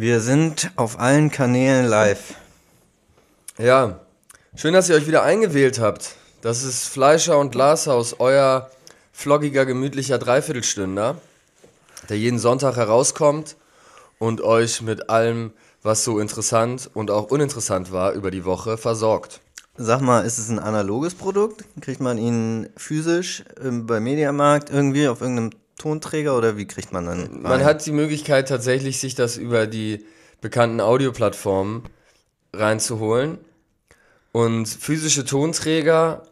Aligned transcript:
Wir 0.00 0.20
sind 0.20 0.70
auf 0.76 0.98
allen 0.98 1.30
Kanälen 1.30 1.84
live. 1.84 2.32
Ja, 3.58 4.00
schön, 4.56 4.72
dass 4.72 4.88
ihr 4.88 4.94
euch 4.96 5.06
wieder 5.06 5.24
eingewählt 5.24 5.78
habt. 5.78 6.16
Das 6.40 6.62
ist 6.62 6.88
Fleischer 6.88 7.36
und 7.36 7.52
Glashaus, 7.52 8.16
euer 8.18 8.70
floggiger, 9.12 9.66
gemütlicher 9.66 10.16
Dreiviertelstünder, 10.16 11.18
der 12.08 12.16
jeden 12.16 12.38
Sonntag 12.38 12.76
herauskommt 12.76 13.56
und 14.18 14.40
euch 14.40 14.80
mit 14.80 15.10
allem, 15.10 15.52
was 15.82 16.02
so 16.02 16.18
interessant 16.18 16.88
und 16.94 17.10
auch 17.10 17.30
uninteressant 17.30 17.92
war 17.92 18.12
über 18.12 18.30
die 18.30 18.46
Woche, 18.46 18.78
versorgt. 18.78 19.42
Sag 19.76 20.00
mal, 20.00 20.24
ist 20.24 20.38
es 20.38 20.48
ein 20.48 20.58
analoges 20.58 21.14
Produkt? 21.14 21.66
Kriegt 21.82 22.00
man 22.00 22.16
ihn 22.16 22.70
physisch 22.74 23.44
ähm, 23.62 23.86
bei 23.86 24.00
Mediamarkt 24.00 24.70
irgendwie 24.70 25.08
auf 25.08 25.20
irgendeinem 25.20 25.59
Tonträger 25.80 26.36
oder 26.36 26.56
wie 26.56 26.66
kriegt 26.66 26.92
man 26.92 27.06
dann? 27.06 27.20
Rein? 27.20 27.42
Man 27.42 27.64
hat 27.64 27.84
die 27.86 27.92
Möglichkeit 27.92 28.48
tatsächlich, 28.48 29.00
sich 29.00 29.14
das 29.14 29.36
über 29.36 29.66
die 29.66 30.04
bekannten 30.40 30.80
Audioplattformen 30.80 31.84
reinzuholen. 32.52 33.38
Und 34.32 34.68
physische 34.68 35.24
Tonträger. 35.24 36.22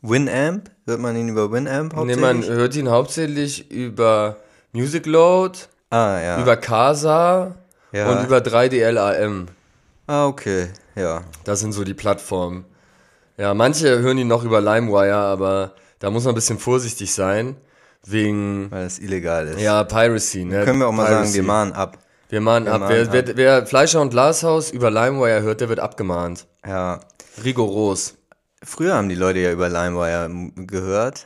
Winamp? 0.00 0.70
Hört 0.86 1.00
man 1.00 1.16
ihn 1.16 1.28
über 1.28 1.52
Winamp 1.52 1.94
hauptsächlich? 1.94 2.16
Nee, 2.16 2.34
man 2.34 2.44
hört 2.44 2.76
ihn 2.76 2.88
hauptsächlich 2.88 3.70
über 3.70 4.36
Music 4.72 5.06
Load, 5.06 5.58
ah, 5.90 6.18
ja. 6.18 6.40
über 6.40 6.56
Casa 6.56 7.56
ja. 7.92 8.10
und 8.10 8.24
über 8.24 8.38
3DLAM. 8.38 9.48
Ah, 10.06 10.26
okay, 10.26 10.68
ja. 10.96 11.22
Das 11.44 11.60
sind 11.60 11.72
so 11.72 11.84
die 11.84 11.94
Plattformen. 11.94 12.64
Ja, 13.36 13.54
manche 13.54 13.98
hören 14.00 14.18
ihn 14.18 14.28
noch 14.28 14.44
über 14.44 14.60
LimeWire, 14.60 15.14
aber 15.14 15.74
da 15.98 16.10
muss 16.10 16.24
man 16.24 16.32
ein 16.32 16.36
bisschen 16.36 16.58
vorsichtig 16.58 17.12
sein. 17.12 17.56
Wegen. 18.06 18.70
Weil 18.70 18.86
es 18.86 18.98
illegal 18.98 19.48
ist. 19.48 19.60
Ja, 19.60 19.84
Piracy, 19.84 20.44
ne? 20.44 20.64
Können 20.64 20.80
wir 20.80 20.88
auch 20.88 20.92
mal 20.92 21.06
Piracy. 21.06 21.24
sagen, 21.24 21.34
wir 21.34 21.42
mahnen 21.42 21.72
ab. 21.72 21.98
Wir 22.28 22.40
mahnen 22.40 22.66
wir 22.66 22.72
ab. 22.72 22.80
Mahnen 22.80 23.08
wer, 23.12 23.20
ab. 23.20 23.26
Wer, 23.26 23.36
wer, 23.36 23.66
Fleischer 23.66 24.00
und 24.00 24.10
Glashaus 24.10 24.70
über 24.70 24.90
LimeWire 24.90 25.42
hört, 25.42 25.60
der 25.60 25.68
wird 25.68 25.80
abgemahnt. 25.80 26.46
Ja. 26.66 27.00
Rigoros. 27.44 28.14
Früher 28.62 28.94
haben 28.94 29.08
die 29.08 29.14
Leute 29.14 29.40
ja 29.40 29.52
über 29.52 29.68
LimeWire 29.68 30.30
gehört. 30.66 31.24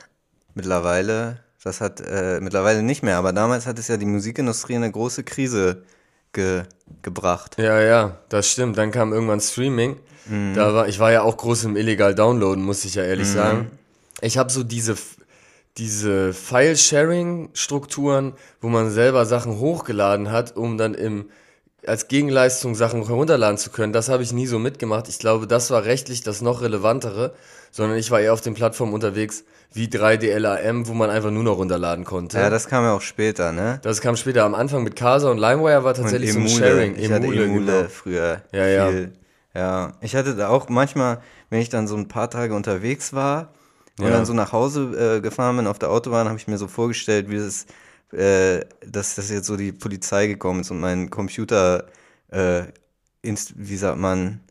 Mittlerweile, 0.53 1.39
das 1.63 1.81
hat 1.81 2.01
äh, 2.01 2.39
mittlerweile 2.41 2.81
nicht 2.81 3.03
mehr, 3.03 3.17
aber 3.17 3.31
damals 3.31 3.67
hat 3.67 3.77
es 3.77 3.87
ja 3.87 3.97
die 3.97 4.05
Musikindustrie 4.05 4.75
eine 4.75 4.91
große 4.91 5.23
Krise 5.23 5.83
ge 6.33 6.63
gebracht. 7.03 7.57
Ja, 7.59 7.79
ja, 7.81 8.17
das 8.29 8.49
stimmt. 8.51 8.77
Dann 8.77 8.91
kam 8.91 9.13
irgendwann 9.13 9.39
Streaming. 9.39 9.97
Mhm. 10.25 10.53
Da 10.55 10.73
war, 10.73 10.87
ich 10.87 10.99
war 10.99 11.11
ja 11.11 11.21
auch 11.21 11.37
groß 11.37 11.65
im 11.65 11.77
illegal 11.77 12.15
Downloaden, 12.15 12.63
muss 12.63 12.85
ich 12.85 12.95
ja 12.95 13.03
ehrlich 13.03 13.27
mhm. 13.29 13.33
sagen. 13.33 13.71
Ich 14.21 14.37
habe 14.37 14.51
so 14.51 14.63
diese 14.63 14.95
diese 15.77 16.33
File-Sharing-Strukturen, 16.33 18.33
wo 18.61 18.69
man 18.69 18.89
selber 18.89 19.25
Sachen 19.25 19.59
hochgeladen 19.59 20.31
hat, 20.31 20.57
um 20.57 20.77
dann 20.77 20.93
im 20.93 21.29
als 21.85 22.09
Gegenleistung 22.09 22.75
Sachen 22.75 23.05
herunterladen 23.05 23.57
zu 23.57 23.69
können, 23.69 23.93
das 23.93 24.09
habe 24.09 24.21
ich 24.21 24.33
nie 24.33 24.47
so 24.47 24.59
mitgemacht. 24.59 25.07
Ich 25.07 25.19
glaube, 25.19 25.47
das 25.47 25.71
war 25.71 25.85
rechtlich 25.85 26.21
das 26.21 26.41
noch 26.41 26.61
relevantere, 26.61 27.33
sondern 27.71 27.97
ich 27.97 28.11
war 28.11 28.19
eher 28.19 28.33
auf 28.33 28.41
den 28.41 28.55
Plattformen 28.55 28.93
unterwegs 28.93 29.45
wie 29.73 29.85
3DLAM, 29.85 30.87
wo 30.87 30.93
man 30.93 31.09
einfach 31.09 31.31
nur 31.31 31.43
noch 31.43 31.57
runterladen 31.57 32.03
konnte. 32.03 32.39
Ja, 32.39 32.49
das 32.49 32.67
kam 32.67 32.83
ja 32.83 32.93
auch 32.93 33.01
später, 33.01 33.53
ne? 33.53 33.79
Das 33.83 34.01
kam 34.01 34.17
später. 34.17 34.43
Am 34.43 34.55
Anfang 34.55 34.83
mit 34.83 34.95
Casa 34.95 35.29
und 35.29 35.37
LimeWire 35.37 35.83
war 35.83 35.93
tatsächlich 35.93 36.33
so 36.33 36.39
ein 36.39 36.49
Sharing. 36.49 36.95
Ich 36.95 37.05
Emule, 37.05 37.15
hatte 37.15 37.43
Emule 37.43 37.65
genau. 37.65 37.89
früher. 37.89 38.41
Ja, 38.51 38.89
viel. 38.89 39.11
ja. 39.53 39.61
Ja, 39.61 39.93
ich 40.01 40.15
hatte 40.15 40.35
da 40.35 40.49
auch 40.49 40.69
manchmal, 40.69 41.21
wenn 41.49 41.61
ich 41.61 41.69
dann 41.69 41.87
so 41.87 41.95
ein 41.95 42.07
paar 42.07 42.29
Tage 42.29 42.53
unterwegs 42.53 43.13
war, 43.13 43.49
und 43.99 44.05
ja. 44.05 44.11
dann 44.11 44.25
so 44.25 44.33
nach 44.33 44.51
Hause 44.51 45.17
äh, 45.17 45.21
gefahren 45.21 45.57
bin 45.57 45.67
auf 45.67 45.79
der 45.79 45.89
Autobahn, 45.89 46.27
habe 46.27 46.37
ich 46.37 46.47
mir 46.47 46.57
so 46.57 46.67
vorgestellt, 46.67 47.29
wie 47.29 47.35
es, 47.35 47.65
äh, 48.11 48.61
dass, 48.85 49.15
dass 49.15 49.29
jetzt 49.29 49.47
so 49.47 49.57
die 49.57 49.71
Polizei 49.71 50.27
gekommen 50.27 50.61
ist 50.61 50.71
und 50.71 50.79
mein 50.79 51.09
Computer, 51.09 51.87
äh, 52.29 52.63
inst, 53.21 53.53
wie 53.55 53.77
sagt 53.77 53.97
man, 53.97 54.41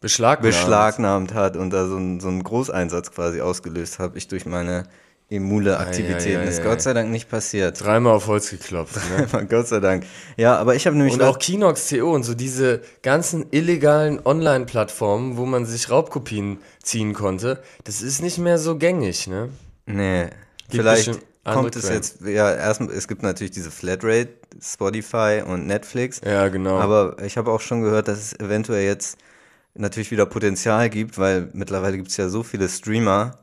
beschlagnahmt. 0.00 0.54
beschlagnahmt 0.54 1.34
hat 1.34 1.56
und 1.56 1.70
da 1.70 1.86
so, 1.86 1.96
ein, 1.96 2.20
so 2.20 2.28
einen 2.28 2.42
Großeinsatz 2.42 3.12
quasi 3.12 3.40
ausgelöst 3.40 3.98
habe, 3.98 4.16
ich 4.18 4.28
durch 4.28 4.46
meine 4.46 4.84
Emule-Aktivitäten. 5.28 6.46
Ist 6.46 6.62
Gott 6.62 6.80
sei 6.80 6.92
Dank 6.92 7.10
nicht 7.10 7.28
passiert. 7.28 7.82
Dreimal 7.82 8.14
auf 8.14 8.26
Holz 8.28 8.50
geklopft. 8.50 8.96
Ne? 9.32 9.46
Gott 9.48 9.68
sei 9.68 9.80
Dank. 9.80 10.04
Ja, 10.36 10.56
aber 10.56 10.74
ich 10.74 10.86
habe 10.86 10.96
nämlich. 10.96 11.14
Und 11.14 11.22
auch 11.22 11.38
Kinox.co 11.38 12.12
und 12.12 12.22
so 12.22 12.34
diese 12.34 12.80
ganzen 13.02 13.46
illegalen 13.50 14.24
Online-Plattformen, 14.24 15.36
wo 15.36 15.46
man 15.46 15.64
sich 15.64 15.90
Raubkopien 15.90 16.58
ziehen 16.82 17.12
konnte, 17.12 17.62
das 17.84 18.02
ist 18.02 18.22
nicht 18.22 18.38
mehr 18.38 18.58
so 18.58 18.76
gängig, 18.76 19.26
ne? 19.26 19.48
Nee. 19.86 20.24
Gibt 20.68 20.82
Vielleicht 20.82 21.20
kommt 21.44 21.76
es 21.76 21.88
jetzt, 21.88 22.20
ja, 22.22 22.52
erstmal, 22.52 22.90
es 22.90 23.08
gibt 23.08 23.22
natürlich 23.22 23.52
diese 23.52 23.70
Flatrate, 23.70 24.30
Spotify 24.60 25.42
und 25.46 25.66
Netflix. 25.66 26.20
Ja, 26.24 26.48
genau. 26.48 26.78
Aber 26.78 27.16
ich 27.22 27.36
habe 27.36 27.50
auch 27.50 27.60
schon 27.60 27.82
gehört, 27.82 28.08
dass 28.08 28.18
es 28.18 28.40
eventuell 28.40 28.84
jetzt 28.84 29.18
natürlich 29.74 30.10
wieder 30.10 30.26
Potenzial 30.26 30.90
gibt, 30.90 31.18
weil 31.18 31.48
mittlerweile 31.52 31.96
gibt 31.96 32.08
es 32.08 32.16
ja 32.16 32.28
so 32.28 32.42
viele 32.42 32.68
Streamer, 32.68 33.38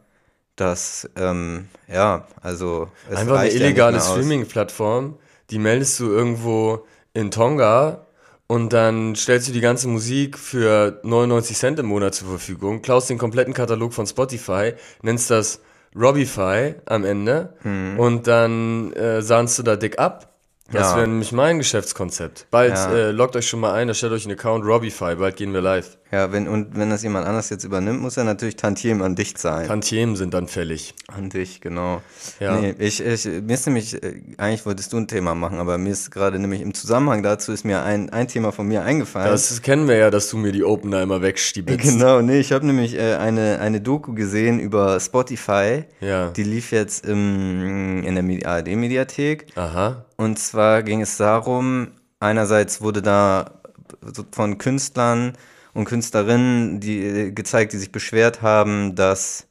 dass, 0.56 1.10
ähm, 1.16 1.68
ja, 1.88 2.28
also. 2.42 2.90
Einfach 3.10 3.40
eine 3.40 3.52
illegale 3.52 3.98
ja 3.98 4.04
Streaming-Plattform, 4.04 5.18
die 5.50 5.60
meldest 5.60 6.00
du 6.00 6.10
irgendwo 6.10 6.86
in 7.14 7.32
Tonga 7.32 8.08
und 8.48 8.74
dann 8.74 9.16
stellst 9.16 9.48
du 9.48 9.52
die 9.52 9.62
ganze 9.62 9.88
Musik 9.88 10.38
für 10.38 11.00
99 11.04 11.58
Cent 11.58 11.80
im 11.80 11.88
Monat 11.88 12.16
zur 12.16 12.28
Verfügung, 12.28 12.82
klaust 12.82 13.10
den 13.10 13.18
kompletten 13.18 13.54
Katalog 13.54 13.94
von 13.94 14.08
Spotify, 14.08 14.74
nennst 15.02 15.30
das 15.30 15.62
Robify 15.96 16.76
am 16.86 17.06
Ende 17.06 17.56
hm. 17.62 18.00
und 18.00 18.28
dann 18.28 18.94
äh, 18.94 19.22
sahnst 19.22 19.60
du 19.60 19.64
da 19.64 19.76
dick 19.76 20.00
ab 20.00 20.34
das 20.72 20.92
ja. 20.92 20.98
wäre 20.98 21.08
nämlich 21.08 21.32
mein 21.32 21.58
Geschäftskonzept. 21.58 22.48
Bald 22.50 22.74
ja. 22.74 22.92
äh, 22.94 23.12
loggt 23.12 23.36
euch 23.36 23.48
schon 23.48 23.60
mal 23.60 23.74
ein, 23.74 23.90
erstellt 23.90 24.14
euch 24.14 24.26
einen 24.26 24.38
Account 24.38 24.66
Robify, 24.66 25.16
bald 25.16 25.36
gehen 25.36 25.54
wir 25.54 25.62
live. 25.62 25.98
Ja, 26.14 26.32
wenn, 26.32 26.48
und 26.48 26.78
wenn 26.78 26.92
das 26.92 27.02
jemand 27.02 27.26
anders 27.26 27.50
jetzt 27.50 27.64
übernimmt, 27.64 28.00
muss 28.00 28.18
er 28.18 28.24
natürlich 28.24 28.56
Tantiemen 28.56 29.02
an 29.02 29.16
dich 29.16 29.36
zahlen. 29.36 29.66
Tantiemen 29.66 30.16
sind 30.16 30.36
dann 30.36 30.48
fällig. 30.48 30.94
An 31.08 31.32
dich, 31.32 31.60
genau. 31.60 32.04
Ja. 32.40 32.56
Nee, 32.56 32.76
ich, 32.78 33.04
ich, 33.04 33.26
mir 33.26 33.56
ist 33.56 33.66
nämlich, 33.66 33.96
äh, 34.04 34.22
eigentlich 34.38 34.64
wolltest 34.68 34.94
du 34.94 34.98
ein 34.98 35.08
Thema 35.08 35.34
machen, 35.34 35.58
aber 35.58 35.80
mir 35.80 35.90
ist 35.90 36.12
gerade 36.12 36.38
nämlich 36.38 36.62
im 36.62 36.76
Zusammenhang 36.76 37.24
dazu 37.24 37.52
ist 37.52 37.66
mir 37.66 37.82
ein, 37.82 38.12
ein 38.12 38.28
Thema 38.28 38.52
von 38.52 38.68
mir 38.68 38.84
eingefallen. 38.84 39.32
Das 39.32 39.60
kennen 39.64 39.88
wir 39.88 39.96
ja, 39.96 40.12
dass 40.12 40.30
du 40.30 40.38
mir 40.38 40.52
die 40.52 40.64
Opener 40.64 41.02
immer 41.02 41.24
wegstiebelst. 41.24 41.82
Genau, 41.82 42.22
nee, 42.22 42.40
ich 42.40 42.52
habe 42.52 42.68
nämlich 42.68 42.94
äh, 42.94 43.16
eine, 43.16 43.60
eine 43.60 43.82
Doku 43.82 44.14
gesehen 44.14 44.60
über 44.60 45.00
Spotify. 45.00 45.86
Ja. 46.00 46.30
Die 46.30 46.44
lief 46.44 46.72
jetzt 46.72 47.08
im, 47.08 48.04
in 48.04 48.14
der 48.14 48.52
ARD-Mediathek. 48.52 49.48
Aha. 49.56 50.06
Und 50.18 50.38
zwar 50.38 50.84
ging 50.84 51.02
es 51.02 51.18
darum, 51.18 51.88
einerseits 52.20 52.82
wurde 52.82 53.02
da 53.02 53.50
von 54.32 54.60
Künstlern 54.60 55.34
und 55.74 55.86
Künstlerinnen 55.86 56.80
die, 56.80 57.34
gezeigt, 57.34 57.74
die 57.74 57.78
sich 57.78 57.92
beschwert 57.92 58.42
haben, 58.42 58.96
dass 58.96 59.48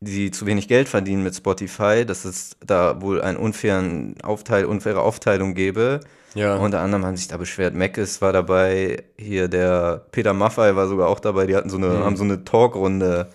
die 0.00 0.30
zu 0.30 0.46
wenig 0.46 0.68
Geld 0.68 0.88
verdienen 0.88 1.22
mit 1.22 1.34
Spotify, 1.34 2.04
dass 2.04 2.24
es 2.24 2.56
da 2.64 3.00
wohl 3.00 3.22
eine 3.22 3.38
unfairen 3.38 4.20
Aufteil, 4.22 4.64
unfaire 4.64 5.00
Aufteilung 5.00 5.54
gäbe. 5.54 6.00
Ja. 6.34 6.56
Unter 6.56 6.80
anderem 6.80 7.04
haben 7.04 7.16
sich 7.16 7.28
da 7.28 7.36
beschwert, 7.36 7.74
Mackes 7.74 8.20
war 8.20 8.32
dabei, 8.32 9.04
hier 9.18 9.48
der 9.48 10.06
Peter 10.12 10.32
Maffay 10.32 10.74
war 10.74 10.88
sogar 10.88 11.08
auch 11.08 11.20
dabei, 11.20 11.46
die 11.46 11.54
hatten 11.54 11.70
so 11.70 11.76
eine, 11.76 11.88
mhm. 11.88 12.04
haben 12.04 12.16
so 12.16 12.24
eine 12.24 12.44
Talkrunde, 12.44 13.30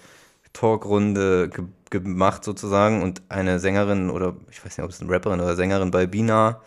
Talkrunde 0.53 1.49
ge 1.49 1.65
gemacht 1.89 2.43
sozusagen 2.43 3.01
und 3.01 3.21
eine 3.29 3.59
Sängerin 3.59 4.09
oder 4.09 4.35
ich 4.51 4.57
weiß 4.57 4.77
nicht, 4.77 4.83
ob 4.83 4.91
es 4.91 4.99
eine 4.99 5.09
Rapperin 5.09 5.39
oder 5.39 5.55
Sängerin 5.55 5.89
bei 5.89 6.05
Bina, 6.05 6.59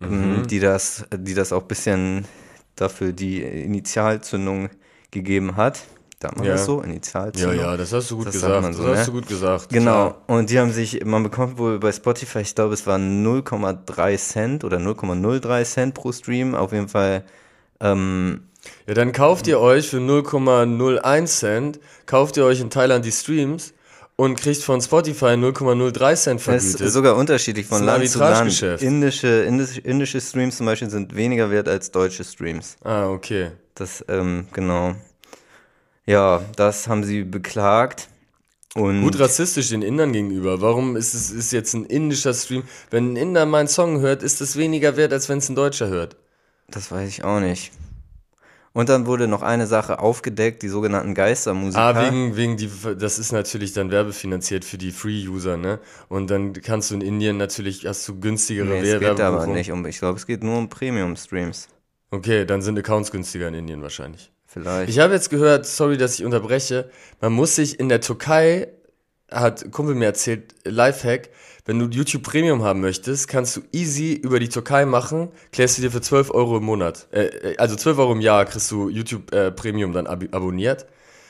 ähm, 0.00 0.38
mhm. 0.38 0.46
die 0.48 0.58
das, 0.58 1.04
die 1.16 1.34
das 1.34 1.52
auch 1.52 1.62
ein 1.62 1.68
bisschen 1.68 2.24
dafür 2.76 3.12
die 3.12 3.42
Initialzündung 3.42 4.70
gegeben 5.10 5.56
hat. 5.56 5.80
Sagt 6.20 6.36
man 6.36 6.46
ja. 6.46 6.52
das 6.52 6.66
so? 6.66 6.80
Initialzündung? 6.80 7.56
Ja, 7.56 7.72
ja, 7.72 7.76
das 7.76 7.92
hast 7.92 8.10
du 8.10 8.18
gut 8.18 8.26
das 8.26 8.34
gesagt. 8.34 8.74
So, 8.74 8.86
das 8.86 8.98
hast 8.98 9.06
ne? 9.08 9.12
du 9.12 9.20
gut 9.20 9.28
gesagt. 9.28 9.68
Genau. 9.70 10.16
Und 10.26 10.50
die 10.50 10.58
haben 10.58 10.70
sich, 10.70 11.04
man 11.04 11.22
bekommt 11.22 11.58
wohl 11.58 11.78
bei 11.78 11.90
Spotify, 11.90 12.40
ich 12.40 12.54
glaube, 12.54 12.74
es 12.74 12.86
waren 12.86 13.26
0,3 13.26 14.16
Cent 14.16 14.64
oder 14.64 14.78
0,03 14.78 15.64
Cent 15.64 15.94
pro 15.94 16.12
Stream. 16.12 16.54
Auf 16.54 16.72
jeden 16.72 16.88
Fall 16.88 17.24
ähm, 17.80 18.42
ja, 18.86 18.94
dann 18.94 19.12
kauft 19.12 19.46
ihr 19.46 19.60
euch 19.60 19.88
für 19.88 19.98
0,01 19.98 21.26
Cent, 21.26 21.80
kauft 22.06 22.36
ihr 22.36 22.44
euch 22.44 22.60
in 22.60 22.70
Thailand 22.70 23.04
die 23.04 23.12
Streams 23.12 23.74
und 24.16 24.36
kriegt 24.36 24.62
von 24.62 24.80
Spotify 24.80 25.34
0,03 25.34 26.16
Cent 26.16 26.40
vergütet. 26.40 26.74
Das 26.74 26.80
ist 26.80 26.92
sogar 26.92 27.16
unterschiedlich 27.16 27.66
von 27.66 27.82
Land 27.84 28.08
zu 28.08 28.18
Land. 28.18 28.62
Indische, 28.82 29.42
indische, 29.42 29.80
indische 29.80 30.20
Streams 30.20 30.56
zum 30.56 30.66
Beispiel 30.66 30.90
sind 30.90 31.14
weniger 31.14 31.50
wert 31.50 31.68
als 31.68 31.90
deutsche 31.90 32.24
Streams. 32.24 32.76
Ah, 32.84 33.08
okay. 33.08 33.52
Das, 33.74 34.04
ähm, 34.08 34.46
genau. 34.52 34.94
Ja, 36.06 36.42
das 36.56 36.88
haben 36.88 37.04
sie 37.04 37.22
beklagt. 37.22 38.08
Und 38.74 39.02
Gut 39.02 39.18
rassistisch 39.18 39.68
den 39.68 39.82
Indern 39.82 40.12
gegenüber. 40.12 40.62
Warum 40.62 40.96
ist 40.96 41.12
es 41.12 41.30
ist 41.30 41.52
jetzt 41.52 41.74
ein 41.74 41.84
indischer 41.84 42.32
Stream? 42.32 42.62
Wenn 42.90 43.12
ein 43.12 43.16
Inder 43.16 43.44
meinen 43.44 43.68
Song 43.68 44.00
hört, 44.00 44.22
ist 44.22 44.40
es 44.40 44.56
weniger 44.56 44.96
wert, 44.96 45.12
als 45.12 45.28
wenn 45.28 45.38
es 45.38 45.48
ein 45.48 45.56
Deutscher 45.56 45.88
hört. 45.88 46.16
Das 46.68 46.90
weiß 46.90 47.08
ich 47.08 47.22
auch 47.22 47.40
nicht. 47.40 47.70
Und 48.74 48.88
dann 48.88 49.06
wurde 49.06 49.28
noch 49.28 49.42
eine 49.42 49.66
Sache 49.66 49.98
aufgedeckt, 49.98 50.62
die 50.62 50.68
sogenannten 50.68 51.14
Geistermusiker. 51.14 51.82
Ah, 51.82 52.04
wegen, 52.04 52.36
wegen 52.36 52.56
die, 52.56 52.70
das 52.98 53.18
ist 53.18 53.32
natürlich 53.32 53.74
dann 53.74 53.90
werbefinanziert 53.90 54.64
für 54.64 54.78
die 54.78 54.92
Free-User, 54.92 55.58
ne? 55.58 55.78
Und 56.08 56.30
dann 56.30 56.54
kannst 56.54 56.90
du 56.90 56.94
in 56.94 57.02
Indien 57.02 57.36
natürlich, 57.36 57.86
hast 57.86 58.08
du 58.08 58.18
günstigere 58.18 58.66
nee, 58.66 58.80
es 58.80 59.00
geht 59.00 59.20
aber 59.20 59.46
nicht 59.46 59.72
um, 59.72 59.84
ich 59.84 59.98
glaube, 59.98 60.18
es 60.18 60.26
geht 60.26 60.42
nur 60.42 60.56
um 60.56 60.68
Premium-Streams. 60.70 61.68
Okay, 62.10 62.46
dann 62.46 62.62
sind 62.62 62.78
Accounts 62.78 63.10
günstiger 63.10 63.48
in 63.48 63.54
Indien 63.54 63.82
wahrscheinlich. 63.82 64.30
Vielleicht. 64.46 64.90
Ich 64.90 64.98
habe 64.98 65.14
jetzt 65.14 65.30
gehört, 65.30 65.66
sorry, 65.66 65.96
dass 65.96 66.18
ich 66.18 66.24
unterbreche, 66.24 66.90
man 67.20 67.32
muss 67.32 67.56
sich 67.56 67.80
in 67.80 67.88
der 67.88 68.02
Türkei, 68.02 68.68
hat 69.32 69.70
Kumpel 69.72 69.94
mir 69.94 70.06
erzählt, 70.06 70.54
Lifehack, 70.64 71.30
wenn 71.64 71.78
du 71.78 71.86
YouTube 71.86 72.22
Premium 72.22 72.62
haben 72.62 72.80
möchtest, 72.80 73.28
kannst 73.28 73.56
du 73.56 73.60
easy 73.72 74.14
über 74.14 74.40
die 74.40 74.48
Türkei 74.48 74.84
machen, 74.84 75.28
klärst 75.52 75.78
du 75.78 75.82
dir 75.82 75.90
für 75.90 76.00
12 76.00 76.30
Euro 76.30 76.56
im 76.56 76.64
Monat. 76.64 77.06
Äh, 77.12 77.56
also 77.56 77.76
12 77.76 77.98
Euro 77.98 78.12
im 78.12 78.20
Jahr 78.20 78.44
kriegst 78.44 78.70
du 78.70 78.88
YouTube 78.88 79.32
äh, 79.32 79.52
Premium 79.52 79.92
dann 79.92 80.06
ab 80.06 80.22
abonniert. 80.32 80.86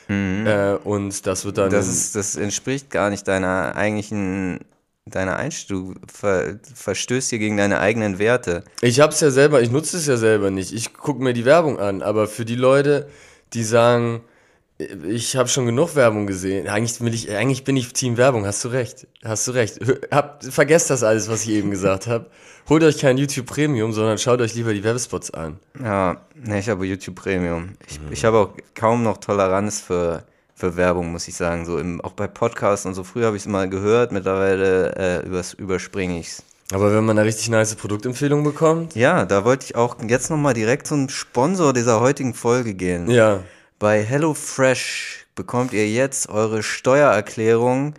Äh, 0.09 0.75
und 0.83 1.25
das 1.25 1.45
wird 1.45 1.57
dann. 1.57 1.69
das, 1.69 1.87
ist, 1.87 2.15
das 2.15 2.35
entspricht 2.35 2.89
gar 2.89 3.09
nicht 3.09 3.27
deiner 3.27 3.75
eigentlichen, 3.75 4.59
deiner 5.05 5.37
Einstellung. 5.37 5.95
Du 5.95 6.01
ver, 6.11 6.59
verstößt 6.73 7.29
hier 7.29 7.39
gegen 7.39 7.57
deine 7.57 7.79
eigenen 7.79 8.19
Werte. 8.19 8.63
Ich 8.81 8.99
hab's 8.99 9.21
ja 9.21 9.31
selber, 9.31 9.61
ich 9.61 9.71
nutze 9.71 9.97
es 9.97 10.07
ja 10.07 10.17
selber 10.17 10.51
nicht. 10.51 10.73
Ich 10.73 10.93
gucke 10.93 11.23
mir 11.23 11.33
die 11.33 11.45
Werbung 11.45 11.79
an, 11.79 12.01
aber 12.01 12.27
für 12.27 12.45
die 12.45 12.55
Leute, 12.55 13.07
die 13.53 13.63
sagen, 13.63 14.21
ich 15.07 15.35
habe 15.35 15.49
schon 15.49 15.65
genug 15.65 15.95
Werbung 15.95 16.27
gesehen. 16.27 16.67
Eigentlich, 16.67 16.99
will 17.01 17.13
ich, 17.13 17.31
eigentlich 17.31 17.63
bin 17.63 17.75
ich 17.77 17.91
Team 17.93 18.17
Werbung, 18.17 18.45
hast 18.45 18.63
du 18.63 18.69
recht. 18.69 19.07
Hast 19.23 19.47
du 19.47 19.51
recht. 19.51 19.79
Hab, 20.11 20.43
vergesst 20.43 20.89
das 20.89 21.03
alles, 21.03 21.29
was 21.29 21.43
ich 21.43 21.49
eben 21.51 21.71
gesagt 21.71 22.07
habe. 22.07 22.27
Holt 22.69 22.83
euch 22.83 22.97
kein 22.99 23.17
YouTube 23.17 23.45
Premium, 23.45 23.91
sondern 23.91 24.17
schaut 24.17 24.39
euch 24.41 24.55
lieber 24.55 24.73
die 24.73 24.83
Werbespots 24.83 25.31
an. 25.31 25.59
Ja, 25.83 26.21
ne, 26.35 26.59
ich 26.59 26.69
habe 26.69 26.85
YouTube 26.85 27.15
Premium. 27.15 27.71
Ich, 27.87 27.99
ich 28.09 28.25
habe 28.25 28.37
auch 28.37 28.49
kaum 28.73 29.03
noch 29.03 29.17
Toleranz 29.17 29.81
für, 29.81 30.23
für 30.55 30.75
Werbung, 30.77 31.11
muss 31.11 31.27
ich 31.27 31.35
sagen. 31.35 31.65
So 31.65 31.77
im, 31.77 31.99
auch 32.01 32.13
bei 32.13 32.27
Podcasts 32.27 32.85
und 32.85 32.93
so. 32.93 33.03
Früher 33.03 33.25
habe 33.27 33.35
ich 33.37 33.43
es 33.43 33.47
mal 33.49 33.69
gehört, 33.69 34.11
mittlerweile 34.11 34.95
äh, 34.95 35.25
übers, 35.25 35.53
überspringe 35.53 36.19
ich 36.19 36.27
es. 36.27 36.43
Aber 36.71 36.93
wenn 36.95 37.03
man 37.03 37.17
eine 37.19 37.27
richtig 37.27 37.49
nice 37.49 37.75
Produktempfehlung 37.75 38.43
bekommt, 38.43 38.95
Ja, 38.95 39.25
da 39.25 39.43
wollte 39.43 39.65
ich 39.65 39.75
auch 39.75 39.97
jetzt 40.07 40.29
nochmal 40.31 40.53
direkt 40.53 40.87
zum 40.87 41.09
Sponsor 41.09 41.73
dieser 41.73 41.99
heutigen 41.99 42.33
Folge 42.33 42.73
gehen. 42.73 43.09
ja. 43.09 43.41
Bei 43.83 44.01
HelloFresh 44.01 45.25
bekommt 45.35 45.73
ihr 45.73 45.89
jetzt 45.89 46.29
eure 46.29 46.63
Steuererklärung 46.63 47.95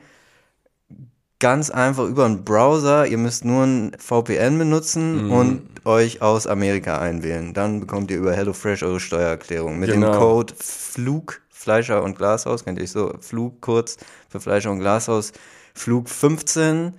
ganz 1.38 1.68
einfach 1.68 2.04
über 2.06 2.24
einen 2.24 2.42
Browser. 2.42 3.06
Ihr 3.06 3.18
müsst 3.18 3.44
nur 3.44 3.64
ein 3.64 3.92
VPN 3.98 4.56
benutzen 4.56 5.30
und 5.30 5.84
euch 5.84 6.22
aus 6.22 6.46
Amerika 6.46 7.00
einwählen. 7.00 7.52
Dann 7.52 7.80
bekommt 7.80 8.10
ihr 8.10 8.16
über 8.16 8.32
HelloFresh 8.32 8.82
eure 8.82 8.98
Steuererklärung. 8.98 9.78
Mit 9.78 9.90
dem 9.90 10.00
Genau. 10.00 10.18
Code 10.18 10.54
FLUG, 10.58 11.42
Fleischer 11.50 12.02
und 12.02 12.16
Glashaus, 12.16 12.64
kennt 12.64 12.78
ihr 12.78 12.88
so, 12.88 13.12
FLUG 13.20 13.60
kurz 13.60 13.98
für 14.30 14.40
Fleischer 14.40 14.70
und 14.70 14.78
Glashaus, 14.78 15.32
FLUG 15.74 16.08
15, 16.08 16.94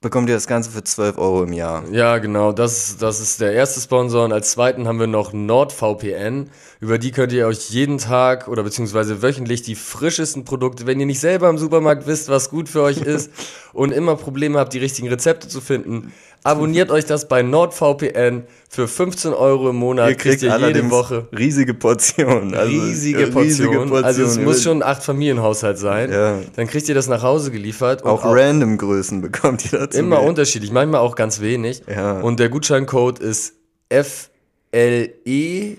bekommt 0.00 0.28
ihr 0.28 0.36
das 0.36 0.46
Ganze 0.46 0.70
für 0.70 0.84
12 0.84 1.18
Euro 1.18 1.42
im 1.42 1.52
Jahr. 1.52 1.82
Ja, 1.90 2.18
genau, 2.18 2.52
das, 2.52 2.98
das 2.98 3.18
ist 3.18 3.40
der 3.40 3.52
erste 3.52 3.80
Sponsor. 3.80 4.24
Und 4.24 4.32
als 4.32 4.52
zweiten 4.52 4.86
haben 4.86 5.00
wir 5.00 5.08
noch 5.08 5.32
NordVPN. 5.32 6.50
Über 6.80 6.98
die 6.98 7.10
könnt 7.10 7.32
ihr 7.32 7.48
euch 7.48 7.70
jeden 7.70 7.98
Tag 7.98 8.46
oder 8.46 8.62
beziehungsweise 8.62 9.22
wöchentlich 9.22 9.62
die 9.62 9.74
frischesten 9.74 10.44
Produkte, 10.44 10.86
wenn 10.86 11.00
ihr 11.00 11.06
nicht 11.06 11.18
selber 11.18 11.50
im 11.50 11.58
Supermarkt 11.58 12.06
wisst, 12.06 12.28
was 12.28 12.48
gut 12.48 12.68
für 12.68 12.82
euch 12.82 12.98
ist 12.98 13.32
und 13.72 13.90
immer 13.90 14.14
Probleme 14.14 14.60
habt, 14.60 14.72
die 14.72 14.78
richtigen 14.78 15.08
Rezepte 15.08 15.48
zu 15.48 15.60
finden, 15.60 16.12
abonniert 16.44 16.90
euch 16.90 17.04
das 17.04 17.28
bei 17.28 17.42
NordVPN 17.42 18.44
für 18.68 18.88
15 18.88 19.32
Euro 19.32 19.70
im 19.70 19.76
Monat. 19.76 20.10
Ihr 20.10 20.16
kriegt 20.16 20.42
jede 20.42 20.52
allerdings 20.54 20.90
Woche. 20.90 21.28
riesige 21.36 21.74
Portionen. 21.74 22.54
Also, 22.54 22.70
Riesige 22.70 23.22
äh, 23.24 23.30
Portion. 23.30 23.92
Also 24.04 24.24
es 24.24 24.36
Ihr 24.36 24.44
muss 24.44 24.62
schon 24.62 24.82
ein 24.82 24.88
Acht-Familienhaushalt 24.88 25.78
sein. 25.78 26.12
Ja. 26.12 26.38
Dann 26.56 26.66
kriegt 26.66 26.88
ihr 26.88 26.94
das 26.94 27.08
nach 27.08 27.22
Hause 27.22 27.50
geliefert. 27.50 28.02
und 28.02 28.10
Auch 28.10 28.24
random 28.24 28.78
Größen 28.78 29.20
bekommt 29.20 29.64
ihr 29.72 29.78
dazu. 29.78 29.98
Immer 29.98 30.22
unterschiedlich, 30.22 30.70
manchmal 30.70 31.00
auch 31.00 31.14
ganz 31.14 31.40
wenig. 31.40 31.82
Ja. 31.88 32.20
Und 32.20 32.40
der 32.40 32.48
Gutscheincode 32.48 33.18
ist 33.18 33.54
F 33.88 34.30
L 34.70 35.12
E 35.24 35.76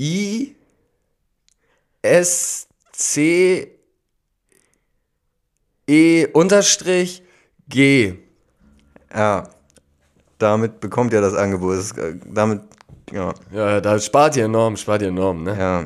I 0.00 0.54
S 2.02 2.68
C 2.92 3.70
E 5.86 6.26
unterstrich 6.32 7.22
G. 7.68 8.14
Ja, 9.14 9.48
damit 10.38 10.80
bekommt 10.80 11.12
ihr 11.12 11.20
das 11.20 11.34
Angebot. 11.34 11.76
Das, 11.78 11.84
ist, 11.86 11.98
äh, 11.98 12.14
damit, 12.26 12.60
ja, 13.12 13.32
Ja, 13.52 13.80
da 13.80 13.98
spart 13.98 14.36
ihr 14.36 14.44
enorm, 14.46 14.76
spart 14.76 15.02
ihr 15.02 15.08
enorm, 15.08 15.42
ne? 15.44 15.56
ja. 15.58 15.84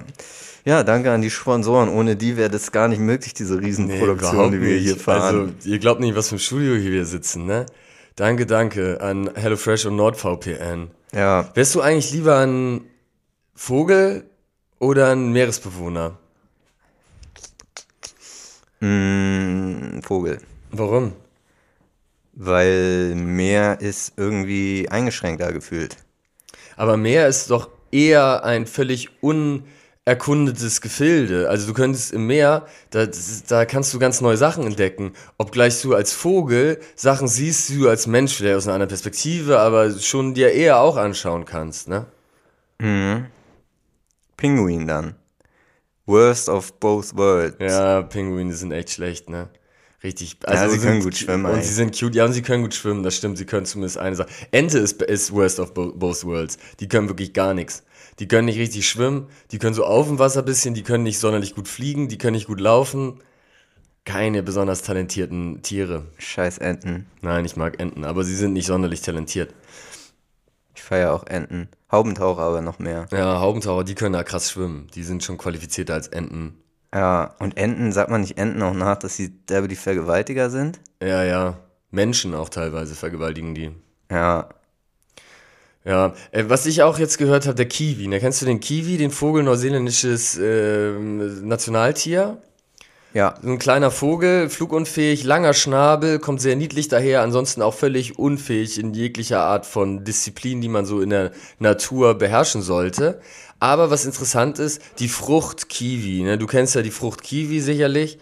Ja, 0.65 0.83
danke 0.83 1.11
an 1.11 1.23
die 1.23 1.31
Sponsoren. 1.31 1.89
Ohne 1.89 2.15
die 2.15 2.37
wäre 2.37 2.51
das 2.51 2.71
gar 2.73 2.89
nicht 2.89 2.99
möglich, 3.01 3.33
diese 3.33 3.59
Riesenproduktion, 3.59 4.33
überhaupt 4.35 4.53
die 4.55 4.61
wir 4.61 4.77
hier 4.77 4.97
fahren. 4.97 5.23
Also, 5.23 5.71
ihr 5.71 5.79
glaubt 5.79 6.01
nicht, 6.01 6.15
was 6.15 6.29
für 6.29 6.37
ein 6.37 6.41
Studio 6.41 6.75
hier 6.75 6.91
wir 6.93 7.07
sitzen, 7.07 7.47
ne? 7.47 7.65
Danke, 8.17 8.45
danke 8.45 9.01
an 9.01 9.31
HelloFresh 9.35 9.87
und 9.87 9.97
NordVPN. 9.97 10.91
ja, 11.15 11.49
Wärst 11.55 11.75
du 11.75 11.81
eigentlich 11.81 12.13
lieber 12.13 12.39
ein 12.41 12.83
Vogel 13.55 14.25
oder 14.79 15.11
ein 15.13 15.33
Meeresbewohner? 15.33 16.19
mh, 18.81 20.03
Vogel. 20.03 20.39
Warum? 20.71 21.13
Weil 22.41 23.17
Meer 23.17 23.81
ist 23.81 24.13
irgendwie 24.17 24.89
eingeschränkter 24.89 25.53
gefühlt. 25.53 25.97
Aber 26.77 26.97
Meer 26.97 27.27
ist 27.27 27.51
doch 27.51 27.69
eher 27.91 28.45
ein 28.45 28.69
völlig 28.69 29.09
unerkundetes 29.21 30.81
Gefilde. 30.81 31.49
Also 31.51 31.67
du 31.67 31.75
könntest 31.75 32.13
im 32.13 32.29
Meer, 32.29 32.69
da, 32.91 33.09
da 33.49 33.65
kannst 33.65 33.93
du 33.93 33.99
ganz 33.99 34.21
neue 34.21 34.37
Sachen 34.37 34.65
entdecken. 34.65 35.15
Obgleich 35.37 35.83
du 35.83 35.97
als 35.97 36.13
Vogel 36.13 36.79
Sachen 36.95 37.27
siehst, 37.27 37.71
die 37.71 37.81
du 37.81 37.89
als 37.89 38.07
Mensch 38.07 38.35
vielleicht 38.35 38.57
aus 38.57 38.67
einer 38.67 38.75
anderen 38.75 38.91
Perspektive, 38.91 39.59
aber 39.59 39.91
schon 39.99 40.33
dir 40.35 40.53
eher 40.53 40.79
auch 40.79 40.97
anschauen 40.97 41.45
kannst, 41.45 41.89
ne? 41.89 42.07
Pinguin 44.37 44.87
dann. 44.87 45.17
Worst 46.07 46.49
of 46.49 46.73
both 46.75 47.17
worlds. 47.17 47.57
Ja, 47.59 48.03
Pinguine 48.03 48.55
sind 48.55 48.71
echt 48.71 48.91
schlecht, 48.91 49.29
ne? 49.29 49.49
Richtig. 50.03 50.37
Ja, 50.47 50.69
sie 50.69 50.79
können 50.79 51.03
gut 51.03 51.17
schwimmen, 51.17 51.47
Und 51.47 51.57
ey. 51.59 51.63
sie 51.65 51.75
sind 51.75 51.99
cute. 51.99 52.15
Ja, 52.15 52.25
und 52.25 52.33
sie 52.33 52.43
können 52.43 52.63
gut 52.63 52.75
schwimmen, 52.75 53.03
das 53.03 53.17
stimmt. 53.17 53.37
Sie 53.37 53.47
können 53.47 53.67
zumindest 53.67 53.99
eine 53.99 54.15
Sache. 54.15 54.29
Ente 54.53 54.79
ist, 54.79 55.03
ist 55.03 55.33
worst 55.33 55.59
of 55.59 55.75
bo 55.75 55.93
both 55.93 56.25
worlds. 56.25 56.57
Die 56.79 56.89
können 56.89 57.09
wirklich 57.09 57.33
gar 57.33 57.53
nichts. 57.53 57.83
Die 58.21 58.29
können 58.29 58.47
nicht 58.47 58.59
richtig 58.59 58.89
schwimmen. 58.89 59.27
Die 59.51 59.59
können 59.59 59.75
so 59.75 59.85
auf 59.85 60.07
dem 60.07 60.19
Wasser 60.21 60.41
ein 60.41 60.45
bisschen. 60.45 60.75
Die 60.75 60.83
können 60.85 61.03
nicht 61.03 61.19
sonderlich 61.19 61.55
gut 61.55 61.67
fliegen. 61.67 62.09
Die 62.09 62.19
können 62.19 62.35
nicht 62.37 62.47
gut 62.47 62.61
laufen. 62.61 63.21
Keine 64.05 64.43
besonders 64.43 64.83
talentierten 64.83 65.63
Tiere. 65.63 66.07
Scheiß 66.19 66.59
Enten. 66.59 67.07
Nein, 67.21 67.45
ich 67.45 67.57
mag 67.57 67.81
Enten, 67.81 68.05
aber 68.05 68.25
sie 68.25 68.37
sind 68.37 68.53
nicht 68.55 68.67
sonderlich 68.67 69.03
talentiert. 69.03 69.53
Ich 70.75 70.83
feiere 70.83 71.13
auch 71.13 71.27
Enten. 71.27 71.69
Haubentaucher 71.91 72.43
aber 72.43 72.63
noch 72.63 72.79
mehr. 72.79 73.07
Ja, 73.13 73.41
Haubentaucher, 73.41 73.85
die 73.85 73.95
können 73.95 74.13
da 74.15 74.23
krass 74.23 74.53
schwimmen. 74.53 74.87
Die 74.95 75.03
sind 75.03 75.25
schon 75.25 75.37
qualifizierter 75.39 75.95
als 75.95 76.09
Enten. 76.09 76.55
Ja, 76.95 77.35
und 77.39 77.57
Enten, 77.59 77.93
sagt 77.93 78.11
man 78.11 78.23
nicht 78.23 78.39
Enten 78.39 78.63
auch 78.63 78.75
nach, 78.75 78.97
dass 78.99 79.17
sie 79.17 79.31
derbe 79.47 79.69
die 79.69 79.77
Vergewaltiger 79.77 80.51
sind? 80.51 80.81
Ja, 81.03 81.23
ja. 81.25 81.59
Menschen 81.91 82.35
auch 82.35 82.49
teilweise 82.49 82.95
vergewaltigen 82.95 83.55
die. 83.55 83.71
Ja, 84.11 84.49
Ja, 85.85 86.15
äh, 86.33 86.45
was 86.49 86.67
ich 86.67 86.83
auch 86.83 86.99
jetzt 86.99 87.19
gehört 87.19 87.47
habe, 87.47 87.55
der 87.55 87.67
Kiwi. 87.69 88.09
Ne? 88.09 88.21
Kennst 88.21 88.43
du 88.43 88.47
den 88.47 88.61
Kiwi, 88.61 88.97
den 88.99 89.11
Vogel, 89.11 89.43
neuseeländisches 89.43 90.39
ähm, 90.41 91.47
Nationaltier? 91.49 92.43
ja, 93.15 93.35
So 93.43 93.49
ein 93.49 93.59
kleiner 93.59 93.91
Vogel, 93.91 94.51
flugunfähig, 94.51 95.25
langer 95.25 95.55
Schnabel, 95.55 96.19
kommt 96.19 96.41
sehr 96.43 96.57
niedlich 96.57 96.89
daher, 96.89 97.23
ansonsten 97.23 97.63
auch 97.63 97.75
völlig 97.75 98.19
unfähig 98.19 98.79
in 98.79 98.93
jeglicher 98.93 99.41
Art 99.41 99.65
von 99.67 100.05
Disziplin, 100.05 100.61
die 100.61 100.69
man 100.69 100.85
so 100.85 101.01
in 101.01 101.11
der 101.11 101.33
Natur 101.59 102.15
beherrschen 102.15 102.61
sollte. 102.63 103.21
Aber 103.61 103.91
was 103.91 104.05
interessant 104.05 104.59
ist, 104.59 104.81
die 104.99 105.09
Frucht 105.09 105.69
Kiwi. 105.69 106.23
Ne? 106.23 106.39
Du 106.39 106.47
kennst 106.47 106.75
ja 106.75 106.83
die 106.83 106.91
Frucht 106.91 107.23
Kiwi 107.23 107.61
sicherlich. 107.61 108.19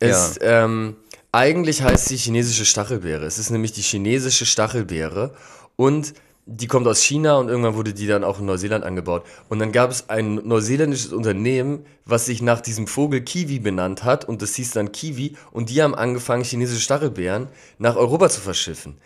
Ist, 0.00 0.38
ähm, 0.42 0.96
eigentlich 1.32 1.82
heißt 1.82 2.06
sie 2.06 2.16
chinesische 2.16 2.64
Stachelbeere. 2.64 3.26
Es 3.26 3.38
ist 3.38 3.50
nämlich 3.50 3.72
die 3.72 3.82
chinesische 3.82 4.46
Stachelbeere 4.46 5.34
und 5.76 6.14
die 6.50 6.66
kommt 6.66 6.86
aus 6.86 7.02
China 7.02 7.36
und 7.36 7.48
irgendwann 7.48 7.74
wurde 7.74 7.92
die 7.92 8.06
dann 8.06 8.24
auch 8.24 8.40
in 8.40 8.46
Neuseeland 8.46 8.82
angebaut. 8.82 9.24
Und 9.50 9.58
dann 9.58 9.70
gab 9.70 9.90
es 9.90 10.08
ein 10.08 10.36
neuseeländisches 10.36 11.12
Unternehmen, 11.12 11.84
was 12.06 12.24
sich 12.24 12.40
nach 12.40 12.62
diesem 12.62 12.86
Vogel 12.86 13.20
Kiwi 13.20 13.58
benannt 13.58 14.02
hat 14.04 14.24
und 14.24 14.40
das 14.40 14.54
hieß 14.54 14.70
dann 14.70 14.90
Kiwi 14.90 15.36
und 15.52 15.68
die 15.68 15.82
haben 15.82 15.94
angefangen, 15.94 16.44
chinesische 16.44 16.80
Stachelbeeren 16.80 17.48
nach 17.78 17.96
Europa 17.96 18.30
zu 18.30 18.40
verschiffen. 18.40 18.96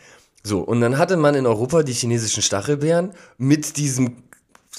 So, 0.45 0.61
und 0.61 0.81
dann 0.81 0.99
hatte 0.99 1.17
man 1.17 1.35
in 1.35 1.47
Europa 1.47 1.83
die 1.83 1.93
chinesischen 1.93 2.43
Stachelbeeren 2.43 3.11
mit 3.39 3.77
diesem 3.77 4.19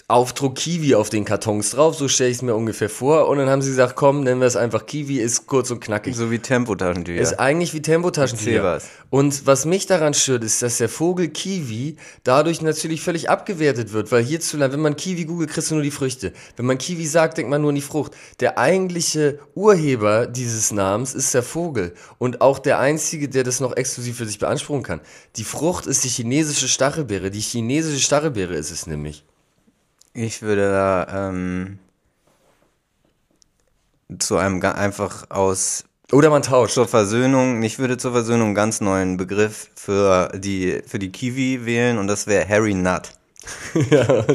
Aufdruck 0.07 0.55
Kiwi 0.55 0.95
auf 0.95 1.09
den 1.09 1.23
Kartons 1.23 1.71
drauf, 1.71 1.95
so 1.95 2.07
stelle 2.07 2.31
ich 2.31 2.37
es 2.37 2.41
mir 2.41 2.55
ungefähr 2.55 2.89
vor. 2.89 3.27
Und 3.29 3.37
dann 3.37 3.49
haben 3.49 3.61
sie 3.61 3.69
gesagt, 3.69 3.95
komm, 3.95 4.23
nennen 4.23 4.41
wir 4.41 4.47
es 4.47 4.55
einfach 4.55 4.85
Kiwi, 4.85 5.19
ist 5.19 5.45
kurz 5.47 5.69
und 5.69 5.81
knackig. 5.81 6.15
so 6.15 6.29
wie 6.31 6.39
Tempotaschentücher. 6.39 7.21
Ist 7.21 7.39
eigentlich 7.39 7.73
wie 7.75 7.81
Tempotaschentücher. 7.81 8.63
was. 8.63 8.89
Und 9.11 9.45
was 9.45 9.65
mich 9.65 9.85
daran 9.85 10.13
stört, 10.13 10.43
ist, 10.43 10.61
dass 10.63 10.79
der 10.79 10.89
Vogel 10.89 11.29
Kiwi 11.29 11.97
dadurch 12.23 12.61
natürlich 12.61 13.01
völlig 13.01 13.29
abgewertet 13.29 13.93
wird, 13.93 14.11
weil 14.11 14.23
hierzulande, 14.23 14.75
wenn 14.75 14.81
man 14.81 14.95
Kiwi 14.95 15.25
googelt, 15.25 15.51
kriegst 15.51 15.69
du 15.69 15.75
nur 15.75 15.83
die 15.83 15.91
Früchte. 15.91 16.33
Wenn 16.57 16.65
man 16.65 16.79
Kiwi 16.79 17.05
sagt, 17.05 17.37
denkt 17.37 17.51
man 17.51 17.61
nur 17.61 17.69
an 17.69 17.75
die 17.75 17.81
Frucht. 17.81 18.13
Der 18.39 18.57
eigentliche 18.57 19.39
Urheber 19.53 20.25
dieses 20.25 20.71
Namens 20.71 21.13
ist 21.13 21.33
der 21.33 21.43
Vogel 21.43 21.93
und 22.17 22.41
auch 22.41 22.59
der 22.59 22.79
einzige, 22.79 23.29
der 23.29 23.43
das 23.43 23.59
noch 23.59 23.77
exklusiv 23.77 24.17
für 24.17 24.25
sich 24.25 24.39
beanspruchen 24.39 24.83
kann. 24.83 25.01
Die 25.35 25.43
Frucht 25.43 25.85
ist 25.85 26.03
die 26.03 26.09
chinesische 26.09 26.67
Stachelbeere. 26.67 27.31
Die 27.31 27.41
chinesische 27.41 27.99
Stachelbeere 27.99 28.55
ist 28.55 28.71
es 28.71 28.85
nämlich. 28.85 29.23
Ich 30.13 30.43
würde 30.43 30.69
da 30.69 31.29
ähm, 31.29 31.79
zu 34.19 34.37
einem 34.37 34.61
einfach 34.61 35.29
aus 35.31 35.85
Oder 36.11 36.29
man 36.29 36.43
tauscht. 36.43 36.75
zur 36.75 36.87
Versöhnung, 36.87 37.63
ich 37.63 37.79
würde 37.79 37.97
zur 37.97 38.11
Versöhnung 38.11 38.47
einen 38.47 38.55
ganz 38.55 38.79
neuen 38.79 39.17
Begriff 39.17 39.71
für 39.75 40.29
die, 40.35 40.83
für 40.85 40.99
die 40.99 41.11
Kiwi 41.11 41.65
wählen 41.65 41.97
und 41.97 42.07
das 42.07 42.27
wäre 42.27 42.47
Harry 42.47 42.75
Nut. 42.75 43.11
ja. 43.89 44.25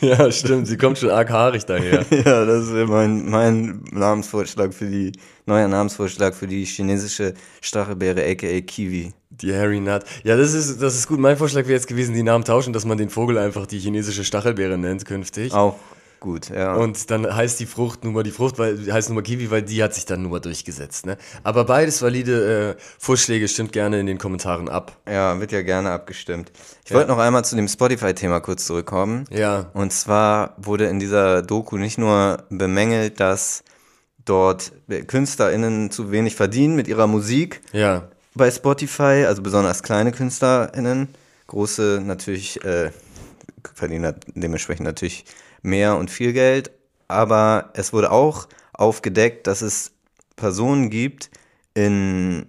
ja, 0.00 0.32
stimmt. 0.32 0.66
Sie 0.68 0.76
kommt 0.76 0.98
schon 0.98 1.10
arg 1.10 1.30
haarig 1.30 1.64
daher. 1.66 2.04
Ja, 2.10 2.44
das 2.44 2.72
wäre 2.72 2.86
mein, 2.86 3.28
mein 3.28 3.84
Namensvorschlag 3.92 4.72
für 4.74 4.86
die, 4.86 5.12
neuer 5.46 5.68
Namensvorschlag 5.68 6.34
für 6.34 6.46
die 6.46 6.64
chinesische 6.64 7.34
Stachelbeere, 7.60 8.24
aka 8.24 8.60
Kiwi. 8.60 9.12
Die 9.30 9.54
Harry 9.54 9.80
Nut. 9.80 10.02
Ja, 10.24 10.36
das 10.36 10.54
ist, 10.54 10.80
das 10.82 10.96
ist 10.96 11.06
gut. 11.06 11.18
Mein 11.18 11.36
Vorschlag 11.36 11.64
wäre 11.64 11.74
jetzt 11.74 11.86
gewesen, 11.86 12.14
die 12.14 12.22
Namen 12.22 12.44
tauschen, 12.44 12.72
dass 12.72 12.84
man 12.84 12.98
den 12.98 13.10
Vogel 13.10 13.38
einfach 13.38 13.66
die 13.66 13.78
chinesische 13.78 14.24
Stachelbeere 14.24 14.78
nennt 14.78 15.04
künftig. 15.04 15.52
Auch 15.52 15.76
gut, 16.20 16.50
ja. 16.50 16.74
Und 16.74 17.10
dann 17.10 17.34
heißt 17.34 17.60
die 17.60 17.66
Frucht 17.66 18.04
nun 18.04 18.12
mal 18.14 18.22
die 18.22 18.30
Frucht, 18.30 18.58
weil 18.58 18.92
heißt 18.92 19.08
nun 19.08 19.16
mal 19.16 19.22
Kiwi, 19.22 19.50
weil 19.50 19.62
die 19.62 19.82
hat 19.82 19.94
sich 19.94 20.04
dann 20.06 20.22
nur 20.22 20.32
mal 20.32 20.40
durchgesetzt. 20.40 21.06
Ne? 21.06 21.16
Aber 21.42 21.64
beides 21.64 22.02
valide 22.02 22.76
äh, 22.76 22.82
Vorschläge 22.98 23.48
stimmt 23.48 23.72
gerne 23.72 24.00
in 24.00 24.06
den 24.06 24.18
Kommentaren 24.18 24.68
ab. 24.68 24.96
ja, 25.08 25.38
wird 25.40 25.52
ja 25.52 25.62
gerne 25.62 25.90
abgestimmt. 25.90 26.52
Ich 26.84 26.92
wollte 26.92 27.08
noch 27.08 27.18
einmal 27.18 27.44
zu 27.44 27.56
dem 27.56 27.68
Spotify-Thema 27.68 28.40
kurz 28.40 28.66
zurückkommen. 28.66 29.24
Ja. 29.30 29.70
Und 29.74 29.92
zwar 29.92 30.54
wurde 30.58 30.86
in 30.86 31.00
dieser 31.00 31.42
Doku 31.42 31.76
nicht 31.76 31.98
nur 31.98 32.44
bemängelt, 32.50 33.20
dass 33.20 33.62
dort 34.24 34.72
KünstlerInnen 35.06 35.90
zu 35.90 36.10
wenig 36.10 36.34
verdienen 36.36 36.76
mit 36.76 36.88
ihrer 36.88 37.06
Musik 37.06 37.60
Ja. 37.72 38.08
bei 38.34 38.50
Spotify, 38.50 39.24
also 39.26 39.42
besonders 39.42 39.82
kleine 39.82 40.12
KünstlerInnen. 40.12 41.08
Große 41.46 42.02
natürlich 42.04 42.62
äh, 42.64 42.90
verdienen 43.74 44.14
dementsprechend 44.34 44.84
natürlich 44.84 45.24
mehr 45.62 45.96
und 45.96 46.10
viel 46.10 46.32
Geld. 46.32 46.70
Aber 47.08 47.70
es 47.74 47.92
wurde 47.92 48.10
auch 48.10 48.48
aufgedeckt, 48.72 49.46
dass 49.46 49.62
es 49.62 49.92
Personen 50.36 50.90
gibt, 50.90 51.30
in, 51.74 52.46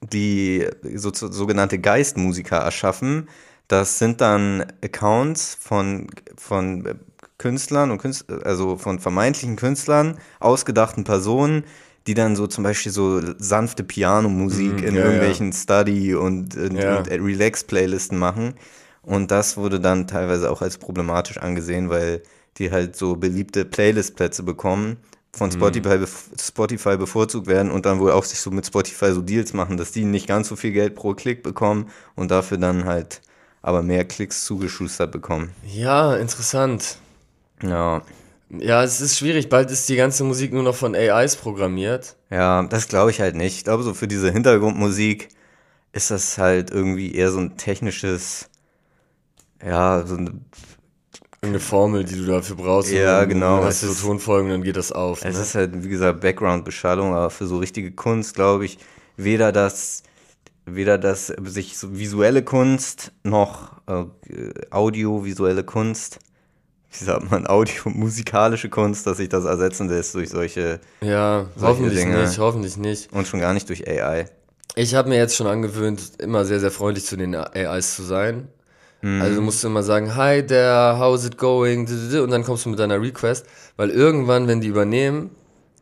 die 0.00 0.66
so, 0.94 1.12
so, 1.12 1.30
sogenannte 1.30 1.78
Geistmusiker 1.78 2.56
erschaffen. 2.58 3.28
Das 3.68 3.98
sind 3.98 4.20
dann 4.20 4.66
Accounts 4.82 5.56
von, 5.60 6.06
von 6.36 6.98
Künstlern 7.38 7.90
und 7.90 7.98
Künstler, 7.98 8.44
also 8.46 8.76
von 8.76 8.98
vermeintlichen 8.98 9.56
Künstlern, 9.56 10.18
ausgedachten 10.40 11.04
Personen, 11.04 11.64
die 12.06 12.14
dann 12.14 12.36
so 12.36 12.46
zum 12.46 12.62
Beispiel 12.62 12.92
so 12.92 13.20
sanfte 13.38 13.82
Pianomusik 13.82 14.82
in 14.82 14.94
ja, 14.94 15.02
irgendwelchen 15.02 15.52
Study- 15.52 16.14
und, 16.14 16.56
und, 16.56 16.76
Ja. 16.76 16.98
und 16.98 17.10
Relax-Playlisten 17.10 18.16
machen. 18.16 18.54
Und 19.02 19.30
das 19.30 19.56
wurde 19.56 19.80
dann 19.80 20.06
teilweise 20.06 20.50
auch 20.50 20.62
als 20.62 20.78
problematisch 20.78 21.38
angesehen, 21.38 21.90
weil 21.90 22.22
die 22.58 22.70
halt 22.70 22.96
so 22.96 23.16
beliebte 23.16 23.64
Playlist-Plätze 23.64 24.42
bekommen, 24.42 24.98
von 25.32 25.52
Spotify, 25.52 25.96
bef- 25.96 26.40
Spotify 26.40 26.96
bevorzugt 26.96 27.46
werden 27.46 27.70
und 27.70 27.84
dann 27.86 28.00
wohl 28.00 28.12
auch 28.12 28.24
sich 28.24 28.40
so 28.40 28.50
mit 28.50 28.66
Spotify 28.66 29.12
so 29.12 29.20
Deals 29.22 29.52
machen, 29.52 29.76
dass 29.76 29.92
die 29.92 30.04
nicht 30.04 30.26
ganz 30.26 30.48
so 30.48 30.56
viel 30.56 30.72
Geld 30.72 30.94
pro 30.94 31.14
Klick 31.14 31.42
bekommen 31.42 31.90
und 32.14 32.30
dafür 32.30 32.56
dann 32.58 32.84
halt 32.86 33.20
aber 33.62 33.82
mehr 33.82 34.04
Klicks 34.04 34.44
zugeschustert 34.44 35.12
bekommen. 35.12 35.52
Ja, 35.66 36.16
interessant. 36.16 36.98
Ja, 37.62 38.02
Ja, 38.50 38.82
es 38.84 39.00
ist 39.00 39.18
schwierig. 39.18 39.48
Bald 39.48 39.70
ist 39.70 39.88
die 39.88 39.96
ganze 39.96 40.24
Musik 40.24 40.52
nur 40.52 40.62
noch 40.62 40.74
von 40.76 40.94
AIs 40.94 41.36
programmiert. 41.36 42.16
ja, 42.30 42.62
das 42.64 42.88
glaube 42.88 43.10
ich 43.10 43.20
halt 43.20 43.34
nicht. 43.36 43.56
Ich 43.58 43.64
glaube, 43.64 43.82
so 43.82 43.94
für 43.94 44.08
diese 44.08 44.30
Hintergrundmusik 44.30 45.28
ist 45.92 46.10
das 46.10 46.38
halt 46.38 46.70
irgendwie 46.70 47.14
eher 47.14 47.30
so 47.32 47.40
ein 47.40 47.56
technisches, 47.56 48.48
ja, 49.64 50.04
so 50.06 50.16
ein 50.16 50.44
Irgendeine 51.46 51.60
Formel, 51.60 52.04
die 52.04 52.16
du 52.16 52.26
dafür 52.26 52.56
brauchst. 52.56 52.90
Ja, 52.90 53.14
und 53.14 53.20
dann 53.20 53.28
genau, 53.28 53.64
Hast 53.64 53.82
du 53.82 53.88
so 53.88 54.08
Tonfolgen, 54.08 54.50
dann 54.50 54.62
geht 54.62 54.76
das 54.76 54.92
auf. 54.92 55.24
Es 55.24 55.36
ne? 55.36 55.42
ist 55.42 55.54
halt, 55.54 55.84
wie 55.84 55.88
gesagt, 55.88 56.20
Background-Beschallung, 56.20 57.14
aber 57.14 57.30
für 57.30 57.46
so 57.46 57.58
richtige 57.58 57.92
Kunst 57.92 58.34
glaube 58.34 58.64
ich, 58.64 58.78
weder 59.16 59.52
das, 59.52 60.02
weder 60.64 60.98
das 60.98 61.28
sich 61.44 61.78
so 61.78 61.96
visuelle 61.96 62.42
Kunst 62.42 63.12
noch 63.22 63.72
äh, 63.86 64.04
audiovisuelle 64.70 65.64
Kunst, 65.64 66.18
wie 66.90 67.04
sagt 67.04 67.30
man, 67.30 67.46
audio-musikalische 67.48 68.68
Kunst, 68.68 69.06
dass 69.06 69.18
sich 69.18 69.28
das 69.28 69.44
ersetzen 69.44 69.88
lässt 69.88 70.14
durch 70.14 70.30
solche 70.30 70.80
ja, 71.00 71.46
solche 71.54 71.66
hoffentlich 71.66 72.00
Dinge. 72.00 72.22
nicht, 72.22 72.38
hoffentlich 72.38 72.76
nicht. 72.76 73.12
und 73.12 73.26
schon 73.26 73.40
gar 73.40 73.54
nicht 73.54 73.68
durch 73.68 73.86
AI. 73.88 74.26
Ich 74.74 74.94
habe 74.94 75.08
mir 75.08 75.16
jetzt 75.16 75.36
schon 75.36 75.46
angewöhnt, 75.46 76.12
immer 76.18 76.44
sehr, 76.44 76.60
sehr 76.60 76.70
freundlich 76.70 77.06
zu 77.06 77.16
den 77.16 77.34
AIs 77.34 77.96
zu 77.96 78.02
sein. 78.02 78.48
Mhm. 79.02 79.22
Also 79.22 79.40
musst 79.42 79.62
du 79.62 79.68
immer 79.68 79.82
sagen, 79.82 80.16
hi 80.16 80.42
there, 80.42 80.98
how's 80.98 81.24
it 81.24 81.36
going? 81.38 81.86
Und 81.86 82.30
dann 82.30 82.44
kommst 82.44 82.64
du 82.64 82.70
mit 82.70 82.78
deiner 82.78 83.00
Request, 83.00 83.46
weil 83.76 83.90
irgendwann, 83.90 84.48
wenn 84.48 84.60
die 84.60 84.68
übernehmen, 84.68 85.30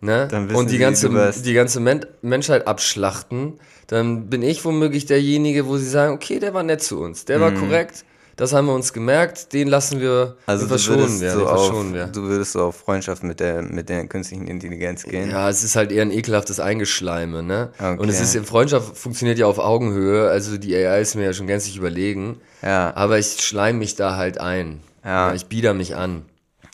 ne, 0.01 0.29
und 0.55 0.67
die 0.67 0.73
sie, 0.73 0.79
ganze, 0.79 1.33
die 1.45 1.55
ganze 1.55 1.81
Men 1.81 2.07
Menschheit 2.23 2.67
abschlachten, 2.67 3.55
dann 3.87 4.29
bin 4.29 4.43
ich 4.43 4.65
womöglich 4.65 5.07
derjenige, 5.07 5.67
wo 5.67 5.77
sie 5.77 5.89
sagen, 5.89 6.15
okay, 6.15 6.39
der 6.39 6.55
war 6.55 6.63
nett 6.63 6.83
zu 6.83 7.01
uns, 7.01 7.25
der 7.25 7.41
war 7.41 7.53
korrekt, 7.53 8.05
das 8.37 8.53
haben 8.53 8.67
wir 8.67 8.75
uns 8.75 8.93
gemerkt, 8.93 9.53
den 9.53 9.69
lassen 9.69 10.01
wir. 10.01 10.37
Also 10.47 10.67
verschonen 10.67 11.21
wir, 11.21 11.33
so 11.33 11.47
auf, 11.47 11.67
verschonen 11.67 11.95
wir. 11.95 12.07
du 12.07 12.23
würdest 12.23 12.53
so 12.53 12.63
auf 12.63 12.77
Freundschaft 12.77 13.23
mit 13.23 13.41
der, 13.41 13.63
mit 13.63 13.89
der 13.89 14.07
künstlichen 14.07 14.47
Intelligenz 14.47 15.05
gehen. 15.05 15.31
Ja, 15.31 15.49
es 15.49 15.63
ist 15.63 15.77
halt 15.77 15.93
eher 15.93 16.03
ein 16.03 16.11
ekelhaftes 16.11 16.61
Eingeschleime, 16.61 17.43
ne? 17.43 17.71
Okay. 17.79 17.99
Und 17.99 18.09
es 18.09 18.21
ist, 18.21 18.37
Freundschaft 18.47 18.97
funktioniert 18.97 19.39
ja 19.39 19.47
auf 19.47 19.59
Augenhöhe, 19.59 20.29
also 20.29 20.57
die 20.57 20.75
AI 20.75 21.01
ist 21.01 21.15
mir 21.15 21.25
ja 21.25 21.33
schon 21.33 21.47
gänzlich 21.47 21.77
überlegen. 21.77 22.41
Ja. 22.63 22.93
Aber 22.97 23.19
ich 23.19 23.41
schleim 23.41 23.79
mich 23.79 23.95
da 23.95 24.17
halt 24.17 24.39
ein. 24.39 24.81
Ja. 25.05 25.35
Ich 25.35 25.47
bieder 25.47 25.75
mich 25.75 25.95
an. 25.97 26.23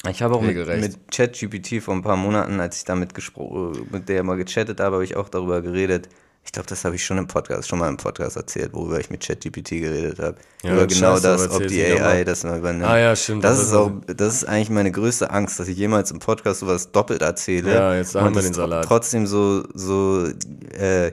Ich 0.09 0.23
habe 0.23 0.35
auch 0.35 0.41
mit, 0.41 0.51
Regelrecht. 0.51 0.81
mit 0.83 1.13
ChatGPT 1.13 1.83
vor 1.83 1.95
ein 1.95 2.03
paar 2.03 2.17
Monaten, 2.17 2.59
als 2.59 2.79
ich 2.79 2.85
damit 2.87 3.13
gespro- 3.13 3.77
mit 3.93 4.09
der 4.09 4.23
mal 4.23 4.37
gechattet 4.37 4.81
habe, 4.81 4.95
habe 4.97 5.05
ich 5.05 5.15
auch 5.17 5.29
darüber 5.29 5.61
geredet. 5.61 6.09
Ich 6.45 6.53
glaube, 6.53 6.69
das 6.69 6.85
habe 6.85 6.97
ich 6.97 7.05
schon 7.05 7.19
im 7.19 7.27
Podcast, 7.27 7.69
schon 7.69 7.79
mal 7.79 7.89
im 7.89 7.97
Podcast 7.97 8.37
erzählt, 8.37 8.73
worüber 8.73 8.99
ich 8.99 9.11
mit 9.11 9.21
ChatGPT 9.25 9.71
geredet 9.71 10.19
habe. 10.19 10.37
Ja, 10.63 10.73
Über 10.73 10.87
genau 10.87 11.15
scheiße, 11.15 11.23
das, 11.23 11.51
ob 11.51 11.67
die 11.67 11.85
AI 11.85 12.25
das 12.25 12.45
mal 12.45 12.59
übernimmt. 12.59 12.87
Ah 12.87 12.99
ja, 12.99 13.15
stimmt, 13.15 13.45
Das 13.45 13.59
das 13.59 13.69
ist 13.69 13.75
auch, 13.75 13.93
das 14.07 14.35
ist 14.35 14.45
eigentlich 14.45 14.71
meine 14.71 14.91
größte 14.91 15.31
Angst, 15.31 15.61
dass 15.61 15.69
ich 15.69 15.77
jemals 15.77 16.11
im 16.11 16.19
Podcast 16.19 16.61
sowas 16.61 16.91
doppelt 16.91 17.23
erzähle. 17.23 17.73
Ja, 17.73 17.95
jetzt 17.95 18.15
haben 18.15 18.35
wir 18.35 18.43
den 18.43 18.55
Salat. 18.55 18.85
Trotzdem 18.85 19.27
so, 19.27 19.65
so, 19.75 20.27
äh, 20.73 21.13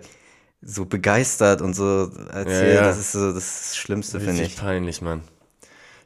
so 0.61 0.85
begeistert 0.85 1.61
und 1.61 1.75
so 1.75 2.09
erzählt. 2.31 2.75
Ja, 2.75 2.81
ja. 2.81 2.81
Das 2.81 2.97
ist 2.97 3.11
so 3.11 3.31
das 3.33 3.75
Schlimmste, 3.75 4.19
finde 4.19 4.43
ich. 4.43 4.57
peinlich, 4.57 5.01
Mann. 5.01 5.21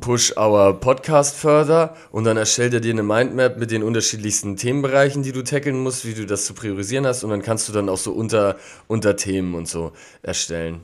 push 0.00 0.36
our 0.36 0.78
podcast 0.78 1.34
further 1.34 1.96
und 2.12 2.22
dann 2.22 2.36
erstellt 2.36 2.72
er 2.74 2.78
dir 2.78 2.92
eine 2.92 3.02
Mindmap 3.02 3.58
mit 3.58 3.72
den 3.72 3.82
unterschiedlichsten 3.82 4.56
Themenbereichen, 4.56 5.24
die 5.24 5.32
du 5.32 5.42
tackeln 5.42 5.80
musst, 5.80 6.06
wie 6.06 6.14
du 6.14 6.24
das 6.24 6.44
zu 6.44 6.54
priorisieren 6.54 7.04
hast 7.04 7.24
und 7.24 7.30
dann 7.30 7.42
kannst 7.42 7.68
du 7.68 7.72
dann 7.72 7.88
auch 7.88 7.98
so 7.98 8.12
unter, 8.12 8.58
Unterthemen 8.86 9.56
und 9.56 9.66
so 9.66 9.90
erstellen. 10.22 10.82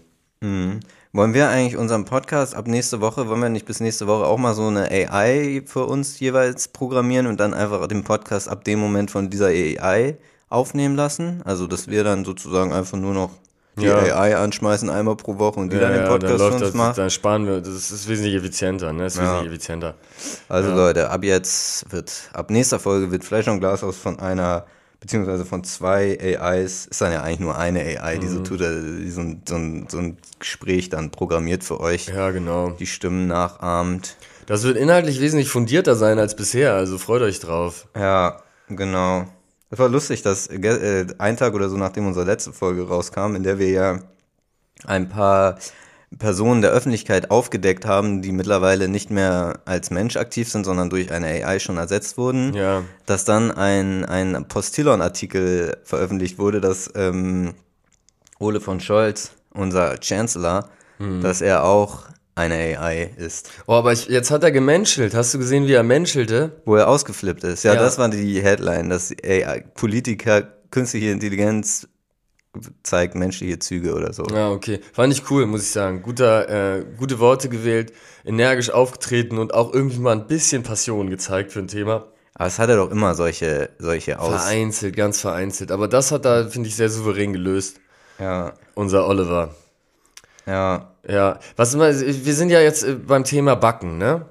Wollen 1.13 1.35
wir 1.35 1.49
eigentlich 1.49 1.77
unseren 1.77 2.05
Podcast 2.05 2.55
ab 2.55 2.69
nächste 2.69 3.01
Woche, 3.01 3.29
wollen 3.29 3.41
wir 3.43 3.49
nicht 3.49 3.67
bis 3.67 3.81
nächste 3.81 4.07
Woche 4.07 4.27
auch 4.27 4.39
mal 4.39 4.55
so 4.55 4.69
eine 4.69 4.89
AI 4.91 5.63
für 5.67 5.87
uns 5.87 6.21
jeweils 6.21 6.69
programmieren 6.69 7.27
und 7.27 7.41
dann 7.41 7.53
einfach 7.53 7.85
den 7.89 8.05
Podcast 8.05 8.49
ab 8.49 8.63
dem 8.63 8.79
Moment 8.79 9.11
von 9.11 9.29
dieser 9.29 9.47
AI 9.49 10.17
aufnehmen 10.51 10.95
lassen? 10.95 11.43
Also, 11.45 11.67
dass 11.67 11.89
wir 11.89 12.05
dann 12.05 12.25
sozusagen 12.25 12.73
einfach 12.73 12.97
nur 12.97 13.13
noch 13.13 13.31
die 13.77 13.87
Ja. 13.87 13.97
AI 13.99 14.37
anschmeißen 14.37 14.89
einmal 14.89 15.17
pro 15.17 15.37
Woche 15.39 15.59
und 15.59 15.73
die 15.73 15.81
dann 15.81 15.95
den 15.95 16.05
Podcast 16.07 16.37
für 16.45 16.51
uns 16.53 16.61
das, 16.61 16.75
macht. 16.75 16.99
dann 16.99 17.11
sparen 17.11 17.45
wir, 17.45 17.61
das 17.61 17.91
ist 17.91 18.09
wesentlich 18.09 18.37
effizienter, 18.37 18.93
ne? 18.93 19.03
Das 19.05 19.15
ist 19.17 19.21
wesentlich 19.21 19.49
effizienter. 19.49 19.95
Also 20.49 20.71
Leute, 20.73 21.11
ab 21.11 21.25
jetzt 21.25 21.91
wird, 21.91 22.13
ab 22.33 22.51
nächster 22.51 22.79
Folge 22.79 23.11
wird 23.11 23.25
Fleisch 23.25 23.49
und 23.49 23.59
Glas 23.59 23.83
aus 23.83 23.97
von 23.97 24.21
einer, 24.21 24.65
beziehungsweise 25.01 25.45
von 25.45 25.65
zwei 25.65 26.19
AIs, 26.21 26.87
ist 26.87 27.01
dann 27.01 27.13
ja 27.13 27.23
eigentlich 27.23 27.41
nur 27.41 27.57
eine 27.59 27.81
AI, 27.81 28.19
die 28.19 28.27
Mhm. 28.27 28.33
so 28.33 28.41
tut, 28.41 28.61
äh, 28.61 28.81
die 29.01 29.11
so, 29.11 29.21
ein, 29.23 29.43
so, 29.49 29.55
ein, 29.57 29.87
so 29.89 29.99
ein 29.99 30.19
Gespräch 30.39 30.89
dann 30.91 31.11
programmiert 31.11 31.65
für 31.65 31.81
euch, 31.81 32.07
Ja, 32.09 32.31
genau. 32.31 32.71
die 32.73 32.87
Stimmen 32.87 33.27
nachahmt. 33.27 34.17
Das 34.47 34.63
wird 34.65 34.77
inhaltlich 34.77 35.21
wesentlich 35.21 35.49
fundierter 35.49 35.95
sein 35.97 36.19
als 36.19 36.37
bisher, 36.37 36.75
also 36.75 36.99
freut 36.99 37.23
euch 37.23 37.41
drauf. 37.41 37.87
Ja, 37.97 38.43
genau. 38.69 39.25
Es 39.71 39.79
war 39.79 39.89
lustig, 39.89 40.23
dass 40.23 40.49
äh, 40.49 41.07
ein 41.19 41.37
Tag 41.37 41.55
oder 41.55 41.69
so 41.69 41.77
nachdem 41.77 42.07
unsere 42.07 42.27
letzte 42.27 42.53
Folge 42.53 42.87
rauskam, 42.89 43.37
in 43.37 43.43
der 43.45 43.59
wir 43.59 43.71
ja 43.71 43.99
ein 44.87 45.09
paar 45.09 45.59
Personen 46.19 46.61
der 46.61 46.73
Öffentlichkeit 46.73 47.31
aufgedeckt 47.31 47.87
haben, 47.87 48.21
die 48.21 48.33
mittlerweile 48.33 48.89
nicht 48.89 49.11
mehr 49.11 49.61
als 49.65 49.91
Mensch 49.91 50.17
aktiv 50.17 50.49
sind, 50.51 50.65
sondern 50.65 50.91
durch 50.91 51.13
eine 51.13 51.27
AI 51.27 51.59
schon 51.61 51.77
ersetzt 51.77 52.19
wurden, 52.19 52.53
Ja. 52.55 52.83
dass 53.07 53.25
dann 53.25 53.53
ein, 53.53 54.05
ein 54.05 54.47
Postillon-Artikel 54.49 55.77
veröffentlicht 55.85 56.39
wurde, 56.39 56.61
dass 56.61 56.91
ähm, 56.97 57.55
Ole 58.41 58.61
von 58.61 58.81
Scholz, 58.81 59.31
unser 59.55 59.99
Chancellor, 60.01 60.69
dass 61.23 61.41
er 61.41 61.65
auch 61.65 62.05
eine 62.35 62.55
AI 62.79 63.11
ist. 63.17 63.51
Oh, 63.67 63.73
aber 63.75 63.93
ich, 63.93 64.07
jetzt 64.09 64.31
hat 64.31 64.43
er 64.45 64.51
gemenschelt. 64.53 65.15
Hast 65.15 65.33
du 65.33 65.39
gesehen, 65.39 65.67
wie 65.67 65.73
er 65.73 65.83
menschelte? 65.83 66.61
Wo 66.67 66.77
er 66.77 66.89
ausgeflippt 66.89 67.45
ist. 67.45 67.63
Ja, 67.65 67.75
Ja. 67.75 67.81
das 67.81 67.97
war 67.99 68.09
die 68.11 68.43
Headline, 68.43 68.91
dass 68.91 69.11
AI, 69.25 69.65
Politiker 69.75 70.43
künstliche 70.71 71.11
Intelligenz 71.11 71.89
zeigt 72.83 73.15
menschliche 73.15 73.59
Züge 73.59 73.95
oder 73.95 74.13
so. 74.13 74.25
Ja, 74.25 74.51
okay. 74.51 74.81
Fand 74.93 75.13
ich 75.13 75.31
cool, 75.31 75.47
muss 75.47 75.63
ich 75.63 75.71
sagen. 75.71 76.03
Guter, 76.03 76.49
äh, 76.79 76.85
gute 76.99 77.19
Worte 77.21 77.49
gewählt, 77.49 77.93
energisch 78.25 78.71
aufgetreten 78.71 79.39
und 79.39 79.55
auch 79.55 79.73
irgendwie 79.73 79.99
mal 80.01 80.13
ein 80.13 80.27
bisschen 80.27 80.63
Passion 80.63 81.11
gezeigt 81.11 81.53
für 81.53 81.61
ein 81.61 81.69
Thema. 81.69 82.07
Aber 82.35 82.47
es 82.47 82.59
hat 82.59 82.71
er 82.71 82.77
doch 82.77 82.91
immer 82.91 83.15
solche, 83.15 83.71
solche 83.79 84.19
Aus. 84.19 84.31
Vereinzelt, 84.31 84.97
ganz 84.97 85.21
vereinzelt. 85.21 85.71
Aber 85.71 85.89
das 85.89 86.11
hat 86.11 86.25
er, 86.25 86.49
finde 86.49 86.69
ich, 86.69 86.77
sehr 86.77 86.89
souverän 86.89 87.33
gelöst. 87.33 87.81
Ja, 88.19 88.55
Unser 88.75 89.07
Oliver. 89.07 89.55
ja, 90.47 90.91
Ja, 91.07 91.39
was 91.57 91.75
immer, 91.75 91.89
wir 91.89 92.35
sind 92.35 92.51
ja 92.51 92.61
jetzt 92.61 92.83
äh, 92.83 92.95
beim 92.95 93.25
Thema 93.25 93.55
Backen, 93.57 93.99
ne? 93.99 94.27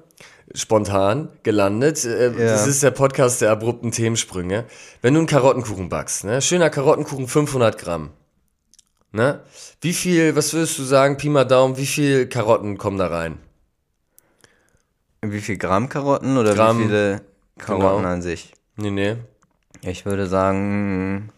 Spontan 0.54 1.28
gelandet. 1.42 2.04
Äh, 2.04 2.32
Ja. 2.32 2.52
Das 2.52 2.66
ist 2.66 2.82
der 2.82 2.90
Podcast 2.90 3.40
der 3.40 3.50
abrupten 3.52 3.92
Themensprünge. 3.92 4.64
Wenn 5.02 5.14
du 5.14 5.20
einen 5.20 5.26
Karottenkuchen 5.26 5.88
backst, 5.88 6.24
ne? 6.24 6.42
Schöner 6.42 6.70
Karottenkuchen, 6.70 7.28
500 7.28 7.78
Gramm. 7.78 8.10
Ne? 9.12 9.40
Wie 9.80 9.92
viel, 9.92 10.36
was 10.36 10.52
würdest 10.52 10.78
du 10.78 10.84
sagen, 10.84 11.16
Pi 11.16 11.28
mal 11.28 11.44
Daumen, 11.44 11.76
wie 11.76 11.86
viel 11.86 12.28
Karotten 12.28 12.78
kommen 12.78 12.98
da 12.98 13.08
rein? 13.08 13.38
Wie 15.22 15.40
viel 15.40 15.58
Gramm 15.58 15.88
Karotten 15.88 16.38
oder 16.38 16.54
Gramm, 16.54 16.78
wie 16.78 16.82
viele 16.84 17.22
Karotten 17.58 17.98
genau. 17.98 18.08
an 18.08 18.22
sich? 18.22 18.52
Nee, 18.76 18.90
nee. 18.90 19.16
Ich 19.82 20.06
würde 20.06 20.26
sagen, 20.26 21.30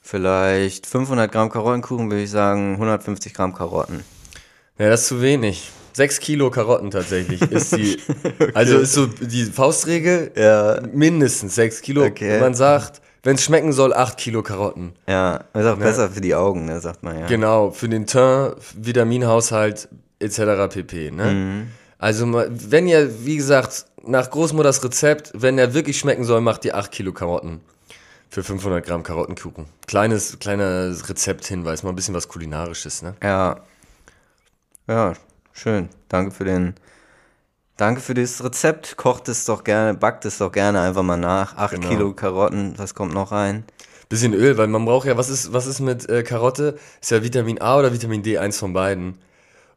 vielleicht 0.00 0.86
500 0.86 1.30
Gramm 1.32 1.50
Karottenkuchen, 1.50 2.10
würde 2.10 2.22
ich 2.22 2.30
sagen 2.30 2.74
150 2.74 3.32
Gramm 3.32 3.54
Karotten. 3.54 4.04
Ja, 4.78 4.90
das 4.90 5.02
ist 5.02 5.08
zu 5.08 5.22
wenig. 5.22 5.70
Sechs 5.94 6.18
Kilo 6.18 6.50
Karotten 6.50 6.90
tatsächlich 6.90 7.40
ist 7.40 7.76
die, 7.76 7.98
also 8.54 8.78
ist 8.78 8.92
so 8.92 9.06
die 9.06 9.44
Faustregel, 9.44 10.32
Ja, 10.36 10.80
mindestens 10.92 11.54
sechs 11.54 11.80
Kilo. 11.80 12.04
Okay. 12.04 12.34
Und 12.34 12.40
man 12.40 12.54
sagt, 12.54 13.00
wenn 13.22 13.36
es 13.36 13.44
schmecken 13.44 13.72
soll, 13.72 13.94
acht 13.94 14.18
Kilo 14.18 14.42
Karotten. 14.42 14.92
ja, 15.08 15.44
ist 15.54 15.66
auch 15.66 15.78
besser 15.78 16.10
für 16.10 16.20
die 16.20 16.34
Augen, 16.34 16.64
ne, 16.64 16.80
sagt 16.80 17.04
man 17.04 17.18
ja. 17.18 17.26
Genau, 17.26 17.70
für 17.70 17.88
den 17.88 18.06
Teint, 18.06 18.56
Vitaminhaushalt 18.76 19.88
etc. 20.18 20.68
pp. 20.68 21.10
Ne? 21.12 21.24
Mhm. 21.32 21.66
Also 21.98 22.26
wenn 22.32 22.88
ihr, 22.88 23.24
wie 23.24 23.36
gesagt, 23.36 23.86
nach 24.04 24.30
Großmutters 24.30 24.82
Rezept, 24.82 25.32
wenn 25.34 25.58
er 25.58 25.74
wirklich 25.74 25.98
schmecken 25.98 26.24
soll, 26.24 26.40
macht 26.40 26.64
ihr 26.64 26.76
8 26.76 26.90
Kilo 26.90 27.12
Karotten 27.12 27.60
für 28.28 28.42
500 28.42 28.84
Gramm 28.84 29.04
Karottenkuchen. 29.04 29.66
Kleines, 29.86 30.38
kleiner 30.40 30.88
Rezepthinweis, 31.08 31.84
mal 31.84 31.90
ein 31.90 31.96
bisschen 31.96 32.14
was 32.14 32.26
Kulinarisches. 32.28 33.02
Ne? 33.02 33.14
Ja. 33.22 33.60
Ja, 34.88 35.14
schön. 35.54 35.88
Danke 36.08 36.32
für 36.32 36.44
den. 36.44 36.74
Danke 37.76 38.00
für 38.00 38.14
das 38.14 38.44
Rezept. 38.44 38.96
Kocht 38.96 39.28
es 39.28 39.46
doch 39.46 39.64
gerne, 39.64 39.94
backt 39.94 40.24
es 40.26 40.38
doch 40.38 40.52
gerne 40.52 40.80
einfach 40.80 41.02
mal 41.02 41.16
nach. 41.16 41.56
8 41.56 41.74
Genau. 41.74 41.88
Kilo 41.88 42.12
Karotten, 42.14 42.74
was 42.76 42.94
kommt 42.94 43.14
noch 43.14 43.32
rein? 43.32 43.64
Bisschen 44.08 44.34
Öl, 44.34 44.58
weil 44.58 44.68
man 44.68 44.84
braucht 44.84 45.06
ja, 45.06 45.16
was 45.16 45.30
ist, 45.30 45.52
was 45.52 45.66
ist 45.66 45.80
mit 45.80 46.08
äh, 46.08 46.22
Karotte? 46.22 46.78
Ist 47.00 47.10
ja 47.10 47.22
Vitamin 47.22 47.60
A 47.60 47.78
oder 47.78 47.92
Vitamin 47.92 48.22
D, 48.22 48.38
eins 48.38 48.58
von 48.58 48.72
beiden. 48.74 49.18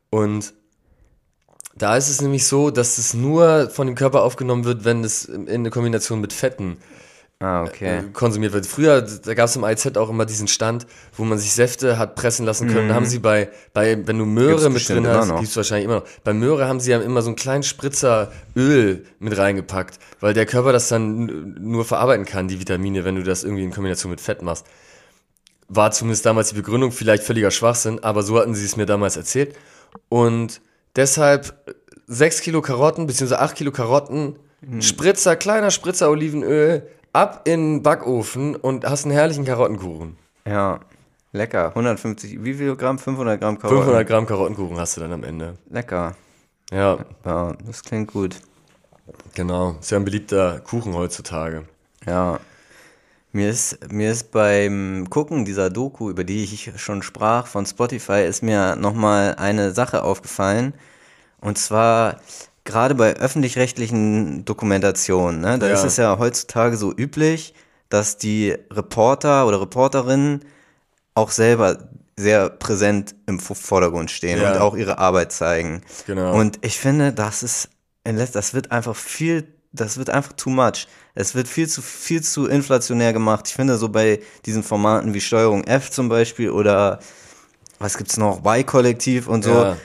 Und 0.09 0.53
da 1.75 1.95
ist 1.95 2.09
es 2.09 2.21
nämlich 2.21 2.45
so, 2.45 2.69
dass 2.69 2.97
es 2.97 3.13
nur 3.13 3.69
von 3.69 3.87
dem 3.87 3.95
Körper 3.95 4.23
aufgenommen 4.23 4.65
wird, 4.65 4.83
wenn 4.83 5.03
es 5.03 5.25
in 5.25 5.47
in 5.47 5.69
Kombination 5.69 6.19
mit 6.21 6.33
Fetten 6.33 6.77
Ah, 7.39 7.63
okay. 7.63 7.99
äh, 7.99 8.03
konsumiert 8.13 8.53
wird. 8.53 8.65
Früher, 8.65 9.01
da 9.01 9.33
gab 9.35 9.45
es 9.45 9.55
im 9.55 9.63
IZ 9.63 9.95
auch 9.97 10.09
immer 10.09 10.25
diesen 10.25 10.47
Stand, 10.47 10.87
wo 11.15 11.23
man 11.23 11.37
sich 11.37 11.53
Säfte 11.53 11.99
hat 11.99 12.15
pressen 12.15 12.47
lassen 12.47 12.67
können. 12.67 12.89
Da 12.89 12.95
haben 12.95 13.05
sie 13.05 13.19
bei, 13.19 13.49
bei 13.73 14.07
wenn 14.07 14.17
du 14.17 14.25
Möhre 14.25 14.69
Mhm. 14.69 14.73
Gibt's 14.73 14.89
mit 14.89 14.97
drin 14.97 15.07
hast, 15.07 15.35
gibt's 15.37 15.55
wahrscheinlich 15.55 15.85
immer 15.85 15.95
noch. 15.97 16.07
Bei 16.23 16.33
Möhre 16.33 16.67
haben 16.67 16.79
sie 16.79 16.89
ja 16.91 16.99
immer 16.99 17.21
so 17.21 17.27
einen 17.29 17.35
kleinen 17.35 17.61
Spritzer 17.61 18.31
Öl 18.55 19.05
mit 19.19 19.37
reingepackt, 19.37 19.99
weil 20.19 20.33
der 20.33 20.47
Körper 20.47 20.71
das 20.73 20.87
dann 20.89 21.55
nur 21.61 21.85
verarbeiten 21.85 22.25
kann, 22.25 22.47
die 22.47 22.59
Vitamine, 22.59 23.05
wenn 23.05 23.15
du 23.15 23.21
das 23.23 23.43
irgendwie 23.43 23.63
in 23.65 23.71
Kombination 23.71 24.09
mit 24.09 24.19
Fett 24.19 24.41
machst. 24.41 24.65
War 25.69 25.91
zumindest 25.91 26.25
damals 26.25 26.49
die 26.49 26.55
Begründung, 26.55 26.91
vielleicht 26.91 27.21
völliger 27.23 27.51
Schwachsinn, 27.51 28.03
aber 28.03 28.23
so 28.23 28.39
hatten 28.39 28.55
sie 28.55 28.65
es 28.65 28.77
mir 28.77 28.85
damals 28.87 29.15
erzählt. 29.15 29.55
Und 30.09 30.59
deshalb 30.95 31.53
6 32.07 32.41
Kilo 32.41 32.61
Karotten, 32.61 33.05
beziehungsweise 33.05 33.41
8 33.41 33.55
Kilo 33.55 33.71
Karotten, 33.71 34.39
Mhm. 34.59 34.81
Spritzer, 34.81 35.35
kleiner 35.35 35.69
Spritzer 35.69 36.09
Olivenöl, 36.09 36.87
ab 37.13 37.41
in 37.47 37.75
den 37.77 37.83
Backofen 37.83 38.55
und 38.55 38.85
hast 38.85 39.05
einen 39.05 39.13
herrlichen 39.13 39.45
Karottenkuchen. 39.45 40.17
Ja. 40.45 40.79
Lecker. 41.33 41.69
150, 41.69 42.43
wie 42.43 42.53
viel 42.53 42.75
Gramm? 42.75 42.97
500 42.99 43.39
Gramm 43.39 43.59
Karotten. 43.59 43.79
500 43.83 44.07
Gramm 44.07 44.25
Karottenkuchen 44.25 44.77
hast 44.77 44.97
du 44.97 45.01
dann 45.01 45.13
am 45.13 45.23
Ende. 45.23 45.57
Lecker. 45.69 46.15
Ja, 46.71 46.97
Ja, 47.25 47.53
das 47.65 47.83
klingt 47.83 48.11
gut. 48.11 48.37
genau. 49.33 49.75
Ist 49.79 49.91
ja 49.91 49.97
ein 49.97 50.05
beliebter 50.05 50.59
Kuchen 50.61 50.93
heutzutage. 50.93 51.63
Ja. 52.05 52.39
Mir 53.33 53.49
ist, 53.49 53.91
mir 53.91 54.11
ist 54.11 54.31
beim 54.31 55.07
Gucken 55.09 55.45
dieser 55.45 55.69
Doku, 55.69 56.09
über 56.09 56.23
die 56.23 56.43
ich 56.43 56.71
schon 56.77 57.03
sprach, 57.03 57.45
von 57.47 57.65
Spotify, 57.65 58.25
ist 58.25 58.41
mir 58.41 58.75
nochmal 58.77 59.35
eine 59.37 59.71
Sache 59.73 60.03
aufgefallen. 60.03 60.73
Und 61.39 61.57
zwar 61.57 62.19
gerade 62.67 62.93
bei 62.93 63.15
öffentlich-rechtlichen 63.15 64.45
Dokumentationen. 64.45 65.41
Ne? 65.41 65.57
Da 65.57 65.67
Ja. 65.67 65.73
ist 65.73 65.83
es 65.83 65.97
ja 65.97 66.19
heutzutage 66.19 66.77
so 66.77 66.93
üblich, 66.95 67.53
dass 67.89 68.17
die 68.17 68.55
Reporter 68.71 69.47
oder 69.47 69.59
Reporterinnen 69.61 70.45
auch 71.15 71.31
selber 71.31 71.89
sehr 72.15 72.49
präsent 72.49 73.15
im 73.25 73.39
Vo- 73.39 73.55
Vordergrund 73.55 74.11
stehen 74.11 74.39
Ja. 74.41 74.51
und 74.53 74.57
auch 74.59 74.75
ihre 74.75 74.97
Arbeit 74.99 75.31
zeigen. 75.31 75.81
Genau. 76.05 76.33
Und 76.37 76.59
ich 76.65 76.77
finde, 76.79 77.13
das 77.13 77.41
ist, 77.43 77.69
das 78.03 78.53
wird 78.53 78.71
einfach 78.71 78.95
viel, 78.95 79.47
das 79.71 79.97
wird 79.97 80.09
einfach 80.09 80.33
too 80.33 80.49
much. 80.49 80.87
Es 81.15 81.33
wird 81.35 81.47
viel 81.47 81.67
zu, 81.67 81.81
viel 81.81 82.21
zu 82.23 82.47
inflationär 82.47 83.13
gemacht. 83.13 83.47
Ich 83.47 83.53
finde, 83.53 83.77
so 83.77 83.89
bei 83.89 84.19
diesen 84.45 84.63
Formaten 84.63 85.13
wie 85.13 85.21
Steuerung 85.21 85.63
F 85.63 85.89
zum 85.91 86.09
Beispiel 86.09 86.49
oder 86.51 86.99
was 87.79 87.97
gibt's 87.97 88.17
noch, 88.17 88.43
Y-Kollektiv 88.43 89.27
und 89.27 89.43
so, 89.43 89.51
Ja. 89.51 89.77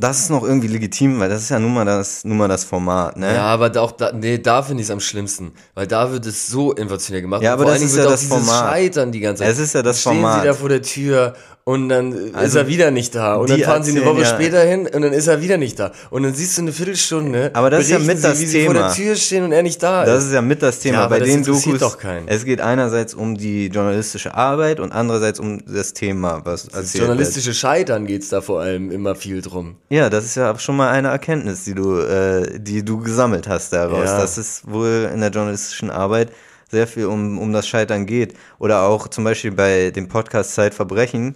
Das 0.00 0.20
ist 0.20 0.30
noch 0.30 0.44
irgendwie 0.44 0.68
legitim, 0.68 1.18
weil 1.18 1.28
das 1.28 1.42
ist 1.42 1.48
ja 1.48 1.58
nun 1.58 1.74
mal 1.74 1.84
das, 1.84 2.24
nun 2.24 2.36
mal 2.36 2.46
das 2.46 2.62
Format, 2.62 3.16
ne? 3.16 3.34
Ja, 3.34 3.46
aber 3.46 3.68
da 3.68 3.80
auch 3.80 3.90
da, 3.90 4.12
nee, 4.12 4.38
da 4.38 4.62
finde 4.62 4.80
ich 4.80 4.86
es 4.86 4.92
am 4.92 5.00
schlimmsten, 5.00 5.52
weil 5.74 5.88
da 5.88 6.12
wird 6.12 6.24
es 6.26 6.46
so 6.46 6.72
inflationär 6.72 7.20
gemacht. 7.20 7.42
Ja, 7.42 7.52
aber 7.52 7.64
das 7.64 7.82
ist 7.82 7.96
ja 7.96 8.02
wird 8.02 8.12
das 8.12 8.24
Format. 8.24 8.70
Scheitern 8.70 9.10
die 9.10 9.20
ganze 9.20 9.42
Zeit. 9.42 9.52
Es 9.52 9.58
ist 9.58 9.74
ja 9.74 9.82
das 9.82 10.00
Stehen 10.00 10.14
Format. 10.14 10.42
sie 10.42 10.46
da 10.46 10.54
vor 10.54 10.68
der 10.68 10.82
Tür 10.82 11.34
und 11.68 11.90
dann 11.90 12.12
ist 12.12 12.34
Also, 12.34 12.58
er 12.60 12.66
wieder 12.68 12.90
nicht 12.90 13.14
da 13.14 13.34
und 13.36 13.50
dann 13.50 13.60
fahren 13.60 13.82
sie 13.82 13.90
eine 13.90 14.06
Woche 14.06 14.22
ja- 14.22 14.26
später 14.26 14.62
hin 14.62 14.86
und 14.86 15.02
dann 15.02 15.12
ist 15.12 15.26
er 15.26 15.42
wieder 15.42 15.58
nicht 15.58 15.78
da 15.78 15.92
und 16.08 16.22
dann 16.22 16.32
siehst 16.32 16.56
du 16.56 16.62
eine 16.62 16.72
Viertelstunde. 16.72 17.50
Aber 17.52 17.68
das 17.68 17.82
ist 17.84 17.90
ja 17.90 17.98
mit 17.98 18.24
das 18.24 18.38
sie, 18.38 18.44
wie 18.44 18.48
sie 18.48 18.64
vor 18.64 18.72
der 18.74 18.82
Thema. 18.90 18.94
Tür 18.94 19.16
stehen 19.16 19.44
und 19.44 19.52
er 19.52 19.62
nicht 19.62 19.82
da 19.82 20.04
Das 20.06 20.20
ist. 20.20 20.28
ist 20.28 20.32
ja 20.34 20.40
mit 20.40 20.62
das 20.62 20.78
Thema. 20.80 20.98
Ja, 21.00 21.06
Bei 21.08 21.18
das 21.18 21.28
den 21.28 21.44
Dokus, 21.44 21.78
doch 21.78 21.98
keinen. 21.98 22.26
es 22.26 22.46
geht 22.46 22.62
einerseits 22.62 23.12
um 23.12 23.36
die 23.36 23.66
journalistische 23.66 24.34
Arbeit 24.34 24.80
und 24.80 24.92
andererseits 24.92 25.38
um 25.40 25.60
das 25.66 25.92
Thema, 25.92 26.40
was 26.44 26.64
Das 26.64 26.74
erzählt 26.74 26.94
wird. 26.94 27.08
journalistische 27.08 27.52
Scheitern 27.52 28.06
geht's 28.06 28.30
da 28.30 28.40
vor 28.40 28.60
allem 28.62 28.90
immer 28.90 29.14
viel 29.14 29.42
drum. 29.42 29.76
Ja, 29.90 30.08
das 30.08 30.24
ist 30.24 30.36
ja 30.36 30.58
schon 30.58 30.76
mal 30.76 30.88
eine 30.88 31.08
Erkenntnis, 31.08 31.64
die 31.64 31.74
du, 31.74 31.98
äh, 32.00 32.58
die 32.58 32.82
du 32.82 32.98
gesammelt 33.00 33.46
hast 33.46 33.74
daraus, 33.74 34.06
Ja. 34.06 34.18
dass 34.18 34.38
es 34.38 34.62
wohl 34.66 35.10
in 35.12 35.20
der 35.20 35.28
journalistischen 35.30 35.90
Arbeit 35.90 36.30
sehr 36.70 36.86
viel 36.86 37.06
um, 37.06 37.38
um 37.38 37.52
das 37.52 37.66
Scheitern 37.66 38.04
geht. 38.06 38.34
Oder 38.58 38.82
auch 38.82 39.08
zum 39.08 39.24
Beispiel 39.24 39.52
bei 39.52 39.90
dem 39.90 40.08
Podcast 40.08 40.54
Zeitverbrechen 40.54 41.34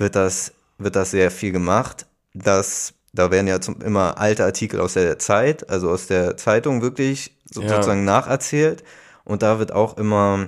wird 0.00 0.16
das, 0.16 0.52
wird 0.78 0.96
das 0.96 1.10
sehr 1.12 1.30
viel 1.30 1.52
gemacht. 1.52 2.06
Dass, 2.34 2.94
da 3.12 3.30
werden 3.30 3.46
ja 3.48 3.60
zum, 3.60 3.80
immer 3.82 4.18
alte 4.18 4.44
Artikel 4.44 4.80
aus 4.80 4.94
der 4.94 5.18
Zeit, 5.18 5.68
also 5.70 5.90
aus 5.90 6.06
der 6.06 6.36
Zeitung 6.36 6.82
wirklich 6.82 7.36
so, 7.50 7.62
Ja. 7.62 7.68
sozusagen 7.68 8.04
nacherzählt. 8.04 8.84
Und 9.24 9.42
da 9.42 9.58
wird 9.58 9.72
auch 9.72 9.96
immer, 9.98 10.46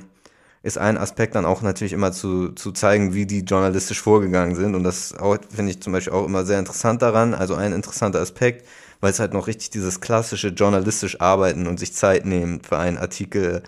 ist 0.63 0.79
ein 0.79 0.97
Aspekt 0.99 1.35
dann 1.35 1.45
auch 1.45 1.63
natürlich 1.63 1.93
immer 1.93 2.13
zu, 2.13 2.51
zu 2.51 2.73
zeigen, 2.73 3.15
wie 3.15 3.27
die 3.27 3.41
journalistisch 3.41 4.01
vorgegangen 4.01 4.55
sind. 4.55 4.75
Und 4.75 4.85
das 4.85 5.15
finde 5.55 5.73
ich 5.73 5.83
zum 5.83 5.93
Beispiel 5.93 6.13
auch 6.13 6.25
immer 6.27 6.45
sehr 6.45 6.59
interessant 6.59 7.03
daran. 7.03 7.35
Also 7.35 7.55
ein 7.55 7.73
interessanter 7.73 8.21
Aspekt, 8.21 8.67
weil 9.01 9.11
es 9.11 9.19
halt 9.21 9.35
noch 9.35 9.49
richtig 9.49 9.71
dieses 9.71 10.01
klassische 10.01 10.49
journalistisch 10.49 11.21
arbeiten 11.21 11.67
und 11.67 11.79
sich 11.81 11.95
Zeit 11.95 12.25
nehmen 12.27 12.61
für 12.63 12.79
einen 12.79 12.99
Artikel 12.99 13.63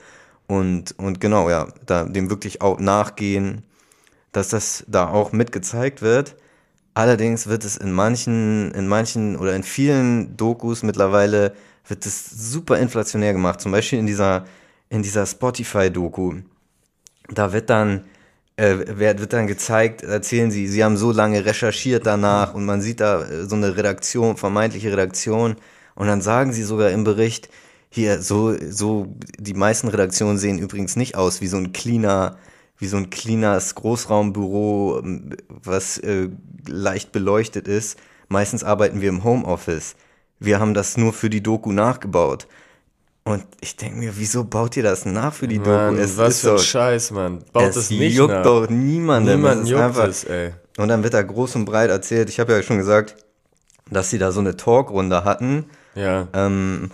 und, 0.47 0.95
und 0.99 1.21
genau, 1.21 1.49
ja, 1.51 1.69
da, 1.87 2.05
dem 2.05 2.31
wirklich 2.31 2.61
auch 2.63 2.79
nachgehen, 2.79 3.63
dass 4.35 4.49
das 4.49 4.85
da 4.89 5.09
auch 5.09 5.33
mitgezeigt 5.33 6.03
wird. 6.03 6.37
Allerdings 6.93 7.47
wird 7.47 7.65
es 7.65 7.77
in 7.77 7.93
manchen, 7.93 8.71
in 8.73 8.87
manchen 8.87 9.37
oder 9.37 9.57
in 9.57 9.63
vielen 9.63 10.37
Dokus 10.37 10.83
mittlerweile 10.83 11.55
wird 11.87 12.07
es 12.07 12.31
super 12.31 12.79
inflationär 12.79 13.33
gemacht. 13.33 13.61
Zum 13.61 13.73
Beispiel 13.73 13.99
in 13.99 14.07
dieser, 14.07 14.45
in 14.89 15.03
dieser 15.03 15.27
Spotify-Doku. 15.27 16.35
Da 17.29 17.53
wird 17.53 17.71
dann, 17.71 18.05
äh, 18.57 18.77
wird, 18.99 19.33
dann 19.33 19.47
gezeigt, 19.47 20.03
erzählen 20.03 20.51
sie, 20.51 20.69
sie 20.69 20.85
haben 20.85 20.97
so 20.97 21.13
lange 21.13 21.45
recherchiert 21.45 22.07
danach 22.07 22.55
und 22.55 22.65
man 22.65 22.81
sieht 22.81 23.01
da 23.01 23.23
äh, 23.23 23.47
so 23.47 23.57
eine 23.57 23.77
Redaktion, 23.77 24.37
vermeintliche 24.37 24.93
Redaktion. 24.93 25.57
Und 25.95 26.07
dann 26.07 26.23
sagen 26.23 26.53
sie 26.53 26.63
sogar 26.63 26.91
im 26.91 27.05
Bericht, 27.05 27.49
hier, 27.91 28.21
so, 28.23 28.57
so, 28.71 29.15
die 29.39 29.55
meisten 29.55 29.87
Redaktionen 29.89 30.39
sehen 30.39 30.59
übrigens 30.59 30.97
nicht 30.97 31.15
aus 31.17 31.41
wie 31.41 31.47
so 31.47 31.57
ein 31.57 31.73
cleaner, 31.73 32.39
wie 32.79 32.87
so 32.87 32.97
ein 32.97 33.11
cleanes 33.11 33.75
Großraumbüro, 33.75 35.03
was 35.49 35.99
äh, 35.99 36.29
leicht 36.69 37.13
beleuchtet 37.13 37.69
ist. 37.69 37.99
Meistens 38.29 38.65
arbeiten 38.65 39.01
wir 39.01 39.09
im 39.09 39.23
Homeoffice. 39.25 39.95
Wir 40.41 40.59
haben 40.61 40.75
das 40.75 40.97
nur 40.97 41.13
für 41.13 41.31
die 41.31 41.43
Doku 41.43 41.73
nachgebaut. 41.73 42.47
Und 43.27 43.45
ich 43.61 43.77
denke 43.77 43.97
mir, 43.99 44.13
wieso 44.19 44.45
baut 44.45 44.77
ihr 44.77 44.83
das 44.83 45.07
nach 45.07 45.33
für 45.33 45.49
die 45.49 45.59
Mann, 45.59 45.93
Doku? 45.95 46.03
Es 46.03 46.17
was 46.19 46.35
ist 46.35 46.41
für 46.43 46.53
ein 46.53 46.59
Scheiß, 46.59 47.11
Mann. 47.13 47.45
Baut 47.53 47.69
es 47.71 47.75
das 47.77 47.91
nicht 47.91 48.15
juckt 48.17 48.33
nach. 48.35 48.43
doch 48.43 48.65
Es 48.65 48.71
ist 48.71 49.69
juckt 49.71 49.83
einfach- 49.83 50.09
es, 50.09 50.25
ey. 50.25 50.53
Und 50.77 50.89
dann 50.89 51.03
wird 51.03 51.15
da 51.15 51.23
groß 51.23 51.55
und 51.57 51.65
breit 51.65 51.89
erzählt. 51.91 52.29
Ich 52.29 52.41
habe 52.41 52.53
ja 52.53 52.63
schon 52.63 52.79
gesagt, 52.79 53.15
dass 53.91 54.11
sie 54.11 54.19
da 54.19 54.33
so 54.33 54.41
eine 54.41 54.57
Talkrunde 54.57 55.25
hatten. 55.25 55.67
Ja. 55.95 56.27
Ähm, 56.35 56.91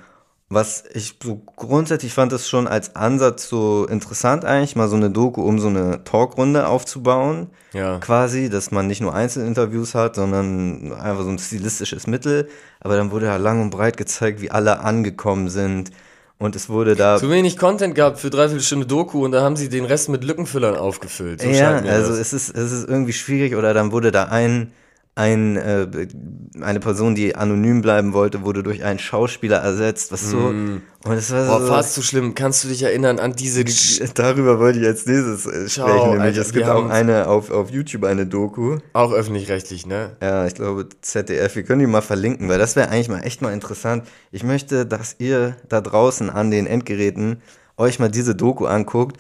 was 0.52 0.82
ich 0.92 1.14
so 1.22 1.40
grundsätzlich 1.54 2.12
fand 2.12 2.32
es 2.32 2.48
schon 2.48 2.66
als 2.66 2.96
Ansatz 2.96 3.48
so 3.48 3.86
interessant 3.88 4.44
eigentlich, 4.44 4.74
mal 4.74 4.88
so 4.88 4.96
eine 4.96 5.08
Doku, 5.08 5.42
um 5.42 5.60
so 5.60 5.68
eine 5.68 6.02
Talkrunde 6.02 6.66
aufzubauen. 6.66 7.46
Ja. 7.72 7.98
Quasi, 7.98 8.50
dass 8.50 8.72
man 8.72 8.88
nicht 8.88 9.00
nur 9.00 9.14
Einzelinterviews 9.14 9.94
hat, 9.94 10.16
sondern 10.16 10.92
einfach 10.92 11.22
so 11.22 11.30
ein 11.30 11.38
stilistisches 11.38 12.08
Mittel. 12.08 12.48
Aber 12.80 12.96
dann 12.96 13.12
wurde 13.12 13.26
ja 13.26 13.36
lang 13.36 13.62
und 13.62 13.70
breit 13.70 13.96
gezeigt, 13.96 14.40
wie 14.40 14.50
alle 14.50 14.80
angekommen 14.80 15.48
sind. 15.48 15.92
Und 16.36 16.56
es 16.56 16.68
wurde 16.68 16.96
da. 16.96 17.18
Zu 17.18 17.30
wenig 17.30 17.56
Content 17.56 17.94
gehabt 17.94 18.18
für 18.18 18.30
dreiviertel 18.30 18.64
Stunde 18.64 18.86
Doku 18.86 19.24
und 19.24 19.30
da 19.30 19.42
haben 19.42 19.54
sie 19.54 19.68
den 19.68 19.84
Rest 19.84 20.08
mit 20.08 20.24
Lückenfüllern 20.24 20.74
aufgefüllt. 20.74 21.42
So 21.42 21.48
ja, 21.48 21.76
also 21.76 22.10
das. 22.10 22.18
es 22.18 22.32
ist, 22.32 22.56
es 22.56 22.72
ist 22.72 22.88
irgendwie 22.88 23.12
schwierig. 23.12 23.54
Oder 23.54 23.72
dann 23.72 23.92
wurde 23.92 24.10
da 24.10 24.24
ein, 24.24 24.72
ein 25.20 25.56
äh, 25.56 25.86
eine 26.60 26.80
Person, 26.80 27.14
die 27.14 27.36
anonym 27.36 27.82
bleiben 27.82 28.12
wollte, 28.12 28.42
wurde 28.42 28.62
durch 28.62 28.82
einen 28.82 28.98
Schauspieler 28.98 29.58
ersetzt. 29.58 30.12
Was 30.12 30.30
so. 30.30 30.38
Und 30.38 30.82
es 31.04 31.30
war 31.30 31.44
Mm. 31.44 31.48
Boah, 31.48 31.60
so. 31.60 31.66
fast 31.68 31.94
zu 31.94 32.02
schlimm. 32.02 32.34
Kannst 32.34 32.64
du 32.64 32.68
dich 32.68 32.82
erinnern 32.82 33.18
an 33.18 33.34
diese 33.34 33.64
Darüber 34.14 34.58
wollte 34.58 34.80
ich 34.80 34.86
als 34.86 35.06
nächstes 35.06 35.46
äh, 35.46 35.66
Ciao, 35.66 35.88
sprechen, 35.88 36.10
nämlich 36.10 36.22
Alter, 36.22 36.40
es 36.40 36.52
gibt 36.52 36.66
auch 36.68 36.88
eine 36.88 37.28
auf, 37.28 37.50
auf 37.50 37.70
YouTube 37.70 38.04
eine 38.04 38.26
Doku. 38.26 38.78
auch 38.94 39.12
öffentlich-rechtlich, 39.12 39.86
ne? 39.86 40.16
Ja, 40.22 40.46
ich 40.46 40.54
glaube 40.54 40.88
ZDF, 41.00 41.54
wir 41.54 41.62
können 41.62 41.80
die 41.80 41.86
mal 41.86 42.02
verlinken, 42.02 42.48
weil 42.48 42.58
das 42.58 42.76
wäre 42.76 42.88
eigentlich 42.88 43.08
mal 43.08 43.20
echt 43.20 43.42
mal 43.42 43.52
interessant. 43.52 44.06
Ich 44.32 44.42
möchte, 44.42 44.86
dass 44.86 45.16
ihr 45.18 45.56
da 45.68 45.80
draußen 45.80 46.30
an 46.30 46.50
den 46.50 46.66
Endgeräten 46.66 47.42
euch 47.76 47.98
mal 47.98 48.10
diese 48.10 48.34
Doku 48.34 48.66
anguckt 48.66 49.18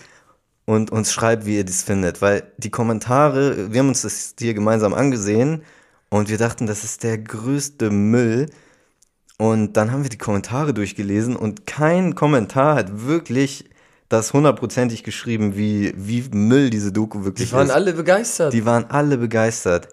und 0.66 0.90
uns 0.90 1.12
schreibt, 1.12 1.46
wie 1.46 1.56
ihr 1.56 1.64
das 1.64 1.82
findet, 1.82 2.20
weil 2.22 2.42
die 2.58 2.70
Kommentare, 2.70 3.72
wir 3.72 3.80
haben 3.80 3.88
uns 3.88 4.02
das 4.02 4.34
hier 4.38 4.54
gemeinsam 4.54 4.94
angesehen 4.94 5.62
und 6.10 6.28
wir 6.28 6.38
dachten, 6.38 6.66
das 6.66 6.84
ist 6.84 7.02
der 7.02 7.18
größte 7.18 7.90
Müll. 7.90 8.46
Und 9.38 9.78
dann 9.78 9.90
haben 9.90 10.02
wir 10.02 10.10
die 10.10 10.18
Kommentare 10.18 10.74
durchgelesen 10.74 11.34
und 11.34 11.66
kein 11.66 12.14
Kommentar 12.14 12.74
hat 12.74 13.06
wirklich 13.06 13.64
das 14.10 14.34
hundertprozentig 14.34 15.02
geschrieben, 15.02 15.56
wie, 15.56 15.94
wie 15.96 16.28
Müll 16.32 16.68
diese 16.68 16.92
Doku 16.92 17.24
wirklich 17.24 17.48
Die 17.48 17.54
waren 17.54 17.68
ist. 17.68 17.72
alle 17.72 17.92
begeistert. 17.94 18.52
die 18.52 18.66
waren 18.66 18.84
alle 18.90 19.16
begeistert. 19.16 19.88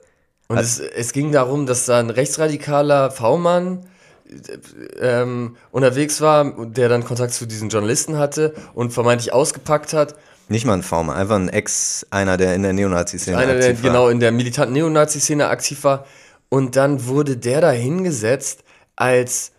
Und 0.48 0.58
es, 0.58 0.80
es 0.80 1.14
ging 1.14 1.32
darum, 1.32 1.66
dass 1.66 1.86
da 1.86 2.00
ein 2.00 2.10
rechtsradikaler 2.10 3.12
V-Mann 3.12 3.86
äh, 4.26 5.22
ähm, 5.22 5.56
unterwegs 5.72 6.20
war, 6.20 6.66
der 6.66 6.90
dann 6.90 7.04
Kontakt 7.04 7.34
zu 7.34 7.46
diesen 7.46 7.70
Journalisten 7.70 8.18
hatte 8.18 8.54
und 8.74 8.92
vermeintlich 8.92 9.34
ausgepackt 9.34 9.94
hat. 9.94 10.16
Nicht 10.50 10.66
mal 10.66 10.74
ein 10.74 10.84
V-Mann, 10.84 11.16
einfach 11.16 11.36
ein 11.36 11.50
Ex, 11.50 12.06
einer, 12.10 12.38
der 12.38 12.56
in 12.56 12.64
der 12.64 12.74
Neonazi-Szene 12.74 13.38
Einer, 13.38 13.56
der 13.56 13.70
aktiv 13.70 13.84
war. 13.84 13.90
genau 13.90 14.10
in 14.10 14.20
der 14.20 14.32
militanten 14.32 14.74
Neonazi-Szene 14.74 15.48
aktiv 15.48 15.84
war. 15.84 16.06
Und 16.50 16.76
dann 16.76 17.06
wurde 17.08 17.36
der 17.36 17.60
da 17.60 17.72
hingesetzt 17.72 18.64
als 18.96 19.52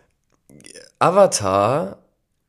Avatar 0.97 1.99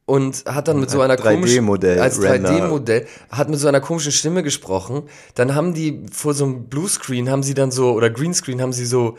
und 0.07 0.44
hat 0.46 0.66
dann 0.66 0.81
mit 0.81 0.90
so 0.90 1.00
einer 1.03 1.16
komischen 1.16 1.64
3D-Modell, 1.64 2.00
als 2.00 2.20
Render. 2.20 2.50
3D-Modell 2.50 3.07
hat 3.31 3.48
mit 3.48 3.61
so 3.61 3.68
einer 3.68 3.81
komischen 3.81 4.11
Stimme 4.11 4.42
gesprochen. 4.42 5.05
Dann 5.35 5.55
haben 5.55 5.72
die 5.72 6.05
vor 6.11 6.35
so 6.35 6.46
einem 6.46 6.64
Bluescreen 6.64 7.31
haben 7.31 7.44
sie 7.44 7.55
dann 7.55 7.70
so 7.70 7.92
oder 7.92 8.11
Greenscreen 8.11 8.61
haben 8.61 8.72
sie 8.72 8.87
so 8.87 9.18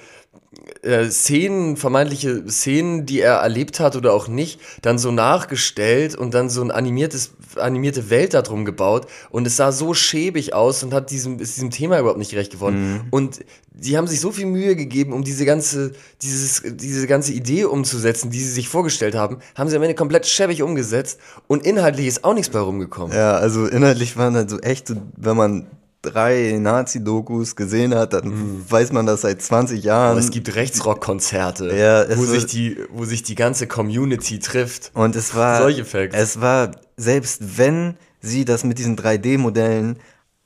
äh, 0.82 1.10
Szenen, 1.10 1.78
vermeintliche 1.78 2.44
Szenen, 2.50 3.06
die 3.06 3.22
er 3.22 3.36
erlebt 3.36 3.80
hat 3.80 3.96
oder 3.96 4.13
auch 4.13 4.28
nicht, 4.28 4.60
dann 4.82 4.98
so 4.98 5.12
nachgestellt 5.12 6.15
und 6.15 6.34
dann 6.34 6.50
so 6.50 6.62
ein 6.62 6.72
animiertes, 6.72 7.32
animierte 7.56 8.10
Welt 8.10 8.34
darum 8.34 8.65
gebaut 8.65 9.08
und 9.30 9.46
es 9.48 9.58
sah 9.58 9.72
so 9.72 9.94
schäbig 9.94 10.54
aus 10.54 10.84
und 10.84 10.94
hat 10.94 11.12
diesem, 11.12 11.39
ist 11.39 11.56
diesem 11.56 11.72
Thema 11.72 12.00
überhaupt 12.00 12.20
nicht 12.20 12.32
gerecht 12.32 12.52
geworden. 12.52 13.02
Und 13.12 13.41
die 13.74 13.98
haben 13.98 14.08
sich 14.08 14.20
so 14.20 14.32
viel 14.32 14.46
Mühe 14.46 14.76
gegeben, 14.76 15.13
um 15.13 15.24
diese 15.24 15.46
ganze, 15.46 15.94
dieses, 16.22 16.63
diese 16.65 17.08
ganze 17.08 17.34
Idee 17.34 17.65
umzusetzen, 17.65 18.30
die 18.30 18.39
sie 18.39 18.52
sich 18.52 18.67
vorgestellt 18.67 19.15
haben, 19.15 19.38
haben 19.56 19.70
sie 19.70 19.76
am 19.76 19.84
Ende 19.84 19.96
komplett 19.96 20.26
schäbig 20.28 20.62
umgesetzt 20.62 21.20
und 21.48 21.65
inhaltlich 21.65 22.08
ist 22.08 22.24
auch 22.24 22.34
nichts 22.34 22.50
bei 22.50 22.60
rumgekommen. 22.60 23.15
Ja, 23.15 23.34
also 23.36 23.65
inhaltlich 23.65 24.17
waren 24.17 24.36
halt 24.36 24.50
so 24.50 24.60
echt, 24.60 24.94
wenn 25.17 25.38
man 25.38 25.67
drei 26.01 26.57
Nazi-Dokus 26.59 27.55
gesehen 27.55 27.93
hat, 27.95 28.13
dann 28.13 28.69
weiß 28.69 28.91
man 28.91 29.05
das 29.05 29.21
seit 29.21 29.41
20 29.41 29.83
Jahren. 29.83 30.11
Aber 30.11 30.19
es 30.19 30.31
gibt 30.31 30.53
Rechtsrock-Konzerte, 30.55 31.75
Ja, 31.75 32.05
wo, 32.17 32.25
sich 32.25 32.45
die, 32.47 32.77
wo 32.91 33.05
sich 33.05 33.23
die 33.23 33.35
ganze 33.35 33.67
Community 33.67 34.39
trifft. 34.39 34.91
Und 34.93 35.15
es 35.15 35.35
war, 35.35 35.61
Solche 35.61 35.85
Facts. 35.85 36.15
es 36.17 36.41
war, 36.41 36.71
selbst 36.97 37.57
wenn 37.57 37.95
sie 38.19 38.45
das 38.45 38.63
mit 38.63 38.77
diesen 38.79 38.97
3D-Modellen 38.97 39.97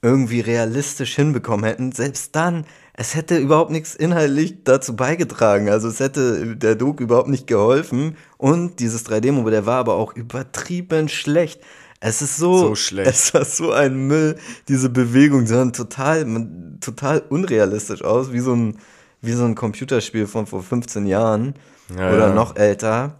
irgendwie 0.01 0.39
realistisch 0.41 1.15
hinbekommen 1.15 1.65
hätten, 1.65 1.91
selbst 1.91 2.35
dann, 2.35 2.65
es 2.93 3.15
hätte 3.15 3.37
überhaupt 3.37 3.71
nichts 3.71 3.95
inhaltlich 3.95 4.63
dazu 4.63 4.95
beigetragen. 4.95 5.69
Also 5.69 5.87
es 5.87 5.99
hätte 5.99 6.55
der 6.55 6.75
Doku 6.75 7.03
überhaupt 7.03 7.27
nicht 7.27 7.47
geholfen. 7.47 8.15
Und 8.37 8.79
dieses 8.79 9.05
3D-Modell 9.05 9.65
war 9.65 9.79
aber 9.79 9.95
auch 9.95 10.15
übertrieben 10.15 11.09
schlecht. 11.09 11.59
Es 11.99 12.21
ist 12.21 12.38
so, 12.38 12.58
So 12.58 12.75
schlecht. 12.86 13.10
Es 13.10 13.34
war 13.34 13.45
so 13.45 13.71
ein 13.71 13.95
Müll, 14.08 14.38
diese 14.67 14.89
Bewegung, 14.89 15.47
sahen 15.47 15.73
total, 15.73 16.25
man- 16.25 16.77
total 16.81 17.23
unrealistisch 17.29 18.03
aus, 18.03 18.31
wie 18.31 18.39
so 18.39 18.53
ein, 18.53 18.77
wie 19.21 19.34
so 19.34 19.45
ein 19.45 19.55
Computerspiel 19.55 20.27
von 20.27 20.45
vor 20.45 20.62
15 20.63 21.05
Jahren 21.08 21.55
Ja, 21.97 22.10
oder 22.13 22.27
ja. 22.29 22.34
noch 22.34 22.55
älter. 22.55 23.15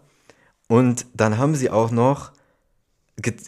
Und 0.68 1.06
dann 1.14 1.38
haben 1.38 1.56
sie 1.56 1.70
auch 1.70 1.92
noch 1.92 2.32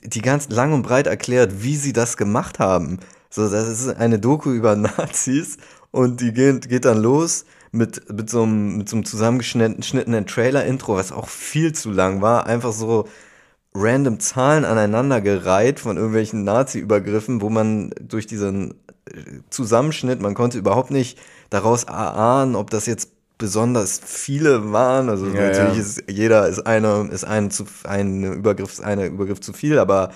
die 0.03 0.21
ganz 0.21 0.49
lang 0.49 0.71
und 0.73 0.83
breit 0.83 1.07
erklärt, 1.07 1.61
wie 1.61 1.75
sie 1.75 1.91
das 1.93 2.15
gemacht 2.15 2.57
haben. 2.59 2.99
So, 3.29 3.49
das 3.49 3.67
ist 3.67 3.89
eine 3.97 4.17
Doku 4.17 4.51
über 4.51 4.75
Nazis 4.77 5.57
und 5.91 6.21
die 6.21 6.31
geht, 6.31 6.69
geht 6.69 6.85
dann 6.85 6.99
los 7.01 7.45
mit, 7.71 8.11
mit 8.11 8.29
so 8.29 8.43
einem, 8.43 8.77
mit 8.77 8.87
so 8.89 8.95
einem 8.95 9.05
zusammengeschnittenen 9.05 10.25
Trailer-Intro, 10.25 10.95
was 10.95 11.11
auch 11.11 11.27
viel 11.27 11.73
zu 11.73 11.91
lang 11.91 12.21
war. 12.21 12.45
Einfach 12.45 12.71
so 12.71 13.07
random 13.77 14.19
Zahlen 14.19 14.65
aneinandergereiht 14.65 15.79
von 15.79 15.97
irgendwelchen 15.97 16.43
Nazi-Übergriffen, 16.43 17.41
wo 17.41 17.49
man 17.49 17.91
durch 18.01 18.27
diesen 18.27 18.71
äh, 18.71 19.41
Zusammenschnitt, 19.49 20.21
man 20.21 20.33
konnte 20.33 20.57
überhaupt 20.57 20.91
nicht 20.91 21.17
daraus 21.49 21.83
erahnen, 21.83 22.55
ob 22.55 22.69
das 22.69 22.85
jetzt 22.85 23.11
besonders 23.37 24.01
viele 24.03 24.71
waren. 24.71 25.09
Also 25.09 25.27
Ja, 25.27 25.47
natürlich 25.47 25.75
ja. 25.75 25.81
ist 25.81 26.03
jeder 26.09 26.47
ist 26.47 26.65
eine, 26.65 27.07
ist 27.11 27.23
ein, 27.23 27.51
zu, 27.51 27.65
ein 27.83 28.23
Übergriff, 28.23 28.79
eine 28.79 29.05
Übergriff 29.05 29.39
zu 29.39 29.53
viel, 29.53 29.79
aber 29.79 30.11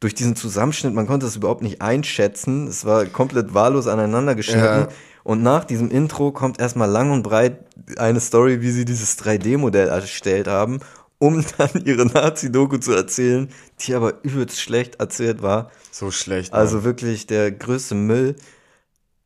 durch 0.00 0.14
diesen 0.14 0.36
Zusammenschnitt, 0.36 0.92
man 0.92 1.06
konnte 1.06 1.26
es 1.26 1.36
überhaupt 1.36 1.62
nicht 1.62 1.80
einschätzen. 1.80 2.66
Es 2.68 2.84
war 2.84 3.06
komplett 3.06 3.54
wahllos 3.54 3.86
aneinander 3.86 4.34
geschnitten. 4.34 4.62
Ja. 4.62 4.88
Und 5.24 5.42
nach 5.42 5.64
diesem 5.64 5.90
Intro 5.90 6.32
kommt 6.32 6.60
erstmal 6.60 6.88
lang 6.88 7.10
und 7.10 7.22
breit 7.22 7.58
eine 7.96 8.20
Story, 8.20 8.60
wie 8.60 8.70
sie 8.70 8.84
dieses 8.84 9.18
3D-Modell 9.18 9.88
erstellt 9.88 10.46
haben, 10.46 10.80
um 11.18 11.44
dann 11.58 11.84
ihre 11.84 12.06
Nazi-Doku 12.06 12.78
zu 12.78 12.92
erzählen, 12.92 13.48
die 13.80 13.94
aber 13.94 14.22
übelst 14.24 14.60
schlecht 14.60 14.96
erzählt 14.96 15.42
war. 15.42 15.70
So 15.90 16.10
schlecht. 16.10 16.52
Mann. 16.52 16.60
Also 16.60 16.84
wirklich 16.84 17.26
der 17.26 17.50
größte 17.50 17.94
Müll. 17.94 18.36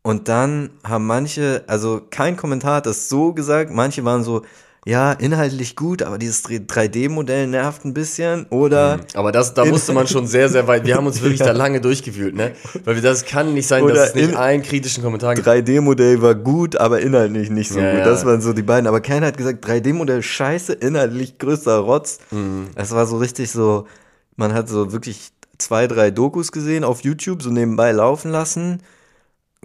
Und 0.03 0.29
dann 0.29 0.71
haben 0.83 1.07
manche, 1.07 1.65
also 1.67 2.01
kein 2.11 2.37
Kommentar 2.37 2.77
hat 2.77 2.87
das 2.87 3.09
so 3.09 3.35
gesagt, 3.35 3.71
manche 3.71 4.05
waren 4.05 4.25
so, 4.25 4.43
ja, 4.91 5.13
inhaltlich 5.13 5.77
gut, 5.77 6.03
aber 6.03 6.19
dieses 6.19 6.45
3D-Modell 6.45 7.47
nervt 7.47 7.85
ein 7.85 7.95
bisschen. 7.95 8.47
Oder 8.51 8.99
Aber 9.15 9.31
das, 9.31 9.55
da 9.55 9.65
musste 9.65 9.93
man 9.93 10.07
schon 10.09 10.27
sehr, 10.27 10.49
sehr 10.49 10.67
weit. 10.67 10.85
Wir 10.85 10.97
haben 10.97 11.07
uns 11.07 11.21
wirklich 11.23 11.39
da 11.39 11.53
lange 11.53 11.81
durchgewühlt, 11.81 12.35
ne? 12.35 12.53
Weil 12.85 12.97
wir, 12.97 13.03
das 13.03 13.25
kann 13.25 13.55
nicht 13.55 13.69
sein, 13.69 13.85
Oder 13.85 13.95
dass 13.95 14.09
es 14.09 14.15
nicht 14.17 14.31
in- 14.31 14.37
einen 14.37 14.63
kritischen 14.65 15.05
Kommentar 15.05 15.35
gibt. 15.37 15.47
3D-Modell 15.47 16.21
war 16.23 16.35
gut, 16.35 16.77
aber 16.77 17.01
inhaltlich 17.01 17.51
nicht 17.51 17.71
so 17.71 17.79
Ja, 17.79 17.91
gut. 17.91 17.99
ja. 18.01 18.05
Das 18.05 18.25
waren 18.25 18.41
so 18.41 18.53
die 18.53 18.63
beiden. 18.63 18.87
Aber 18.89 19.01
keiner 19.01 19.27
hat 19.29 19.37
gesagt, 19.37 19.65
3D-Modell 19.65 20.23
scheiße, 20.23 20.73
inhaltlich 20.73 21.39
größter 21.39 21.79
Rotz. 21.79 22.19
Mhm. 22.33 22.69
Es 22.75 22.91
war 22.91 23.07
so 23.07 23.19
richtig 23.19 23.51
so, 23.53 23.87
man 24.37 24.53
hat 24.55 24.69
so 24.69 24.93
wirklich 24.93 25.31
zwei, 25.59 25.87
drei 25.87 26.11
Dokus 26.11 26.51
gesehen 26.53 26.83
auf 26.85 27.03
YouTube, 27.03 27.43
so 27.43 27.51
nebenbei 27.51 27.93
laufen 27.93 28.31
lassen. 28.33 28.81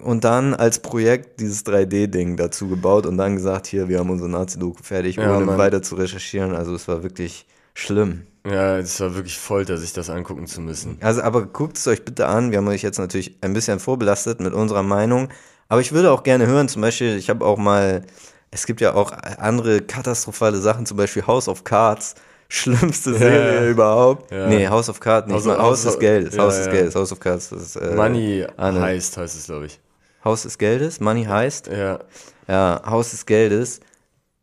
Und 0.02 0.24
dann 0.26 0.54
als 0.54 0.80
Projekt 0.80 1.40
dieses 1.40 1.66
3D-Ding 1.66 2.36
dazu 2.36 2.68
gebaut 2.68 3.06
und 3.06 3.18
dann 3.18 3.36
gesagt, 3.36 3.66
hier, 3.68 3.88
wir 3.88 4.00
haben 4.00 4.10
unsere 4.10 4.30
Nazi-Doku 4.30 4.84
fertig, 4.84 5.16
Ja, 5.16 5.36
ohne 5.36 5.46
Mann. 5.46 5.58
weiter 5.58 5.82
zu 5.82 5.96
recherchieren. 5.96 6.54
Also 6.54 6.76
es 6.76 6.88
war 6.88 7.02
wirklich 7.02 7.46
schlimm. 7.74 8.24
Ja, 8.46 8.78
es 8.78 9.00
war 9.00 9.16
wirklich 9.16 9.38
Folter, 9.40 9.78
sich 9.78 9.94
das 9.94 10.10
angucken 10.10 10.46
zu 10.48 10.62
müssen. 10.62 10.98
Also, 11.02 11.22
aber 11.22 11.46
guckt 11.46 11.78
es 11.78 11.88
euch 11.88 12.04
bitte 12.06 12.28
an. 12.28 12.52
Wir 12.52 12.58
haben 12.60 12.68
euch 12.68 12.84
jetzt 12.84 13.00
natürlich 13.00 13.38
ein 13.42 13.54
bisschen 13.54 13.80
vorbelastet 13.80 14.40
mit 14.42 14.54
unserer 14.54 14.84
Meinung. 14.84 15.30
Aber 15.70 15.82
ich 15.82 15.94
würde 15.94 16.12
auch 16.12 16.24
gerne 16.24 16.46
hören, 16.46 16.68
zum 16.68 16.82
Beispiel, 16.84 17.16
ich 17.18 17.30
habe 17.30 17.44
auch 17.46 17.58
mal, 17.58 18.04
es 18.52 18.68
gibt 18.68 18.82
ja 18.82 18.94
auch 18.94 19.12
andere 19.40 19.82
katastrophale 19.82 20.58
Sachen, 20.58 20.86
zum 20.86 20.98
Beispiel 20.98 21.26
House 21.26 21.48
of 21.48 21.64
Cards. 21.64 22.16
Schlimmste 22.50 23.16
Serie 23.16 23.64
ja. 23.66 23.72
überhaupt. 23.72 24.30
Ja. 24.32 24.48
Nee, 24.48 24.68
House 24.68 24.88
of 24.90 25.00
Cards 25.00 25.26
nicht. 25.28 25.36
House- 25.36 25.46
mal 25.46 25.58
Haus 25.58 25.80
House- 25.80 25.94
des 25.94 26.00
Geldes. 26.00 26.36
ja, 26.36 26.44
Haus 26.44 26.58
des 26.58 26.66
ja. 26.68 26.72
Geldes. 26.74 26.94
House 26.96 27.12
of 27.12 27.20
Cards. 27.20 27.50
Das 27.50 27.62
ist, 27.64 27.76
äh, 27.78 27.96
Money 27.96 28.46
Anne. 28.58 28.80
heißt, 28.82 29.18
heißt 29.18 29.36
es, 29.40 29.46
glaube 29.46 29.66
ich. 29.66 29.80
Haus 30.26 30.44
des 30.44 30.58
Geldes. 30.58 31.00
Money 31.00 31.24
heißt. 31.26 31.68
Ja. 31.68 32.00
Ja, 32.48 32.82
Haus 32.86 33.12
des 33.12 33.26
Geldes. 33.26 33.80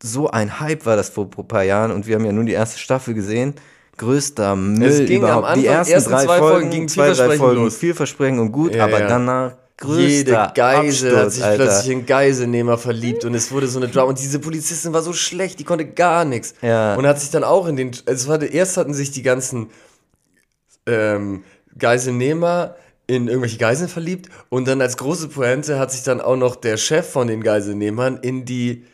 so 0.02 0.30
ein 0.30 0.58
Hype 0.60 0.86
war 0.86 0.96
das 0.96 1.10
vor 1.10 1.28
ein 1.36 1.48
paar 1.48 1.62
Jahren 1.64 1.90
und 1.92 2.06
wir 2.06 2.14
haben 2.16 2.24
ja 2.24 2.32
nur 2.32 2.44
die 2.44 2.52
erste 2.52 2.78
Staffel 2.78 3.14
gesehen. 3.14 3.54
Größter 3.98 4.56
Müll 4.56 5.02
überhaupt. 5.10 5.46
Anfang, 5.46 5.60
die 5.60 5.66
ersten, 5.66 5.92
ersten 5.92 6.10
drei 6.10 6.24
zwei 6.24 6.38
Folgen, 6.38 6.52
Folgen 6.54 6.70
gingen 6.70 6.88
zwei, 6.88 7.12
drei 7.12 7.36
Folgen, 7.36 7.62
los. 7.64 7.76
vielversprechend 7.76 8.40
und 8.40 8.50
gut, 8.50 8.74
Ja, 8.74 8.84
aber 8.84 9.00
ja. 9.00 9.06
danach 9.06 9.52
größter 9.76 10.00
Jede 10.08 10.52
Geisel 10.54 11.08
Absturz, 11.10 11.24
hat 11.24 11.32
sich 11.32 11.44
Alter. 11.44 11.64
plötzlich 11.64 11.92
in 11.92 12.06
Geiselnehmer 12.06 12.78
verliebt 12.78 13.24
und 13.24 13.34
es 13.34 13.52
wurde 13.52 13.66
so 13.68 13.78
eine 13.78 13.88
Drama. 13.88 14.08
Und 14.08 14.18
diese 14.18 14.38
Polizistin 14.38 14.92
war 14.92 15.02
so 15.02 15.12
schlecht, 15.12 15.58
die 15.60 15.64
konnte 15.64 15.84
gar 15.86 16.24
nichts. 16.24 16.54
Ja. 16.62 16.94
Und 16.94 17.06
hat 17.06 17.20
sich 17.20 17.30
dann 17.30 17.44
auch 17.44 17.66
in 17.66 17.76
den. 17.76 17.90
Es 18.06 18.26
war, 18.26 18.40
erst 18.42 18.76
hatten 18.76 18.94
sich 18.94 19.10
die 19.10 19.22
ganzen 19.22 19.70
ähm, 20.86 21.44
Geiselnehmer 21.78 22.74
in 23.12 23.28
irgendwelche 23.28 23.58
Geiseln 23.58 23.88
verliebt 23.88 24.28
und 24.48 24.66
dann 24.66 24.80
als 24.80 24.96
große 24.96 25.28
Pointe 25.28 25.78
hat 25.78 25.92
sich 25.92 26.02
dann 26.02 26.20
auch 26.20 26.36
noch 26.36 26.56
der 26.56 26.76
Chef 26.76 27.08
von 27.10 27.28
den 27.28 27.42
Geiselnehmern 27.42 28.18
in 28.18 28.44
die 28.44 28.84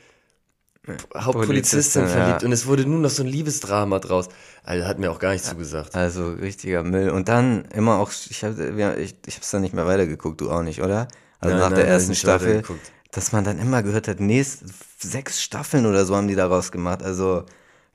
Hauptpolizistin 1.14 2.02
Polizistin, 2.02 2.08
verliebt 2.08 2.42
ja. 2.42 2.46
und 2.46 2.52
es 2.52 2.66
wurde 2.66 2.86
nur 2.86 3.00
noch 3.00 3.10
so 3.10 3.22
ein 3.22 3.28
Liebesdrama 3.28 3.98
draus. 3.98 4.28
Also 4.64 4.86
hat 4.86 4.98
mir 4.98 5.10
auch 5.10 5.18
gar 5.18 5.32
nicht 5.32 5.44
zugesagt. 5.44 5.94
Also 5.94 6.30
richtiger 6.32 6.82
Müll. 6.82 7.10
Und 7.10 7.28
dann 7.28 7.66
immer 7.74 7.98
auch, 7.98 8.10
ich 8.28 8.44
habe 8.44 8.74
ja, 8.76 8.94
ich, 8.94 9.14
ich 9.26 9.36
hab's 9.36 9.50
dann 9.50 9.62
nicht 9.62 9.74
mehr 9.74 9.86
weitergeguckt, 9.86 10.40
du 10.40 10.50
auch 10.50 10.62
nicht, 10.62 10.82
oder? 10.82 11.08
Also 11.40 11.54
Nein, 11.54 11.58
nach 11.58 11.70
nein, 11.70 11.80
der 11.80 11.88
ersten 11.88 12.14
Staffel, 12.14 12.62
dass 13.10 13.32
man 13.32 13.44
dann 13.44 13.58
immer 13.58 13.82
gehört 13.82 14.08
hat, 14.08 14.20
nächst, 14.20 14.64
sechs 14.98 15.42
Staffeln 15.42 15.86
oder 15.86 16.04
so 16.04 16.16
haben 16.16 16.28
die 16.28 16.34
daraus 16.34 16.72
gemacht. 16.72 17.02
Also 17.02 17.44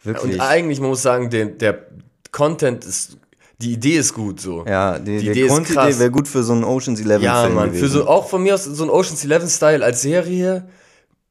wirklich. 0.04 0.36
Und 0.36 0.40
eigentlich, 0.40 0.80
man 0.80 0.90
muss 0.90 1.02
sagen, 1.02 1.30
der, 1.30 1.48
der 1.48 1.88
Content 2.32 2.86
ist, 2.86 3.18
die 3.62 3.74
Idee 3.74 3.98
ist 3.98 4.14
gut 4.14 4.40
so. 4.42 4.66
ja, 4.66 5.00
die, 5.00 5.20
die 5.20 5.30
Idee 5.30 5.42
ist 5.44 5.50
Grundidee 5.50 5.74
krass. 5.76 6.00
wäre 6.00 6.12
gut 6.12 6.28
für 6.28 6.44
so 6.44 6.54
einen 6.54 6.64
Ocean's 6.64 7.00
Eleven 7.00 7.24
Ja, 7.24 7.44
Film 7.44 7.56
Mann, 7.56 7.68
gewesen. 7.70 7.84
für 7.84 7.90
so, 7.90 8.08
auch 8.08 8.28
von 8.30 8.44
mir 8.44 8.56
aus 8.56 8.64
so 8.66 8.84
ein 8.84 8.90
Ocean's 8.90 9.24
Eleven 9.24 9.48
Style 9.50 9.84
als 9.84 10.02
Serie, 10.02 10.68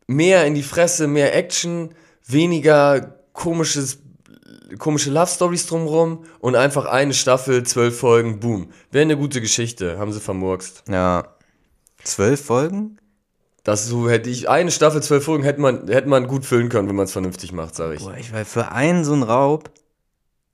mehr 0.07 0.47
in 0.47 0.55
die 0.55 0.63
Fresse, 0.63 1.07
mehr 1.07 1.35
Action, 1.35 1.91
weniger 2.27 3.17
komisches, 3.33 3.99
komische 4.79 5.11
Love 5.11 5.27
Stories 5.31 5.67
drumrum 5.67 6.25
und 6.41 6.57
einfach 6.57 6.87
eine 6.87 7.13
Staffel, 7.15 7.63
zwölf 7.65 7.99
Folgen, 7.99 8.41
boom. 8.41 8.69
Wäre 8.91 9.03
eine 9.03 9.17
gute 9.17 9.41
Geschichte, 9.41 9.99
haben 9.99 10.13
sie 10.13 10.21
vermurkst. 10.21 10.85
ja. 10.89 11.25
Zwölf 12.05 12.45
Folgen? 12.45 12.97
Das 13.63 13.87
so 13.87 14.11
hätte 14.11 14.29
ich, 14.29 14.49
eine 14.49 14.73
Staffel, 14.73 15.01
zwölf 15.05 15.25
Folgen 15.25 15.45
hätte 15.45 15.61
man, 15.61 15.87
hätte 15.87 16.09
man 16.09 16.27
gut 16.27 16.45
füllen 16.45 16.69
können, 16.69 16.89
wenn 16.89 16.97
man 16.97 17.05
es 17.05 17.13
vernünftig 17.13 17.53
macht, 17.53 17.77
sage 17.77 17.95
ich. 17.95 18.03
Boah, 18.03 18.17
ich 18.19 18.33
weiß, 18.33 18.49
für 18.49 18.73
einen 18.73 19.05
so 19.05 19.13
einen 19.13 19.23
Raub, 19.23 19.71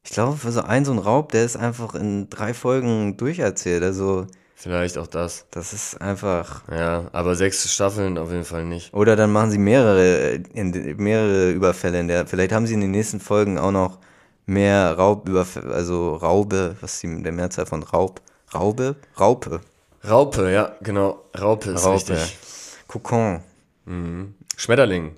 ich 0.09 0.15
glaube, 0.15 0.39
für 0.39 0.51
so 0.53 0.63
einen 0.63 0.87
so 0.87 0.93
einen 0.93 1.01
Raub, 1.01 1.33
der 1.33 1.45
ist 1.45 1.59
einfach 1.59 1.95
in 1.95 2.31
drei 2.31 2.55
Folgen 2.55 3.19
durcherzählt. 3.19 3.83
Also, 3.83 4.27
Vielleicht 4.55 4.97
auch 4.97 5.07
das. 5.07 5.45
das 5.51 5.75
ist 5.75 6.01
einfach. 6.01 6.63
Ja, 6.73 7.11
aber 7.13 7.35
sechs 7.35 7.71
Staffeln 7.71 8.17
auf 8.17 8.31
jeden 8.31 8.47
Fall 8.47 8.65
nicht. 8.65 8.95
Oder 8.95 9.17
dann 9.17 9.31
machen 9.31 9.51
sie 9.51 9.59
mehrere, 9.59 10.41
mehrere 10.55 11.51
Überfälle 11.51 12.01
in 12.01 12.09
der. 12.09 12.27
Vielleicht 12.27 12.53
haben 12.53 12.67
sie 12.67 12.73
in 12.73 12.81
den 12.81 12.91
nächsten 12.91 13.21
Folgen 13.21 13.59
auch 13.59 13.71
noch 13.71 13.99
mehr 14.47 14.95
Raubüberfälle, 14.95 15.75
also 15.75 16.15
Raube, 16.17 16.77
was 16.81 16.95
ist 16.95 17.03
die, 17.03 17.23
der 17.23 17.33
Mehrzahl 17.33 17.67
von 17.67 17.83
Raub? 17.83 18.23
Raube? 18.55 18.97
Raupe. 19.21 19.61
Raupe, 20.09 20.51
ja, 20.51 20.73
genau. 20.81 21.23
Raupe 21.39 21.73
ist 21.73 21.85
Raupe. 21.85 22.15
richtig. 22.15 22.39
Kokon. 22.87 23.43
Schmetterling. 24.57 25.13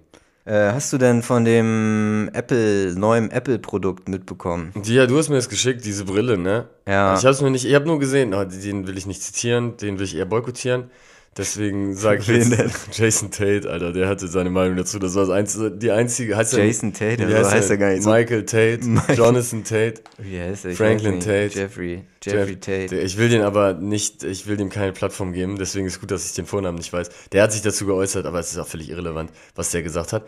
Äh, 0.46 0.72
hast 0.72 0.92
du 0.92 0.98
denn 0.98 1.22
von 1.22 1.44
dem 1.44 2.31
Apple, 2.33 2.94
neuem 2.96 3.31
Apple-Produkt 3.31 4.09
mitbekommen? 4.09 4.72
Ja, 4.85 5.07
du 5.07 5.18
hast 5.18 5.29
mir 5.29 5.37
das 5.37 5.48
geschickt, 5.48 5.85
diese 5.85 6.05
Brille, 6.05 6.38
ne? 6.38 6.66
Ja. 6.88 7.16
Ich 7.18 7.26
hab's 7.26 7.42
mir 7.42 7.50
nicht, 7.50 7.66
ich 7.66 7.74
habe 7.74 7.87
nur 7.87 7.98
gesehen, 7.98 8.33
oh, 8.33 8.44
den 8.44 8.87
will 8.87 8.96
ich 8.96 9.07
nicht 9.07 9.22
zitieren, 9.22 9.76
den 9.76 9.98
will 9.98 10.07
ich 10.07 10.16
eher 10.16 10.24
boykottieren. 10.24 10.90
Deswegen 11.37 11.95
sage 11.95 12.21
ich 12.23 12.27
jetzt? 12.27 12.88
Jason 12.99 13.31
Tate, 13.31 13.71
Alter, 13.71 13.93
der 13.93 14.09
hatte 14.09 14.27
seine 14.27 14.51
Meinung 14.51 14.77
dazu. 14.77 14.99
Das 14.99 15.14
war 15.14 15.23
das 15.23 15.31
einzige, 15.31 15.71
die 15.71 15.90
einzige, 15.93 16.37
heißt 16.37 16.55
der- 16.55 16.66
Jason 16.66 16.93
Tate, 16.93 17.29
wie 17.29 17.35
also 17.35 17.51
heißt 17.53 17.71
er 17.71 17.77
gar 17.79 17.90
nicht. 17.93 18.05
Michael 18.05 18.45
Tate, 18.45 18.81
Michael- 18.85 19.16
Jonathan 19.16 19.62
Tate, 19.64 19.95
Wie 20.19 20.40
heißt 20.40 20.64
er? 20.64 20.73
Franklin 20.73 21.21
Tate. 21.21 21.51
Jeffrey. 21.55 22.03
Jeffrey 22.23 22.53
Jeff- 22.55 22.61
Tate. 22.61 22.87
Der- 22.88 23.05
Ich 23.05 23.16
will 23.16 23.29
den 23.29 23.43
aber 23.43 23.75
nicht, 23.75 24.25
ich 24.25 24.49
will 24.49 24.57
dem 24.57 24.71
keine 24.71 24.93
Plattform 24.93 25.33
geben, 25.33 25.57
deswegen 25.57 25.87
ist 25.87 26.01
gut, 26.01 26.11
dass 26.11 26.27
ich 26.27 26.33
den 26.35 26.47
Vornamen 26.47 26.79
nicht 26.79 26.93
weiß. 26.93 27.09
Der 27.31 27.45
hat 27.45 27.53
sich 27.53 27.62
dazu 27.62 27.87
geäußert, 27.87 28.27
aber 28.27 28.40
es 28.40 28.51
ist 28.51 28.59
auch 28.59 28.66
völlig 28.66 28.90
irrelevant, 28.90 29.31
was 29.55 29.71
der 29.71 29.83
gesagt 29.83 30.12
hat. 30.12 30.27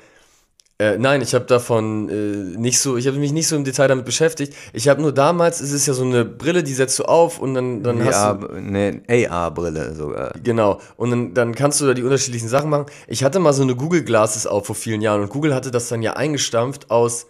Äh, 0.83 0.99
nein, 0.99 1.23
ich 1.23 1.33
habe 1.33 1.45
davon 1.45 2.09
äh, 2.09 2.59
nicht 2.59 2.81
so, 2.81 2.97
ich 2.97 3.07
habe 3.07 3.16
mich 3.16 3.31
nicht 3.31 3.47
so 3.47 3.55
im 3.55 3.62
Detail 3.62 3.87
damit 3.87 4.05
beschäftigt. 4.05 4.53
Ich 4.73 4.88
habe 4.88 5.01
nur 5.01 5.12
damals, 5.12 5.61
es 5.61 5.71
ist 5.71 5.87
ja 5.87 5.95
so 5.95 6.03
eine 6.03 6.25
Brille, 6.25 6.64
die 6.64 6.75
setzt 6.75 6.99
du 6.99 7.05
auf 7.05 7.38
und 7.38 7.55
dann, 7.55 7.85
dann 7.85 8.05
hast 8.05 8.40
du, 8.40 8.49
VR, 8.49 8.61
ne, 8.61 9.03
AR-Brille 9.09 9.95
sogar. 9.95 10.33
genau, 10.42 10.81
und 10.97 11.11
dann, 11.11 11.35
dann 11.35 11.55
kannst 11.55 11.81
du 11.81 11.87
da 11.87 11.95
die 11.95 12.03
unterschiedlichen 12.03 12.49
Sachen 12.49 12.68
machen. 12.68 12.87
Ich 13.07 13.23
hatte 13.23 13.38
mal 13.38 13.53
so 13.53 13.62
eine 13.62 13.77
Google 13.77 14.03
Glasses 14.03 14.45
auf 14.45 14.66
vor 14.66 14.75
vielen 14.75 15.03
Jahren 15.03 15.21
und 15.21 15.31
Google 15.31 15.55
hatte 15.55 15.71
das 15.71 15.88
dann 15.88 16.03
ja 16.03 16.14
eingestampft 16.14 16.90
aus 16.90 17.27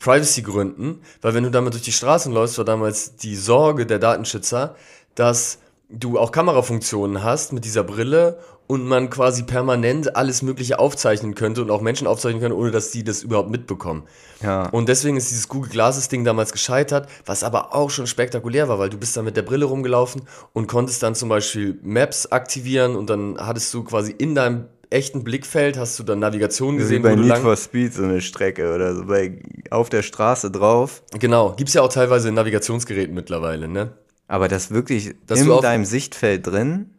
Privacy-Gründen, 0.00 1.00
weil 1.22 1.32
wenn 1.32 1.44
du 1.44 1.50
damit 1.50 1.72
durch 1.72 1.84
die 1.84 1.92
Straßen 1.92 2.30
läufst, 2.34 2.58
war 2.58 2.66
damals 2.66 3.16
die 3.16 3.34
Sorge 3.34 3.86
der 3.86 3.98
Datenschützer, 3.98 4.76
dass 5.14 5.56
du 5.92 6.18
auch 6.18 6.32
Kamerafunktionen 6.32 7.22
hast 7.22 7.52
mit 7.52 7.64
dieser 7.64 7.84
Brille 7.84 8.38
und 8.66 8.86
man 8.86 9.10
quasi 9.10 9.42
permanent 9.42 10.14
alles 10.14 10.42
Mögliche 10.42 10.78
aufzeichnen 10.78 11.34
könnte 11.34 11.60
und 11.60 11.70
auch 11.70 11.80
Menschen 11.80 12.06
aufzeichnen 12.06 12.40
könnte, 12.40 12.56
ohne 12.56 12.70
dass 12.70 12.92
die 12.92 13.02
das 13.02 13.22
überhaupt 13.22 13.50
mitbekommen. 13.50 14.04
Ja. 14.42 14.68
Und 14.68 14.88
deswegen 14.88 15.16
ist 15.16 15.30
dieses 15.30 15.48
Google 15.48 15.70
Glasses 15.70 16.08
Ding 16.08 16.24
damals 16.24 16.52
gescheitert, 16.52 17.08
was 17.26 17.42
aber 17.42 17.74
auch 17.74 17.90
schon 17.90 18.06
spektakulär 18.06 18.68
war, 18.68 18.78
weil 18.78 18.88
du 18.88 18.96
bist 18.96 19.16
dann 19.16 19.24
mit 19.24 19.36
der 19.36 19.42
Brille 19.42 19.64
rumgelaufen 19.64 20.22
und 20.52 20.68
konntest 20.68 21.02
dann 21.02 21.16
zum 21.16 21.28
Beispiel 21.28 21.80
Maps 21.82 22.26
aktivieren 22.26 22.94
und 22.94 23.10
dann 23.10 23.38
hattest 23.38 23.74
du 23.74 23.82
quasi 23.82 24.14
in 24.16 24.36
deinem 24.36 24.66
echten 24.90 25.24
Blickfeld 25.24 25.76
hast 25.76 25.98
du 25.98 26.02
dann 26.02 26.18
Navigation 26.18 26.74
Wie 26.74 26.78
gesehen, 26.78 27.02
bei 27.02 27.12
wo 27.12 27.16
du 27.16 27.22
Need 27.22 27.38
for 27.38 27.56
Speed 27.56 27.94
so 27.94 28.04
eine 28.04 28.20
Strecke 28.20 28.74
oder 28.74 28.94
so 28.94 29.04
bei, 29.04 29.40
auf 29.70 29.88
der 29.88 30.02
Straße 30.02 30.50
drauf. 30.50 31.02
Genau, 31.18 31.54
gibt's 31.56 31.74
ja 31.74 31.82
auch 31.82 31.92
teilweise 31.92 32.28
in 32.28 32.34
Navigationsgeräten 32.34 33.14
mittlerweile, 33.14 33.68
ne? 33.68 33.92
Aber 34.30 34.46
das 34.46 34.70
wirklich 34.70 35.16
Dass 35.26 35.40
in 35.40 35.60
deinem 35.60 35.84
Sichtfeld 35.84 36.46
drin. 36.46 36.90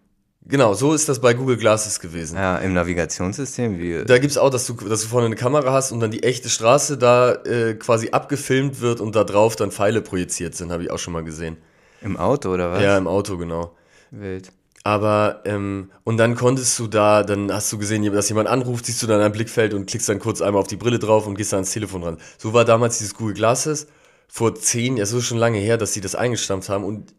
Genau, 0.46 0.74
so 0.74 0.94
ist 0.94 1.08
das 1.08 1.22
bei 1.22 1.34
Google 1.34 1.56
Glasses 1.56 2.02
gewesen. 2.02 2.36
Ja, 2.36 2.58
im 2.58 2.74
Navigationssystem. 2.74 3.80
Wie, 3.80 4.04
Da 4.04 4.17
gibt's 4.17 4.38
auch, 4.38 4.50
dass 4.50 4.67
du, 4.67 4.74
dass 4.74 5.04
du 5.04 5.08
vorne 5.08 5.28
eine 5.28 5.38
Kamera 5.38 5.72
hast 5.72 5.94
und 5.94 6.02
dann 6.02 6.12
die 6.12 6.24
echte 6.24 6.50
Straße 6.50 6.98
da 6.98 7.32
äh, 7.46 7.76
quasi 7.76 8.10
abgefilmt 8.10 8.82
wird 8.82 9.00
und 9.00 9.15
da 9.15 9.24
drauf 9.24 9.56
dann 9.56 9.72
Pfeile 9.72 10.02
projiziert 10.02 10.56
sind, 10.56 10.74
habe 10.74 10.84
ich 10.84 10.91
auch 10.91 11.00
schon 11.00 11.13
mal 11.13 11.24
gesehen. 11.24 11.56
Im 12.02 12.17
Auto 12.17 12.50
oder 12.54 12.74
was? 12.74 12.84
Ja, 12.84 12.98
im 12.98 13.08
Auto, 13.08 13.38
genau. 13.38 13.78
Wild. 14.10 14.52
Aber, 14.84 15.41
ähm, 15.46 15.89
und 16.04 16.17
dann 16.17 16.36
konntest 16.36 16.78
du 16.80 16.88
da, 16.88 17.24
dann 17.24 17.50
hast 17.54 17.72
du 17.72 17.78
gesehen, 17.78 18.04
dass 18.12 18.28
jemand 18.28 18.50
anruft, 18.50 18.88
siehst 18.88 19.02
du 19.04 19.08
dann 19.08 19.22
ein 19.22 19.32
Blickfeld 19.32 19.74
und 19.74 19.86
klickst 19.86 20.10
dann 20.10 20.20
kurz 20.20 20.41
einmal 20.41 20.60
auf 20.60 20.67
die 20.67 20.76
Brille 20.76 21.00
drauf 21.00 21.28
und 21.28 21.36
gehst 21.36 21.54
dann 21.54 21.60
ans 21.60 21.72
Telefon 21.72 22.04
ran. 22.04 22.17
So 22.38 22.52
war 22.52 22.65
damals 22.65 22.98
dieses 22.98 23.13
Google 23.13 23.36
Glasses 23.36 23.88
vor 24.34 24.56
zehn, 24.56 24.96
ja, 24.96 25.06
so 25.06 25.17
ist 25.17 25.26
schon 25.26 25.38
lange 25.38 25.58
her, 25.58 25.78
dass 25.78 25.94
sie 25.94 26.00
das 26.00 26.15
eingestampft 26.15 26.70
haben 26.70 26.86
und 26.86 27.13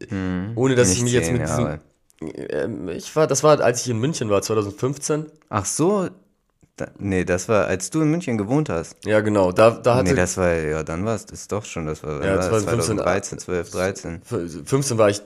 ohne 0.57 0.75
dass 0.75 0.93
ich 0.93 1.03
mich 1.03 1.13
jetzt 1.13 1.31
mit 1.31 1.43
diesem, 1.43 1.79
ähm, 2.49 2.89
ich 2.89 3.15
war, 3.15 3.27
das 3.27 3.43
war, 3.43 3.61
als 3.61 3.83
ich 3.83 3.91
in 3.91 3.99
München 3.99 4.31
war, 4.31 4.41
2015. 4.41 5.27
Ach 5.51 5.67
so. 5.67 6.09
Da, 6.77 6.89
nee, 6.99 7.27
das 7.27 7.51
war, 7.51 7.67
als 7.67 7.91
du 7.91 8.01
in 8.01 8.11
München 8.11 8.39
gewohnt 8.39 8.71
hast. 8.71 8.97
Ja, 9.05 9.21
genau, 9.21 9.53
da, 9.53 9.73
da 9.73 9.97
hatte, 9.97 10.09
Nee, 10.09 10.15
das 10.15 10.39
war, 10.39 10.55
ja, 10.55 10.83
dann 10.83 11.05
war 11.05 11.15
es, 11.17 11.27
das 11.27 11.41
ist 11.41 11.53
doch 11.53 11.67
schon, 11.67 11.85
das 11.85 12.03
war, 12.03 12.25
Ja, 12.25 12.39
wann 12.51 12.67
war 12.67 12.77
das? 12.77 12.87
2015, 12.87 12.97
2013, 12.97 13.39
12, 13.39 13.71
13. 13.71 14.23
15 14.65 14.97
war 14.97 15.11
ich, 15.11 15.21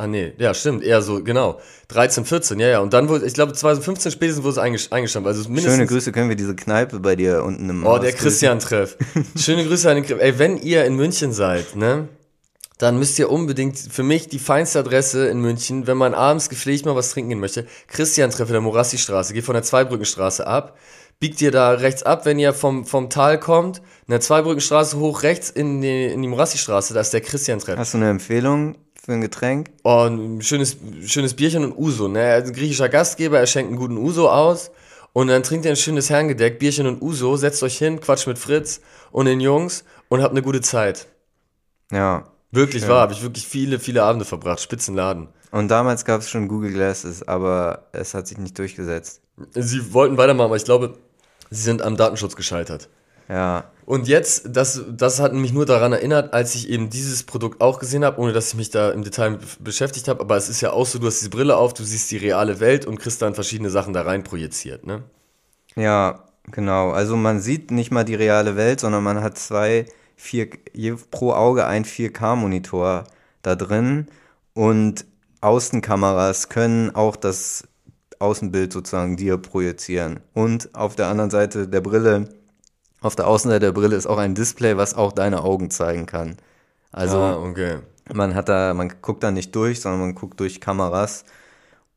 ah 0.00 0.06
nee, 0.06 0.32
ja, 0.38 0.54
stimmt, 0.54 0.82
eher 0.82 1.02
so, 1.02 1.22
genau, 1.22 1.60
13, 1.88 2.24
14, 2.24 2.58
ja, 2.58 2.68
ja, 2.68 2.80
und 2.80 2.94
dann 2.94 3.08
wurde, 3.08 3.26
ich 3.26 3.34
glaube 3.34 3.52
2015 3.52 4.10
spätestens 4.10 4.42
wurde 4.42 4.52
es 4.52 4.58
eingestampft, 4.92 5.26
also 5.26 5.42
mindestens. 5.48 5.74
Schöne 5.74 5.86
Grüße, 5.86 6.12
können 6.12 6.30
wir 6.30 6.36
diese 6.36 6.56
Kneipe 6.56 7.00
bei 7.00 7.16
dir 7.16 7.44
unten 7.44 7.68
im 7.68 7.84
Oh, 7.84 7.90
Haus 7.90 8.00
der? 8.00 8.12
Christian-Treff. 8.12 8.96
Schöne 9.36 9.64
Grüße 9.66 9.88
an 9.90 9.96
den 9.96 10.04
Griff. 10.04 10.18
Ey, 10.20 10.38
wenn 10.38 10.56
ihr 10.56 10.86
in 10.86 10.96
München 10.96 11.32
seid, 11.32 11.76
ne, 11.76 12.08
dann 12.78 12.98
müsst 12.98 13.18
ihr 13.18 13.30
unbedingt 13.30 13.78
für 13.78 14.02
mich 14.02 14.28
die 14.28 14.38
feinste 14.38 14.78
Adresse 14.78 15.28
in 15.28 15.40
München, 15.40 15.86
wenn 15.86 15.98
man 15.98 16.14
abends 16.14 16.48
gepflegt 16.48 16.86
mal 16.86 16.96
was 16.96 17.10
trinken 17.10 17.28
gehen 17.28 17.40
möchte. 17.40 17.66
Christian-Treff 17.88 18.48
in 18.48 18.54
der 18.54 18.62
Morassi-Straße. 18.62 19.34
Geht 19.34 19.44
von 19.44 19.52
der 19.52 19.62
Zweibrückenstraße 19.62 20.46
ab. 20.46 20.78
Biegt 21.18 21.42
ihr 21.42 21.50
da 21.50 21.72
rechts 21.72 22.02
ab, 22.02 22.24
wenn 22.24 22.38
ihr 22.38 22.54
vom, 22.54 22.86
vom 22.86 23.10
Tal 23.10 23.38
kommt, 23.38 23.78
in 24.06 24.12
der 24.12 24.20
Zweibrückenstraße 24.22 24.98
hoch 24.98 25.22
rechts 25.22 25.50
in 25.50 25.82
die, 25.82 26.06
in 26.06 26.22
die 26.22 26.28
Morassi-Straße, 26.28 26.94
da 26.94 27.00
ist 27.02 27.12
der 27.12 27.20
Christian-Treff. 27.20 27.76
Hast 27.76 27.92
du 27.92 27.98
eine 27.98 28.08
Empfehlung 28.08 28.76
für 29.02 29.12
ein 29.12 29.20
Getränk? 29.20 29.70
Oh, 29.82 30.06
ein 30.06 30.42
schönes, 30.42 30.76
schönes 31.06 31.34
Bierchen 31.34 31.64
und 31.64 31.76
Uso. 31.76 32.08
Ne? 32.08 32.20
Er 32.20 32.38
ist 32.38 32.48
ein 32.48 32.54
griechischer 32.54 32.88
Gastgeber, 32.88 33.38
er 33.38 33.46
schenkt 33.46 33.70
einen 33.70 33.78
guten 33.78 33.96
Uso 33.96 34.28
aus. 34.28 34.70
Und 35.12 35.28
dann 35.28 35.42
trinkt 35.42 35.64
ihr 35.64 35.72
ein 35.72 35.76
schönes 35.76 36.10
Herrengedeck, 36.10 36.58
Bierchen 36.58 36.86
und 36.86 37.02
Uso, 37.02 37.36
setzt 37.36 37.62
euch 37.62 37.78
hin, 37.78 38.00
quatscht 38.00 38.26
mit 38.26 38.38
Fritz 38.38 38.80
und 39.10 39.26
den 39.26 39.40
Jungs 39.40 39.84
und 40.08 40.22
habt 40.22 40.32
eine 40.32 40.42
gute 40.42 40.60
Zeit. 40.60 41.08
Ja. 41.90 42.26
Wirklich 42.52 42.86
wahr, 42.88 43.00
habe 43.00 43.12
ich 43.12 43.22
wirklich 43.22 43.46
viele, 43.46 43.78
viele 43.78 44.02
Abende 44.02 44.24
verbracht. 44.24 44.60
Spitzenladen. 44.60 45.28
Und 45.52 45.68
damals 45.68 46.04
gab 46.04 46.20
es 46.20 46.30
schon 46.30 46.48
Google 46.48 46.72
Glasses, 46.72 47.26
aber 47.26 47.88
es 47.92 48.14
hat 48.14 48.26
sich 48.26 48.38
nicht 48.38 48.58
durchgesetzt. 48.58 49.20
Sie 49.52 49.92
wollten 49.92 50.16
weitermachen, 50.16 50.46
aber 50.46 50.56
ich 50.56 50.64
glaube, 50.64 50.98
sie 51.50 51.62
sind 51.62 51.82
am 51.82 51.96
Datenschutz 51.96 52.36
gescheitert. 52.36 52.88
Ja. 53.28 53.64
Und 53.90 54.06
jetzt, 54.06 54.50
das, 54.54 54.84
das 54.88 55.18
hat 55.18 55.32
mich 55.32 55.52
nur 55.52 55.66
daran 55.66 55.92
erinnert, 55.92 56.32
als 56.32 56.54
ich 56.54 56.68
eben 56.68 56.90
dieses 56.90 57.24
Produkt 57.24 57.60
auch 57.60 57.80
gesehen 57.80 58.04
habe, 58.04 58.20
ohne 58.20 58.32
dass 58.32 58.50
ich 58.50 58.54
mich 58.54 58.70
da 58.70 58.92
im 58.92 59.02
Detail 59.02 59.40
beschäftigt 59.58 60.06
habe. 60.06 60.20
Aber 60.20 60.36
es 60.36 60.48
ist 60.48 60.60
ja 60.60 60.70
auch 60.70 60.86
so, 60.86 61.00
du 61.00 61.08
hast 61.08 61.18
diese 61.18 61.30
Brille 61.30 61.56
auf, 61.56 61.74
du 61.74 61.82
siehst 61.82 62.08
die 62.12 62.16
reale 62.16 62.60
Welt 62.60 62.86
und 62.86 63.00
kriegst 63.00 63.20
dann 63.20 63.34
verschiedene 63.34 63.68
Sachen 63.68 63.92
da 63.92 64.02
rein 64.02 64.22
projiziert, 64.22 64.86
ne? 64.86 65.02
Ja. 65.74 66.22
genau. 66.52 66.90
Also 66.90 67.16
man 67.16 67.40
sieht 67.40 67.72
nicht 67.72 67.90
mal 67.90 68.04
die 68.04 68.14
reale 68.14 68.54
Welt, 68.54 68.78
sondern 68.78 69.02
man 69.02 69.22
hat 69.22 69.36
zwei, 69.36 69.86
vier, 70.14 70.50
pro 71.10 71.32
Auge 71.32 71.66
ein 71.66 71.84
4K-Monitor 71.84 73.08
da 73.42 73.56
drin 73.56 74.06
und 74.54 75.04
Außenkameras 75.40 76.48
können 76.48 76.94
auch 76.94 77.16
das 77.16 77.66
Außenbild 78.20 78.72
sozusagen 78.72 79.16
dir 79.16 79.36
projizieren. 79.36 80.20
Und 80.32 80.76
auf 80.76 80.94
der 80.94 81.08
anderen 81.08 81.30
Seite 81.30 81.66
der 81.66 81.80
Brille, 81.80 82.28
auf 83.00 83.16
der 83.16 83.26
Außenseite 83.26 83.66
der 83.66 83.72
Brille 83.72 83.96
ist 83.96 84.06
auch 84.06 84.18
ein 84.18 84.34
Display, 84.34 84.76
was 84.76 84.94
auch 84.94 85.12
deine 85.12 85.42
Augen 85.42 85.70
zeigen 85.70 86.06
kann. 86.06 86.36
Also 86.92 87.18
ah, 87.18 87.36
okay. 87.36 87.78
man 88.12 88.34
hat 88.34 88.48
da, 88.48 88.74
man 88.74 88.92
guckt 89.00 89.22
da 89.22 89.30
nicht 89.30 89.54
durch, 89.54 89.80
sondern 89.80 90.00
man 90.00 90.14
guckt 90.14 90.40
durch 90.40 90.60
Kameras. 90.60 91.24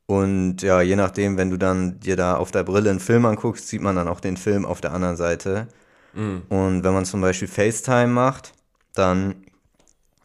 Und 0.06 0.62
ja, 0.62 0.82
je 0.82 0.96
nachdem, 0.96 1.38
wenn 1.38 1.50
du 1.50 1.58
dann 1.58 2.00
dir 2.00 2.16
da 2.16 2.36
auf 2.36 2.52
der 2.52 2.64
Brille 2.64 2.90
einen 2.90 3.00
Film 3.00 3.26
anguckst, 3.26 3.68
sieht 3.68 3.82
man 3.82 3.96
dann 3.96 4.08
auch 4.08 4.20
den 4.20 4.38
Film 4.38 4.66
auf 4.66 4.82
der 4.82 4.94
anderen 4.94 5.16
Seite. 5.16 5.68
Mhm. 6.14 6.44
Und 6.50 6.84
wenn 6.84 6.94
man 6.94 7.06
zum 7.06 7.22
Beispiel 7.22 7.48
FaceTime 7.48 8.08
macht, 8.08 8.54
dann 8.94 9.36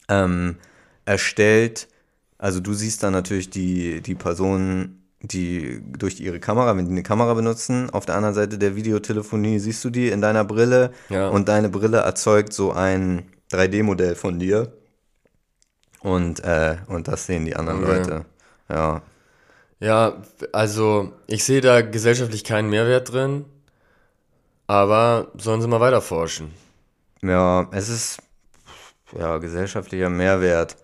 ähm, 0.09 0.57
erstellt, 1.05 1.89
also 2.39 2.61
du 2.61 2.75
siehst 2.75 3.03
dann 3.03 3.13
natürlich 3.13 3.51
die, 3.51 4.01
die 4.03 4.15
Personen, 4.15 4.98
die 5.21 5.81
durch 5.99 6.21
ihre 6.21 6.39
Kamera, 6.41 6.77
wenn 6.77 6.85
die 6.87 6.93
eine 6.93 7.03
Kamera 7.03 7.35
benutzen, 7.35 7.91
auf 7.91 8.07
der 8.07 8.15
anderen 8.17 8.35
Seite 8.35 8.59
der 8.59 8.77
Videotelefonie 8.77 9.59
siehst 9.59 9.85
du 9.85 9.91
die 9.91 10.09
in 10.09 10.21
deiner 10.21 10.45
Brille 10.45 10.93
Ja. 11.09 11.29
und 11.29 11.49
deine 11.49 11.69
Brille 11.69 11.99
erzeugt 11.99 12.53
so 12.53 12.73
ein 12.73 13.29
3D-Modell 13.51 14.15
von 14.15 14.39
dir. 14.39 14.73
Und, 16.01 16.41
äh, 16.45 16.77
und 16.87 17.09
das 17.09 17.27
sehen 17.27 17.45
die 17.45 17.57
anderen 17.57 17.83
Okay. 17.83 17.99
Leute. 17.99 18.25
Ja. 18.69 19.03
Ja, 19.81 20.23
also 20.53 21.13
ich 21.27 21.45
sehe 21.45 21.61
da 21.61 21.81
gesellschaftlich 21.83 22.45
keinen 22.45 22.69
Mehrwert 22.71 23.13
drin, 23.13 23.45
aber 24.67 25.29
sollen 25.37 25.61
sie 25.61 25.69
mal 25.69 25.81
weiter 25.81 26.01
forschen. 26.03 26.53
Ja, 27.23 27.69
es 27.73 27.89
ist 27.89 28.19
ja 29.19 29.39
gesellschaftlicher 29.39 30.11
Mehrwert. 30.11 30.77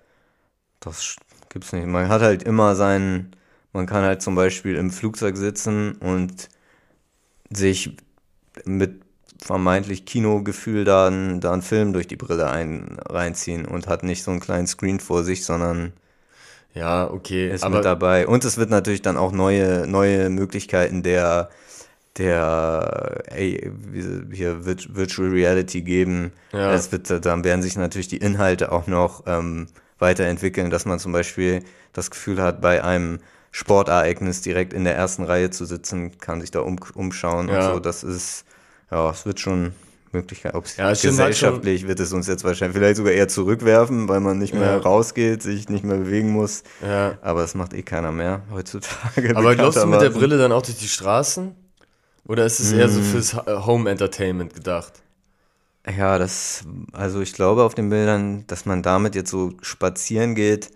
Das 0.80 1.16
gibt's 1.48 1.72
nicht. 1.72 1.86
Man 1.86 2.08
hat 2.08 2.22
halt 2.22 2.42
immer 2.44 2.74
seinen, 2.76 3.34
man 3.74 3.84
kann 3.86 4.02
halt 4.04 4.22
zum 4.22 4.34
Beispiel 4.34 4.76
im 4.76 4.90
Flugzeug 4.90 5.36
sitzen 5.36 5.92
und 5.96 6.48
sich 7.50 7.96
mit 8.64 9.02
vermeintlich 9.42 10.06
Kinogefühl 10.06 10.84
da, 10.84 11.08
einen- 11.08 11.40
da 11.40 11.52
einen 11.52 11.62
Film 11.62 11.92
durch 11.92 12.06
die 12.06 12.16
Brille 12.16 12.48
ein, 12.48 12.96
reinziehen 13.06 13.66
und 13.66 13.86
hat 13.88 14.02
nicht 14.02 14.22
so 14.22 14.30
einen 14.30 14.40
kleinen 14.40 14.66
Screen 14.66 15.00
vor 15.00 15.22
sich, 15.24 15.44
sondern 15.44 15.92
Ja, 16.72 17.10
okay, 17.10 17.50
ist 17.50 17.62
aber 17.62 17.76
mit 17.76 17.84
dabei. 17.84 18.26
Und 18.26 18.44
es 18.44 18.56
wird 18.56 18.70
natürlich 18.70 19.02
dann 19.02 19.16
auch 19.16 19.32
neue, 19.32 19.86
neue 19.86 20.30
Möglichkeiten 20.30 21.02
der, 21.02 21.50
der 22.16 23.22
ey, 23.26 23.70
hier 24.32 24.60
Virt- 24.64 24.94
Virtual 24.94 25.28
Reality 25.30 25.82
geben. 25.82 26.32
Ja. 26.52 26.72
Es 26.72 26.90
wird, 26.92 27.10
dann 27.26 27.44
werden 27.44 27.62
sich 27.62 27.76
natürlich 27.76 28.08
die 28.08 28.18
Inhalte 28.18 28.72
auch 28.72 28.86
noch 28.86 29.24
ähm, 29.26 29.66
weiterentwickeln, 29.98 30.70
dass 30.70 30.84
man 30.86 30.98
zum 30.98 31.12
Beispiel 31.12 31.62
das 31.92 32.10
Gefühl 32.10 32.40
hat, 32.40 32.60
bei 32.60 32.82
einem 32.82 33.18
Sportereignis 33.56 34.40
direkt 34.40 34.72
in 34.72 34.82
der 34.82 34.96
ersten 34.96 35.22
Reihe 35.22 35.48
zu 35.48 35.64
sitzen, 35.64 36.18
kann 36.18 36.40
sich 36.40 36.50
da 36.50 36.58
um, 36.60 36.76
umschauen 36.94 37.48
Ja. 37.48 37.68
und 37.68 37.74
so. 37.74 37.80
Das 37.80 38.02
ist, 38.02 38.44
ja, 38.90 39.08
es 39.10 39.24
wird 39.26 39.38
schon 39.38 39.72
Möglichkeit, 40.10 40.54
ob 40.54 40.64
es 40.64 40.76
Ja, 40.76 40.86
halt 40.86 41.00
gesellschaftlich 41.00 41.86
wird 41.86 42.00
es 42.00 42.12
uns 42.12 42.26
jetzt 42.26 42.42
wahrscheinlich 42.42 42.76
vielleicht 42.76 42.96
sogar 42.96 43.12
eher 43.12 43.28
zurückwerfen, 43.28 44.08
weil 44.08 44.18
man 44.18 44.38
nicht 44.38 44.54
mehr 44.54 44.72
Ja. 44.72 44.78
rausgeht, 44.78 45.40
sich 45.42 45.68
nicht 45.68 45.84
mehr 45.84 45.98
bewegen 45.98 46.30
muss. 46.30 46.64
ja. 46.82 47.16
Aber 47.22 47.42
das 47.42 47.54
macht 47.54 47.74
eh 47.74 47.82
keiner 47.82 48.10
mehr 48.10 48.42
heutzutage. 48.50 49.36
Aber 49.36 49.54
glaubst 49.54 49.80
du 49.80 49.86
mit 49.86 50.00
der. 50.00 50.10
Brille 50.10 50.36
dann 50.36 50.50
auch 50.50 50.62
durch 50.62 50.78
die 50.78 50.88
Straßen? 50.88 51.54
Oder 52.26 52.46
ist 52.46 52.58
es 52.58 52.72
eher 52.72 52.88
Mm. 52.88 52.90
so 52.90 53.02
fürs 53.02 53.34
Ha- 53.34 53.66
Home 53.66 53.88
Entertainment 53.88 54.52
gedacht? 54.54 54.94
Ja, 55.96 56.18
das, 56.18 56.64
also 56.92 57.20
ich 57.20 57.34
glaube 57.34 57.62
auf 57.62 57.74
den 57.76 57.88
Bildern, 57.90 58.44
dass 58.48 58.64
man 58.66 58.82
damit 58.82 59.14
jetzt 59.14 59.30
so 59.30 59.52
spazieren 59.62 60.34
geht, 60.34 60.70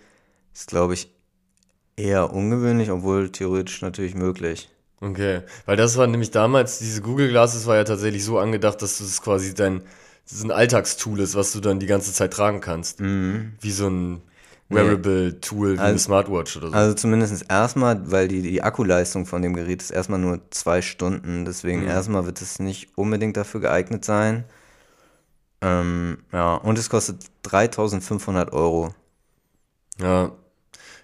ist 0.55 0.69
glaube 0.69 0.95
ich 0.95 1.11
eher 1.99 2.33
ungewöhnlich, 2.33 2.91
obwohl 2.91 3.31
theoretisch 3.31 3.83
natürlich 3.83 4.15
möglich. 4.15 4.71
Okay, 5.01 5.43
weil 5.67 5.77
das 5.77 5.97
war 5.97 6.07
nämlich 6.07 6.31
damals, 6.31 6.79
diese 6.79 7.03
Google 7.03 7.29
Glasses 7.29 7.67
war 7.67 7.77
ja 7.77 7.85
tatsächlich 7.85 8.25
so 8.25 8.39
angedacht, 8.39 8.83
dass 8.83 8.99
du 8.99 9.05
es 9.05 9.23
quasi 9.23 9.55
dein, 9.55 9.83
das 10.29 10.43
ein 10.43 10.51
Alltagstool 10.51 11.21
ist, 11.21 11.35
was 11.37 11.53
du 11.53 11.61
dann 11.61 11.79
die 11.79 11.87
ganze 11.87 12.13
Zeit 12.13 12.33
tragen 12.33 12.61
kannst. 12.61 13.01
Wie 13.01 13.71
so 13.71 13.89
ein 13.89 14.23
Wearable-Tool, 14.71 15.75
wie 15.75 15.79
eine 15.79 15.83
Also- 15.93 16.05
Smartwatch 16.05 16.57
oder 16.57 16.69
so. 16.69 16.75
Also 16.75 16.95
zumindest 16.95 17.45
erstmal, 17.49 18.11
weil 18.11 18.29
die, 18.29 18.43
die 18.43 18.63
Akkuleistung 18.63 19.25
von 19.25 19.41
dem 19.41 19.55
Gerät 19.55 19.81
ist 19.83 19.91
erstmal 19.91 20.19
nur 20.19 20.41
zwei 20.51 20.83
Stunden, 20.83 21.45
deswegen 21.45 21.83
Mhm. 21.83 21.89
erstmal 21.89 22.27
wird 22.27 22.43
es 22.43 22.59
nicht 22.59 22.89
unbedingt 22.99 23.37
dafür 23.37 23.61
geeignet 23.61 24.05
sein. 24.05 24.45
Ähm, 25.61 26.19
ja, 26.33 26.55
und 26.57 26.79
es 26.79 26.89
kostet 26.91 27.23
3500 27.43 28.53
Euro. 28.53 28.95
ja. 30.01 30.33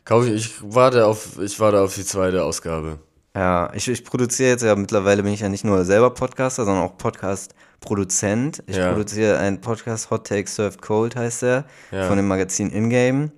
Kauf 0.05 0.27
ich, 0.27 0.35
ich 0.35 0.55
warte 0.63 1.07
auf, 1.07 1.39
ich 1.39 1.59
warte 1.61 1.81
auf 1.81 1.95
die 1.95 2.05
zweite 2.05 2.45
Ausgabe. 2.45 2.99
Ja, 3.35 3.73
ich, 3.75 3.89
ich 3.89 4.05
produziere 4.05 4.51
jetzt 4.51 4.63
ja 4.63 4.77
mittlerweile 4.77 5.23
bin 5.23 5.33
ich 5.33 5.41
ja 5.41 5.49
nicht 5.49 5.65
nur 5.65 5.85
selber 5.85 6.11
Podcaster, 6.11 6.65
sondern 6.65 6.85
auch 6.85 6.97
Podcast-Produzent. 6.99 8.63
Ich 8.67 8.77
Ja. 8.77 8.91
produziere 8.93 9.39
einen 9.39 9.61
Podcast, 9.61 10.11
Hot 10.11 10.27
Take 10.27 10.49
Served 10.49 10.81
Cold 10.83 11.17
heißt 11.17 11.43
der, 11.43 11.65
Ja. 11.91 12.07
von 12.07 12.17
dem 12.17 12.29
Magazin 12.29 12.71
Ingame. 12.71 13.33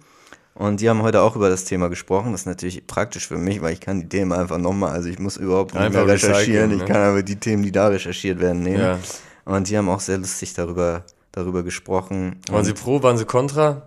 Und 0.54 0.80
die 0.80 0.88
haben 0.88 1.02
heute 1.02 1.20
auch 1.20 1.36
über 1.36 1.48
das 1.50 1.64
Thema 1.64 1.88
gesprochen. 1.88 2.32
Das 2.32 2.42
ist 2.42 2.46
natürlich 2.46 2.86
praktisch 2.86 3.28
für 3.28 3.36
mich, 3.36 3.60
weil 3.62 3.72
ich 3.74 3.80
kann 3.80 4.00
die 4.00 4.08
Themen 4.08 4.32
einfach 4.32 4.58
nochmal, 4.58 4.92
also 4.92 5.08
ich 5.08 5.18
muss 5.18 5.36
überhaupt 5.36 5.74
nicht 5.74 5.82
Einfach 5.82 6.04
mehr 6.04 6.14
recherchieren. 6.14 6.70
recyceln, 6.70 6.72
Ich 6.72 6.78
ne? 6.78 6.84
kann 6.86 7.02
aber 7.02 7.22
die 7.22 7.36
Themen, 7.36 7.62
die 7.62 7.72
da 7.72 7.88
recherchiert 7.88 8.40
werden, 8.40 8.62
nehmen. 8.62 8.80
Ja. 8.80 8.98
Und 9.44 9.68
die 9.68 9.76
haben 9.78 9.88
auch 9.88 10.00
sehr 10.00 10.16
lustig 10.18 10.54
darüber, 10.54 11.04
darüber 11.30 11.62
gesprochen. 11.62 12.40
Waren 12.50 12.64
sie 12.64 12.72
pro, 12.72 13.02
waren 13.02 13.18
sie 13.18 13.24
contra? 13.26 13.82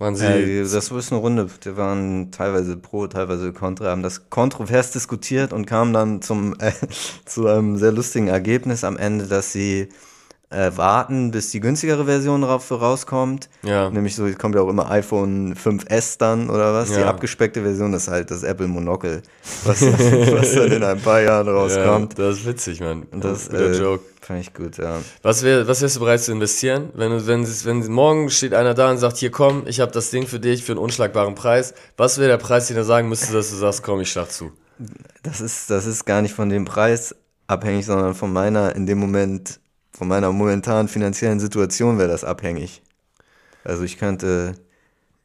Waren 0.00 0.16
sie, 0.16 0.26
Äh, 0.26 0.62
das 0.62 0.90
ist 0.90 1.12
eine 1.12 1.20
Runde. 1.20 1.48
Die 1.64 1.76
waren 1.76 2.32
teilweise 2.32 2.76
pro, 2.78 3.06
teilweise 3.06 3.52
kontra, 3.52 3.90
haben 3.90 4.02
das 4.02 4.30
kontrovers 4.30 4.92
diskutiert 4.92 5.52
und 5.52 5.66
kamen 5.66 5.92
dann 5.92 6.22
zum, 6.22 6.54
äh, 6.58 6.72
zu 7.26 7.46
einem 7.48 7.76
sehr 7.78 7.92
lustigen 7.92 8.28
Ergebnis 8.28 8.84
am 8.84 8.96
Ende, 8.96 9.26
dass 9.28 9.52
sie 9.52 9.90
äh, 10.50 10.72
warten, 10.76 11.30
bis 11.30 11.50
die 11.50 11.60
günstigere 11.60 12.04
Version 12.04 12.42
drauf 12.42 12.64
für 12.64 12.80
rauskommt. 12.80 13.48
Ja. 13.62 13.88
Nämlich 13.88 14.16
so, 14.16 14.26
es 14.26 14.36
kommt 14.36 14.56
ja 14.56 14.60
auch 14.62 14.68
immer 14.68 14.90
iPhone 14.90 15.54
5S 15.54 16.18
dann 16.18 16.50
oder 16.50 16.74
was. 16.74 16.88
Die 16.90 17.00
Ja. 17.00 17.06
abgespeckte 17.08 17.62
Version 17.62 17.94
ist 17.94 18.08
halt 18.08 18.30
das 18.32 18.42
Apple 18.42 18.66
Monocle, 18.66 19.22
was, 19.64 19.80
was 19.82 20.52
dann 20.54 20.72
in 20.72 20.82
ein 20.82 21.00
paar 21.00 21.20
Jahren 21.20 21.46
ja, 21.46 21.52
rauskommt. 21.52 22.18
das 22.18 22.38
ist 22.38 22.46
witzig, 22.46 22.80
Mann. 22.80 23.06
Das 23.12 23.42
ist 23.42 23.50
ein 23.54 23.58
guter 23.58 23.70
äh, 23.72 23.80
Joke. 23.80 24.04
fand 24.22 24.40
ich 24.40 24.52
gut, 24.52 24.76
ja. 24.78 24.98
Was, 25.22 25.44
wär, 25.44 25.68
was 25.68 25.82
wärst 25.82 25.94
du 25.96 26.00
bereit 26.00 26.20
zu 26.20 26.32
investieren? 26.32 26.90
Wenn, 26.94 27.10
du, 27.12 27.26
wenn, 27.28 27.46
wenn 27.46 27.92
morgen 27.92 28.28
steht 28.28 28.52
einer 28.52 28.74
da 28.74 28.90
und 28.90 28.98
sagt, 28.98 29.18
hier 29.18 29.30
komm, 29.30 29.62
ich 29.66 29.78
habe 29.78 29.92
das 29.92 30.10
Ding 30.10 30.26
für 30.26 30.40
dich 30.40 30.64
für 30.64 30.72
einen 30.72 30.80
unschlagbaren 30.80 31.36
Preis. 31.36 31.74
Was 31.96 32.18
wäre 32.18 32.28
der 32.28 32.38
Preis, 32.38 32.66
den 32.66 32.76
er 32.76 32.84
sagen 32.84 33.08
müsste, 33.08 33.32
dass 33.32 33.50
du 33.50 33.56
sagst, 33.56 33.84
komm, 33.84 34.00
ich 34.00 34.10
schlag 34.10 34.32
zu? 34.32 34.50
Das 35.22 35.40
ist, 35.40 35.70
das 35.70 35.86
ist 35.86 36.06
gar 36.06 36.22
nicht 36.22 36.34
von 36.34 36.48
dem 36.48 36.64
Preis 36.64 37.14
abhängig, 37.46 37.86
sondern 37.86 38.14
von 38.14 38.32
meiner, 38.32 38.74
in 38.74 38.86
dem 38.86 38.98
Moment, 38.98 39.60
von 40.00 40.08
meiner 40.08 40.32
momentanen 40.32 40.88
finanziellen 40.88 41.40
Situation 41.40 41.98
wäre 41.98 42.08
das 42.08 42.24
abhängig. 42.24 42.80
Also 43.64 43.82
ich 43.84 43.98
könnte, 43.98 44.54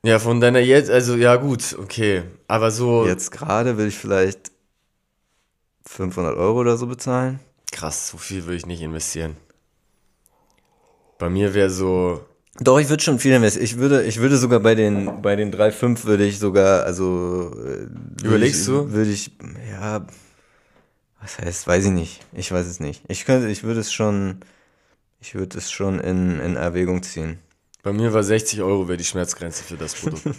Ja, 0.03 0.19
von 0.19 0.41
deiner 0.41 0.59
jetzt, 0.59 0.89
also 0.89 1.15
ja 1.15 1.37
gut, 1.37 1.77
okay. 1.79 2.23
Aber 2.49 2.71
so 2.71 3.05
jetzt 3.07 3.31
gerade 3.31 3.77
will 3.77 3.87
ich 3.87 3.97
vielleicht 3.97 4.51
500 5.85 6.35
Euro 6.35 6.59
oder 6.59 6.75
so 6.75 6.87
bezahlen. 6.87 7.39
krass, 7.71 8.09
so 8.09 8.17
viel 8.17 8.43
würde 8.43 8.57
ich 8.57 8.65
nicht 8.65 8.81
investieren. 8.81 9.37
Bei 11.17 11.29
mir 11.29 11.53
wäre 11.53 11.69
so, 11.69 12.25
Doch, 12.59 12.79
ich 12.79 12.89
würde 12.89 13.03
schon 13.03 13.19
viel 13.19 13.33
investieren. 13.33 13.63
Ich 13.65 13.77
würde, 13.77 14.03
ich 14.03 14.19
würde 14.19 14.37
sogar 14.37 14.59
bei 14.59 14.75
den, 14.75 15.21
bei 15.21 15.35
den 15.37 15.51
3,5 15.53 16.03
würde 16.05 16.25
ich 16.25 16.39
sogar, 16.39 16.83
also, 16.83 17.51
äh, 17.65 17.87
Überlegst 18.25 18.61
ich, 18.61 18.65
du? 18.67 18.91
Würde 18.91 19.11
ich, 19.11 19.31
ja, 19.71 20.05
was 21.21 21.39
heißt, 21.39 21.67
weiß 21.67 21.85
ich 21.85 21.91
nicht. 21.91 22.21
Ich 22.33 22.51
weiß 22.51 22.65
es 22.67 22.79
nicht. 22.79 23.01
Ich 23.07 23.25
könnte, 23.25 23.47
ich 23.49 23.63
würde 23.63 23.79
es 23.79 23.91
schon, 23.93 24.39
ich 25.25 25.33
würde 25.33 25.57
es 25.57 25.71
schon 25.71 25.99
in, 25.99 26.39
in 26.39 26.55
Erwägung 26.55 27.01
ziehen. 27.01 27.39
bei 27.81 27.91
mir 27.91 28.13
war 28.13 28.21
60 28.23 28.61
Euro 28.61 28.87
wäre 28.87 28.97
die 28.97 29.03
Schmerzgrenze 29.03 29.63
für 29.63 29.75
das 29.75 29.95
Produkt. 29.95 30.23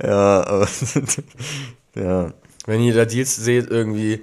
Ja, 0.00 0.46
aber, 0.46 0.68
ja, 1.96 2.32
Wenn 2.66 2.80
ihr 2.82 2.94
da 2.94 3.04
Deals 3.04 3.34
seht, 3.34 3.68
irgendwie 3.68 4.20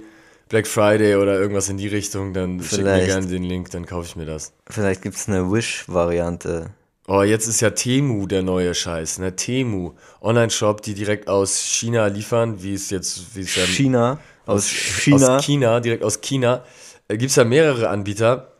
Black 0.48 0.66
Friday 0.66 1.16
oder 1.16 1.38
irgendwas 1.38 1.68
in 1.68 1.76
die 1.76 1.88
Richtung, 1.88 2.32
dann 2.32 2.60
schickt 2.62 2.72
mir 2.72 2.78
Vielleicht. 2.78 3.06
gerne 3.08 3.26
den 3.26 3.42
Link, 3.42 3.70
dann 3.72 3.84
kaufe 3.84 4.06
ich 4.06 4.16
mir 4.16 4.24
das. 4.24 4.54
vielleicht 4.70 5.02
gibt's 5.02 5.28
eine 5.28 5.50
Wish-Variante. 5.52 6.70
Oh, 7.08 7.22
jetzt 7.22 7.46
ist 7.46 7.60
ja 7.60 7.70
Temu 7.70 8.26
der 8.26 8.42
neue 8.42 8.74
Scheiß, 8.74 9.18
ne? 9.18 9.36
Temu. 9.36 9.92
Online-Shop, 10.22 10.80
die 10.80 10.94
direkt 10.94 11.28
aus 11.28 11.58
China 11.58 12.06
liefern, 12.06 12.62
wie 12.62 12.72
es 12.72 12.88
jetzt, 12.88 13.36
wie 13.36 13.40
es 13.40 13.54
ja 13.54 13.64
China, 13.66 14.18
aus 14.46 14.66
China. 14.66 15.36
aus 15.36 15.44
China, 15.44 15.80
direkt 15.80 16.02
aus 16.04 16.22
China, 16.22 16.64
äh, 17.08 17.18
gibt 17.18 17.30
es 17.30 17.36
ja 17.36 17.44
mehrere 17.44 17.90
Anbieter 17.90 18.55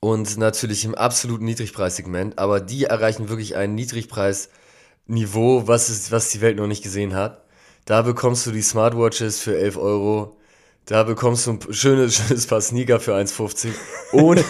und 0.00 0.36
natürlich 0.36 0.84
im 0.84 0.94
absoluten 0.94 1.44
Niedrigpreissegment, 1.46 2.38
aber 2.38 2.60
die 2.60 2.84
erreichen 2.84 3.28
wirklich 3.28 3.56
ein 3.56 3.74
Niedrigpreisniveau, 3.74 5.66
was, 5.66 6.10
was 6.12 6.30
die 6.30 6.40
Welt 6.40 6.56
noch 6.58 6.66
nicht 6.66 6.82
gesehen 6.82 7.14
hat. 7.14 7.42
Da 7.84 8.02
bekommst 8.02 8.46
du 8.46 8.50
die 8.52 8.62
Smartwatches 8.62 9.40
für 9.40 9.56
11 9.56 9.76
Euro, 9.76 10.36
Da 10.86 11.02
bekommst 11.02 11.46
du 11.46 11.52
ein 11.52 11.60
schönes, 11.72 12.14
schönes 12.28 12.46
Paar 12.46 12.60
Sneaker 12.60 13.00
für 13.00 13.14
1,50 13.14 13.68
ohne, 14.12 14.44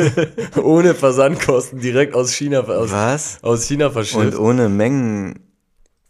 ohne 0.63 0.95
Versandkosten 0.95 1.81
direkt 1.81 2.15
aus 2.15 2.33
China, 2.35 2.61
aus, 2.61 2.91
Was? 2.93 3.39
aus 3.43 3.67
China 3.67 3.87
Und 3.87 3.93
verschifft. 3.93 4.39
ohne 4.39 4.69
Mengen. 4.69 5.46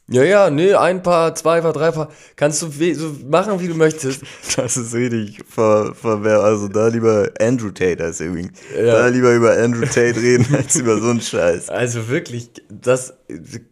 Ja, 0.09 0.23
ja, 0.23 0.51
nee, 0.51 0.73
ein 0.73 1.03
Paar, 1.03 1.35
zwei 1.35 1.61
Paar, 1.61 1.73
drei 1.73 1.91
Paar. 1.91 2.11
Kannst 2.37 2.63
du 2.63 2.71
so 2.95 3.17
machen, 3.29 3.59
wie 3.59 3.67
du 3.67 3.75
möchtest. 3.75 4.23
Das 4.57 4.77
ist 4.77 4.95
richtig 4.95 5.41
ver, 5.49 5.95
verwehr. 5.95 6.41
Also 6.41 6.69
da 6.69 6.87
lieber 6.87 7.29
Andrew 7.41 7.71
Tate 7.71 8.03
als 8.05 8.21
übrigens. 8.21 8.53
Ja. 8.75 8.85
Da 9.01 9.09
lieber 9.09 9.35
über 9.35 9.53
Andrew 9.59 9.85
Tate 9.85 10.17
reden 10.17 10.47
als 10.55 10.77
über 10.77 10.99
so 11.01 11.09
einen 11.11 11.21
Scheiß. 11.21 11.69
Also 11.77 12.09
wirklich, 12.09 12.51
das 12.71 13.15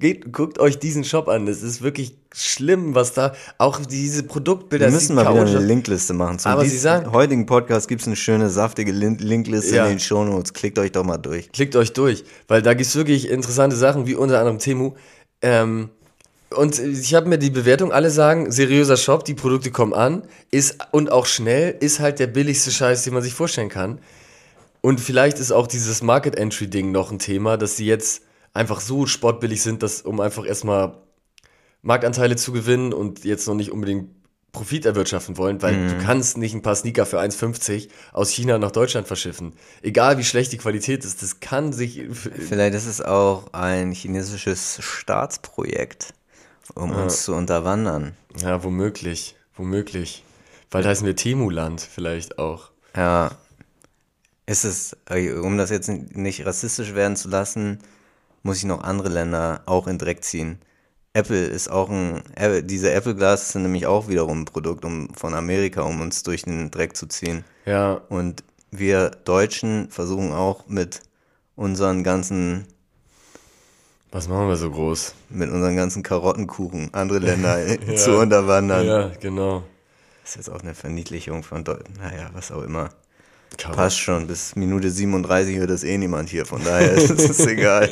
geht, 0.01 0.33
guckt 0.33 0.59
euch 0.59 0.79
diesen 0.79 1.05
Shop 1.05 1.29
an. 1.29 1.47
Das 1.47 1.63
ist 1.63 1.83
wirklich 1.83 2.19
schlimm, 2.35 2.95
was 2.97 3.13
da, 3.15 3.33
auch 3.59 3.81
diese 3.87 4.25
Produktbilder. 4.25 4.87
Wir 4.87 4.93
müssen 4.93 5.15
mal 5.15 5.23
wieder 5.33 5.47
eine. 5.47 5.59
Linkliste 5.65 6.13
machen. 6.15 6.41
Zum 6.41 6.51
Aber 6.51 6.65
Sie 6.65 6.77
sagen- 6.77 7.13
heutigen 7.13 7.47
Podcast 7.47 7.87
gibt 7.89 8.01
es 8.03 8.07
eine 8.09 8.17
schöne, 8.17 8.51
saftige 8.51 8.91
Lin 8.93 9.19
Linkliste 9.19 9.77
Ja. 9.77 9.85
in 9.85 9.91
den 9.93 10.01
Shownotes. 10.01 10.53
Klickt 10.53 10.79
euch 10.81 10.91
doch 10.93 11.05
mal 11.05 11.17
durch. 11.19 11.51
Klickt 11.53 11.77
euch 11.77 11.93
durch, 11.93 12.25
weil 12.49 12.61
da 12.61 12.75
gibt's 12.75 12.97
wirklich 12.97 13.31
interessante 13.31 13.77
Sachen, 13.77 14.07
wie 14.09 14.17
unter 14.17 14.39
anderem 14.41 14.59
Temu. 14.59 14.95
Ähm, 15.41 15.91
und 16.55 16.79
ich 16.79 17.15
habe 17.15 17.29
mir 17.29 17.39
die 17.39 17.51
Bewertung, 17.51 17.93
alle 17.93 18.11
sagen, 18.11 18.51
seriöser 18.51 18.97
Shop, 18.97 19.25
die 19.25 19.35
Produkte 19.35 19.71
kommen 19.71 19.93
an, 19.93 20.23
ist 20.51 20.79
und 20.93 21.11
auch 21.11 21.27
schnell, 21.27 21.77
ist 21.81 22.01
halt 22.01 22.19
der 22.19 22.27
billigste 22.27 22.71
Scheiß, 22.71 23.05
den 23.05 23.15
man 23.15 23.23
sich 23.23 23.35
vorstellen 23.35 23.69
kann. 23.69 24.01
Und 24.81 25.01
vielleicht 25.01 25.39
ist 25.39 25.51
auch 25.51 25.67
dieses 25.67 26.03
Market 26.03 26.37
Entry 26.37 26.69
Ding 26.69 26.93
noch 26.93 27.11
ein 27.11 27.19
Thema, 27.19 27.57
dass 27.57 27.77
sie 27.77 27.87
jetzt 27.87 28.23
einfach 28.53 28.81
so 28.81 29.07
sportbillig 29.07 29.63
sind, 29.63 29.83
dass 29.83 30.03
um 30.03 30.21
einfach 30.21 30.47
erstmal 30.47 30.99
Marktanteile 31.83 32.37
zu 32.37 32.53
gewinnen 32.53 32.93
und 32.93 33.25
jetzt 33.25 33.47
noch 33.47 33.55
nicht 33.55 33.71
unbedingt 33.71 34.11
Profit 34.55 34.87
erwirtschaften 34.87 35.37
wollen, 35.37 35.61
weil 35.61 35.89
du 35.89 35.99
kannst 35.99 36.39
nicht 36.39 36.55
ein 36.55 36.63
paar 36.63 36.77
Sneaker 36.77 37.05
für 37.05 37.21
1,50 37.21 37.89
aus 38.13 38.31
China 38.31 38.57
nach 38.57 38.71
Deutschland 38.71 39.07
verschiffen. 39.07 39.53
Egal 39.83 40.17
wie 40.17 40.25
schlecht 40.25 40.53
die 40.53 40.59
Qualität 40.59 41.05
ist, 41.05 41.23
das 41.23 41.41
kann 41.41 41.73
sich. 41.75 42.03
Vielleicht 42.13 42.75
ist 42.75 42.87
es 42.87 43.03
auch 43.03 43.53
ein 43.53 43.91
chinesisches 43.91 44.79
Staatsprojekt, 44.81 46.15
um 46.75 46.91
uns 46.93 47.25
zu 47.25 47.35
unterwandern. 47.35 48.17
Ja, 48.37 48.63
womöglich. 48.65 49.37
Womöglich. 49.57 50.25
Weil 50.71 50.83
da 50.83 50.89
heißen 50.89 51.07
wir 51.07 51.17
Temuland 51.17 51.81
vielleicht 51.81 52.39
auch. 52.39 52.71
Ja. 52.97 53.33
Ist 54.47 54.65
es, 54.65 54.97
äh, 55.09 55.33
um 55.33 55.57
das 55.57 55.71
jetzt 55.71 55.89
nicht 55.89 56.45
rassistisch 56.45 56.95
werden 56.95 57.17
zu 57.17 57.29
lassen, 57.29 57.79
muss 58.43 58.59
ich 58.59 58.65
noch 58.65 58.83
andere 58.83 59.09
Länder 59.09 59.63
auch 59.67 59.87
in 59.87 59.99
Dreck 59.99 60.25
ziehen. 60.25 60.59
Apple 61.15 61.47
ist 61.47 61.71
auch 61.71 61.89
ein, 61.89 62.23
diese 62.67 62.93
Apple 62.93 63.15
Glasses 63.15 63.51
sind 63.51 63.63
nämlich 63.63 63.87
auch 63.87 64.09
wiederum 64.09 64.43
ein 64.43 64.45
Produkt 64.47 64.85
um, 64.85 65.15
von 65.15 65.33
Amerika, 65.33 65.83
um 65.83 66.01
uns 66.01 66.25
durch 66.25 66.43
den 66.43 66.73
Dreck 66.73 66.97
zu 66.97 67.07
ziehen. 67.07 67.45
Ja, 67.67 68.03
Und 68.09 68.43
wir 68.73 69.11
Deutschen 69.25 69.89
versuchen 69.91 70.33
auch 70.33 70.67
mit 70.67 71.03
unseren 71.55 72.03
ganzen, 72.03 72.67
was 74.15 74.29
machen 74.29 74.47
wir 74.47 74.57
so 74.57 74.71
groß? 74.71 75.13
mit 75.31 75.51
unseren 75.51 75.75
ganzen 75.75 76.05
Karottenkuchen 76.05 76.89
andere 76.93 77.19
Länder 77.19 77.59
zu 77.97 78.17
unterwandern. 78.17 78.87
Ja, 78.87 79.11
genau. 79.21 79.65
Das 80.23 80.31
ist 80.31 80.37
jetzt 80.37 80.51
auch 80.51 80.63
eine 80.63 80.75
Verniedlichung 80.75 81.43
von 81.43 81.65
Deutschland. 81.65 81.99
Naja, 81.99 82.31
was 82.33 82.53
auch 82.53 82.63
immer. 82.63 82.91
Kann 83.59 83.73
Passt 83.73 83.99
schon, 83.99 84.27
bis 84.27 84.57
Minute 84.57 84.91
37 84.91 85.59
hört 85.59 85.71
das 85.71 85.85
eh 85.85 85.99
niemand 85.99 86.29
hier, 86.29 86.47
von 86.47 86.63
daher 86.65 86.93
ist 86.93 87.11
es 87.11 87.39
egal. 87.47 87.89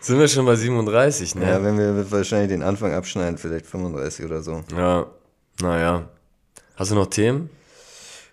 Sind 0.00 0.18
wir 0.18 0.28
schon 0.28 0.44
bei 0.44 0.56
37, 0.56 1.36
ne? 1.36 1.48
Ja, 1.48 1.62
wenn 1.62 1.78
wir 1.78 2.10
wahrscheinlich 2.10 2.48
den 2.48 2.62
Anfang 2.62 2.92
abschneiden, 2.92 3.38
vielleicht 3.38 3.66
35 3.66 4.24
oder 4.24 4.42
so. 4.42 4.62
Ja, 4.76 5.06
naja. 5.62 6.08
Hast 6.76 6.90
du 6.90 6.96
noch 6.96 7.06
Themen? 7.06 7.48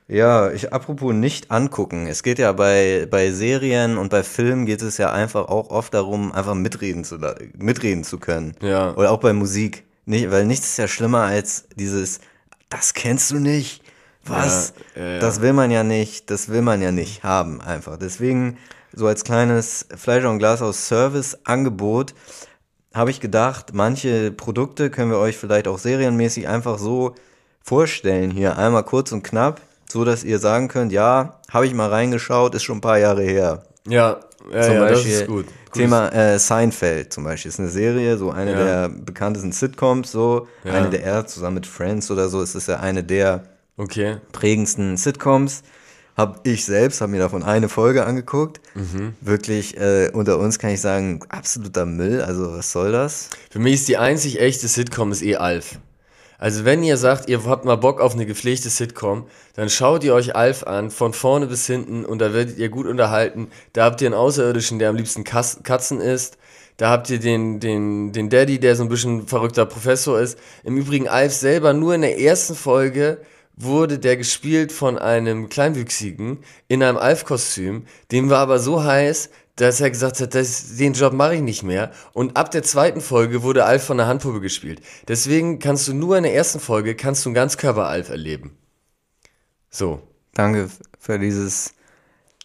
Ja, 0.08 0.52
ich 0.52 0.72
apropos 0.72 1.14
nicht 1.14 1.52
angucken. 1.52 2.08
Es 2.08 2.24
geht 2.24 2.40
ja 2.40 2.54
bei, 2.54 3.08
bei 3.10 3.32
Serien 3.32 3.98
und 3.98 4.10
bei 4.10 4.24
Filmen 4.24 4.66
geht 4.66 4.82
es 4.82 4.98
ja 4.98 5.12
einfach 5.12 5.50
auch 5.50 5.70
oft 5.70 5.94
darum, 5.94 6.32
einfach 6.32 6.56
mitreden 6.56 7.04
zu, 7.04 7.18
mitreden 7.58 8.06
zu 8.06 8.18
können. 8.18 8.56
Ja. 8.62 8.96
Oder 8.96 9.12
auch 9.12 9.20
bei 9.20 9.34
Musik. 9.34 9.84
Nicht, 10.06 10.32
weil 10.32 10.46
nichts 10.46 10.68
ist 10.68 10.78
ja 10.78 10.88
schlimmer 10.88 11.24
als 11.24 11.66
dieses, 11.76 12.22
das 12.70 12.94
kennst 12.94 13.32
du 13.32 13.40
nicht. 13.40 13.84
Was? 14.26 14.74
Ja, 14.96 15.02
ja, 15.02 15.12
ja. 15.14 15.20
Das 15.20 15.42
will 15.42 15.54
man 15.54 15.72
ja 15.72 15.84
nicht, 15.84 16.30
das 16.32 16.48
will 16.48 16.62
man 16.62 16.82
ja 16.82 16.92
nicht 16.94 17.24
haben, 17.24 17.60
einfach. 17.62 17.98
Deswegen, 17.98 18.58
so 18.94 19.08
als 19.08 19.26
kleines 19.26 19.88
Fleisch 19.96 20.24
und 20.24 20.40
Glas 20.40 20.62
aus 20.62 20.88
Service-Angebot, 20.88 22.14
habe 22.94 23.12
ich 23.12 23.20
gedacht, 23.20 23.74
manche 23.74 24.32
Produkte 24.32 24.90
können 24.90 25.12
wir 25.12 25.20
euch 25.20 25.38
vielleicht 25.38 25.68
auch 25.68 25.78
serienmäßig 25.78 26.48
einfach 26.48 26.80
so 26.80 27.14
vorstellen 27.62 28.32
hier, 28.32 28.58
einmal 28.58 28.84
kurz 28.84 29.12
und 29.12 29.24
knapp, 29.24 29.62
so 29.92 30.04
dass 30.06 30.24
ihr 30.24 30.40
sagen 30.40 30.68
könnt, 30.68 30.92
ja, 30.92 31.40
habe 31.52 31.66
ich 31.66 31.74
mal 31.74 31.90
reingeschaut, 31.90 32.56
ist 32.56 32.64
schon 32.64 32.78
ein 32.78 32.82
paar 32.82 33.00
Jahre 33.00 33.24
her. 33.24 33.64
Ja, 33.88 34.20
ja, 34.54 34.62
Zum 34.62 34.74
ja 34.76 34.80
Beispiel 34.82 35.12
das 35.12 35.22
ist 35.22 35.28
gut. 35.28 35.46
Thema 35.74 36.10
äh, 36.14 36.40
Seinfeld 36.40 37.14
zum 37.14 37.24
Beispiel 37.24 37.50
ist 37.50 37.60
eine 37.60 37.70
Serie, 37.70 38.18
so 38.18 38.32
eine 38.32 38.52
Ja. 38.52 38.58
der 38.66 38.90
bekanntesten 38.90 39.52
Sitcoms, 39.52 40.12
so 40.12 40.48
Ja. 40.64 40.74
eine 40.74 40.90
der 40.90 41.04
er 41.04 41.26
zusammen 41.28 41.56
mit 41.56 41.68
Friends 41.68 42.10
oder 42.12 42.30
so 42.30 42.42
ist 42.42 42.56
es 42.56 42.68
ja 42.68 42.80
eine 42.80 43.04
der 43.04 43.44
Okay. 43.78 44.18
prägendsten 44.32 44.98
Sitcoms. 44.98 45.64
Hab 46.16 46.48
ich 46.48 46.66
selbst, 46.66 47.00
habe 47.02 47.12
mir 47.12 47.20
davon 47.20 47.44
eine 47.44 47.70
Folge 47.70 48.04
angeguckt. 48.06 48.60
Mhm. 48.74 49.14
Wirklich 49.22 49.78
äh, 49.78 50.10
unter 50.14 50.40
uns 50.40 50.58
kann 50.58 50.72
ich 50.72 50.82
sagen, 50.82 51.20
absoluter 51.30 51.86
Müll. 51.86 52.24
Also 52.24 52.54
was 52.54 52.72
soll 52.72 52.92
das? 52.92 53.30
Für 53.52 53.60
mich 53.60 53.76
ist 53.76 53.88
die 53.88 53.98
einzig 53.98 54.40
echte 54.42 54.68
Sitcom 54.68 55.12
ist 55.12 55.22
eh 55.22 55.36
Alf. 55.36 55.78
Also 56.38 56.66
wenn 56.66 56.84
ihr 56.84 56.98
sagt, 56.98 57.30
ihr 57.30 57.44
habt 57.46 57.66
mal 57.66 57.78
Bock 57.78 58.00
auf 58.00 58.14
eine 58.14 58.26
gepflegte 58.26 58.70
Sitcom, 58.70 59.26
dann 59.56 59.70
schaut 59.70 60.04
ihr 60.04 60.14
euch 60.14 60.36
Alf 60.36 60.64
an, 60.64 60.92
von 60.92 61.14
vorne 61.14 61.48
bis 61.48 61.66
hinten 61.66 62.06
und 62.06 62.20
da 62.20 62.34
werdet 62.34 62.58
ihr 62.58 62.70
gut 62.70 62.86
unterhalten. 62.86 63.50
Da 63.74 63.86
habt 63.86 64.02
ihr 64.02 64.08
einen 64.08 64.16
Außerirdischen, 64.16 64.78
der 64.78 64.90
am 64.90 64.96
liebsten 64.96 65.24
Kas 65.24 65.60
Katzen 65.64 66.00
isst. 66.00 66.38
Da 66.78 66.92
habt 66.92 67.10
ihr 67.10 67.20
den, 67.20 67.60
den, 67.60 68.12
den 68.12 68.30
Daddy, 68.30 68.60
der 68.60 68.76
so 68.76 68.84
ein 68.84 68.90
bisschen 68.90 69.26
verrückter 69.26 69.66
Professor 69.66 70.20
ist. 70.20 70.38
Im 70.64 70.78
Übrigen 70.78 71.08
Alf 71.08 71.34
selber 71.34 71.74
nur 71.74 71.96
in 71.96 72.02
der 72.02 72.20
ersten 72.20 72.54
Folge 72.54 73.18
wurde 73.56 73.98
der 73.98 74.16
gespielt 74.16 74.72
von 74.72 75.00
einem 75.00 75.50
Kleinwüchsigen 75.50 76.38
in 76.68 76.84
einem 76.84 76.98
Alf-Kostüm. 76.98 77.86
Dem 78.12 78.30
war 78.30 78.40
aber 78.40 78.60
so 78.60 78.84
heiß, 78.84 79.32
dass 79.58 79.82
er 79.82 79.90
gesagt 79.90 80.20
hat, 80.22 80.34
das, 80.34 80.78
den 80.78 80.94
Job 80.94 81.14
mache 81.14 81.36
ich 81.36 81.42
nicht 81.42 81.64
mehr. 81.64 81.92
Und 82.14 82.38
ab 82.38 82.52
der 82.52 82.64
zweiten 82.64 83.02
Folge 83.02 83.44
wurde 83.44 83.66
Alf 83.66 83.84
von 83.84 83.98
der 83.98 84.08
Handpuppe 84.08 84.40
gespielt. 84.40 84.82
Deswegen 85.08 85.60
kannst 85.60 85.88
du 85.88 85.94
nur 85.94 86.18
in 86.18 86.24
der 86.24 86.34
ersten 86.34 86.60
Folge 86.60 86.96
kannst 86.96 87.26
du 87.26 87.30
einen 87.30 87.36
Ganzkörper-Alf 87.36 88.10
erleben. 88.10 88.58
So. 89.70 90.02
Danke 90.34 90.70
für 91.00 91.20
dieses 91.20 91.74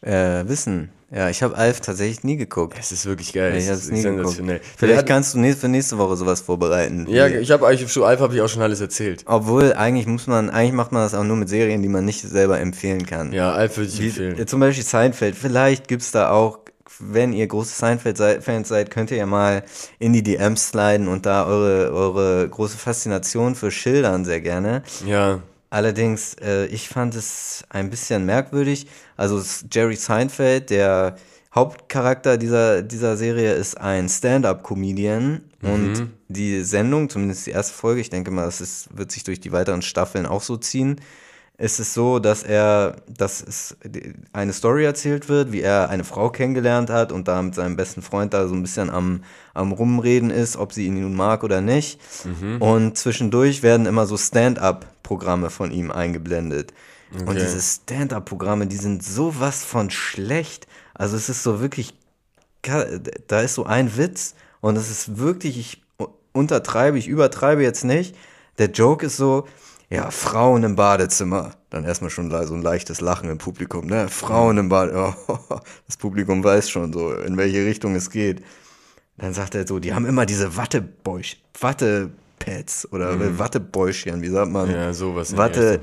äh, 0.01 0.47
Wissen. 0.47 0.91
Ja, 1.15 1.29
ich 1.29 1.43
habe 1.43 1.55
Alf 1.59 1.83
tatsächlich 1.83 2.25
nie 2.25 2.37
geguckt. 2.39 2.75
Es 2.81 2.91
ist 2.91 3.05
wirklich 3.05 3.35
geil. 3.35 3.55
Es 3.55 3.65
ich 3.65 3.71
hab's 3.71 3.81
ist 3.83 3.93
nie 3.93 4.01
geguckt. 4.03 4.19
sensationell. 4.21 4.61
Vielleicht 4.79 4.97
Der 4.97 5.05
kannst 5.05 5.35
du 5.35 5.55
für 5.55 5.69
nächste 5.69 5.99
Woche 5.99 6.17
sowas 6.17 6.41
vorbereiten. 6.41 7.07
ja, 7.07 7.27
ich 7.27 7.51
habe 7.51 7.67
eigentlich 7.67 8.03
Alf 8.03 8.21
habe 8.21 8.35
ich 8.35 8.41
auch 8.41 8.49
schon 8.49 8.63
alles 8.63 8.81
erzählt. 8.81 9.23
Obwohl, 9.27 9.75
eigentlich 9.75 10.07
muss 10.07 10.27
man, 10.27 10.49
eigentlich 10.49 10.73
macht 10.73 10.91
man 10.91 11.03
das 11.03 11.13
auch 11.13 11.25
nur 11.25 11.37
mit 11.37 11.51
Serien, 11.51 11.83
die 11.83 11.91
man 11.91 12.07
nicht 12.07 12.23
selber 12.23 12.61
empfehlen 12.61 13.05
kann. 13.05 13.35
Ja, 13.35 13.53
Alf 13.53 13.77
würde 13.77 13.91
ich 13.91 14.01
Wie, 14.01 14.07
empfehlen. 14.07 14.47
zum 14.47 14.61
Beispiel 14.61 14.85
Seinfeld. 14.85 15.37
Vielleicht 15.37 15.87
gibt's 15.87 16.13
da 16.13 16.31
auch, 16.31 16.61
wenn 16.99 17.33
ihr 17.33 17.47
große 17.47 17.75
Seinfeld-Fans 17.75 18.69
seid, 18.69 18.91
könnt 18.91 19.11
ihr 19.11 19.17
ja 19.17 19.27
mal 19.27 19.65
in 19.99 20.13
die 20.13 20.23
DMs 20.23 20.69
sliden 20.69 21.09
und 21.09 21.27
da 21.27 21.47
eure, 21.47 21.93
eure 21.93 22.49
große 22.49 22.79
Faszination 22.79 23.55
für 23.55 23.71
schildern 23.71 24.25
sehr 24.25 24.41
gerne. 24.41 24.83
Ja. 25.07 25.41
Allerdings, 25.71 26.35
äh, 26.35 26.67
ich 26.67 26.89
fand 26.89 27.15
es 27.15 27.65
ein 27.71 27.89
bisschen 27.89 28.27
merkwürdig. 28.27 28.87
Also 29.17 29.43
Jerry 29.71 29.97
Seinfeld, 29.97 30.71
der 30.71 31.17
Hauptcharakter 31.55 32.37
dieser, 32.37 32.83
dieser 32.83 33.17
Serie, 33.17 33.55
ist 33.55 33.79
ein 33.79 34.09
Stand-up-Comedian. 34.09 35.43
Und 35.63 36.09
die 36.29 36.63
Sendung, 36.63 37.09
zumindest 37.09 37.47
die 37.47 37.53
erste 37.53 37.73
Folge, 37.73 38.01
ich 38.01 38.11
denke 38.11 38.31
mal, 38.31 38.47
das 38.47 38.61
ist, 38.61 38.89
wird 38.97 39.13
sich 39.13 39.23
durch 39.23 39.41
die 39.41 39.53
weiteren 39.53 39.81
Staffeln 39.81 40.27
auch 40.27 40.43
so 40.43 40.57
ziehen, 40.57 41.01
ist 41.63 41.79
es 41.79 41.95
so, 41.95 42.19
dass 42.19 42.43
er, 42.43 42.97
dass 43.07 43.41
es 43.41 43.77
eine 44.33 44.53
Story 44.53 44.85
erzählt 44.85 45.29
wird, 45.29 45.53
wie 45.53 45.61
er 45.61 45.91
eine 45.91 46.03
Frau 46.03 46.29
kennengelernt 46.29 46.91
hat 46.91 47.13
und 47.13 47.29
da 47.29 47.41
mit 47.41 47.55
seinem 47.55 47.77
besten 47.77 48.03
Freund 48.03 48.35
da 48.35 48.49
so 48.49 48.55
ein 48.55 48.63
bisschen 48.63 48.91
am, 48.91 49.23
am 49.55 49.71
Rumreden 49.71 50.31
ist, 50.31 50.57
ob 50.57 50.73
sie 50.73 50.87
ihn 50.87 51.01
nun 51.01 51.15
mag 51.15 51.45
oder 51.45 51.61
nicht. 51.61 52.01
Und 52.59 52.99
zwischendurch 52.99 53.63
werden 53.63 53.87
immer 53.87 54.07
so 54.07 54.17
Stand-up-Programme 54.17 55.51
von 55.51 55.71
ihm 55.71 55.93
eingeblendet. 55.93 56.75
Und 57.13 57.29
Okay. 57.29 57.39
diese 57.39 57.61
Stand-up-Programme, 57.63 58.67
die 58.67 58.77
sind 58.77 59.05
sowas 59.05 59.63
von 59.63 59.89
schlecht. 59.91 60.67
Also 60.95 61.17
es 61.17 61.29
ist 61.29 61.45
so 61.45 61.61
wirklich, 61.61 61.95
da 63.29 63.41
ist 63.41 63.55
so 63.55 63.67
ein 63.67 63.97
Witz 63.97 64.35
und 64.61 64.77
es 64.77 64.91
ist 64.91 65.17
wirklich, 65.19 65.59
ich 65.59 65.83
untertreibe, 66.33 66.99
ich 66.99 67.07
übertreibe 67.07 67.63
jetzt 67.63 67.85
nicht. 67.85 68.17
Der 68.59 68.71
Joke 68.71 69.07
ist 69.07 69.17
so, 69.17 69.47
ja, 69.93 70.11
Frauen 70.11 70.63
im 70.65 70.75
Badezimmer. 70.75 71.53
Dann 71.69 71.85
erstmal 71.85 72.11
schon 72.11 72.31
so 72.31 72.55
ein 72.55 72.63
leichtes 72.63 73.01
Lachen 73.01 73.29
im 73.29 73.39
Publikum, 73.39 73.87
ne? 73.87 74.09
Frauen 74.09 74.57
im 74.57 74.69
Badezimmer. 74.69 75.17
das 75.87 75.97
Publikum 75.99 76.43
weiß 76.43 76.71
schon 76.71 76.93
so, 76.93 77.13
in 77.13 77.37
welche 77.37 77.65
Richtung 77.67 77.95
es 77.95 78.11
geht. 78.11 78.43
Dann 79.19 79.35
sagt 79.35 79.55
er 79.55 79.67
so, 79.67 79.79
die 79.79 79.93
haben 79.93 80.07
immer 80.07 80.25
diese 80.25 80.57
Wattebäusch, 80.57 81.37
Wattepads 81.61 82.91
oder 82.91 83.39
Wattebäuschchen, 83.39 84.23
wie 84.23 84.31
sagt 84.31 84.51
man? 84.51 84.71
Ja, 84.71 84.93
sowas 84.95 85.37
Watte. 85.37 85.81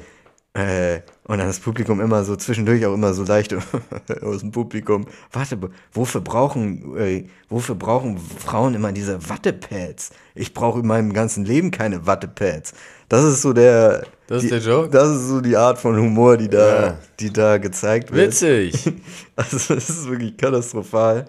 Äh, 0.60 1.04
und 1.24 1.38
dann 1.38 1.48
das 1.48 1.60
Publikum 1.60 2.02
immer 2.02 2.26
so 2.26 2.36
zwischendurch 2.36 2.86
auch 2.86 2.94
immer 2.94 3.14
so 3.14 3.24
leicht 3.24 3.56
aus 4.22 4.40
dem 4.42 4.52
Publikum. 4.52 5.06
Warte, 5.32 5.58
wofür 5.94 6.20
brauchen, 6.22 6.98
äh, 6.98 7.28
wofür 7.48 7.76
brauchen 7.76 8.18
Frauen 8.18 8.74
immer 8.74 8.92
diese 8.92 9.30
Wattepads? 9.30 10.10
Ich 10.36 10.54
brauche 10.54 10.80
in 10.80 10.88
meinem 10.88 11.14
ganzen 11.14 11.46
Leben 11.46 11.72
keine 11.72 12.06
Wattepads. 12.06 12.74
Das 13.08 13.24
ist 13.24 13.42
so 13.42 13.54
der. 13.54 14.06
Das 14.28 14.42
die, 14.42 14.48
ist 14.50 14.66
der 14.66 14.74
Joke? 14.74 14.90
Das 14.90 15.08
ist 15.10 15.28
so 15.30 15.40
die 15.40 15.56
Art 15.56 15.78
von 15.78 15.96
Humor, 15.98 16.36
die 16.36 16.50
da, 16.50 16.82
Ja. 16.88 16.98
die 17.20 17.32
da 17.32 17.58
gezeigt 17.58 18.12
wird. 18.12 18.28
Witzig. 18.34 18.92
Also 19.38 19.74
es 19.76 19.90
ist 19.90 20.10
wirklich 20.10 20.36
katastrophal. 20.36 21.26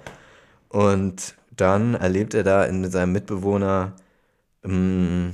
Und 0.70 1.37
dann 1.57 1.95
erlebt 1.95 2.35
er 2.35 2.43
da 2.43 2.64
in, 2.64 2.81
mit 2.81 2.91
seinem 2.91 3.12
Mitbewohner 3.12 3.93
mh, 4.64 5.31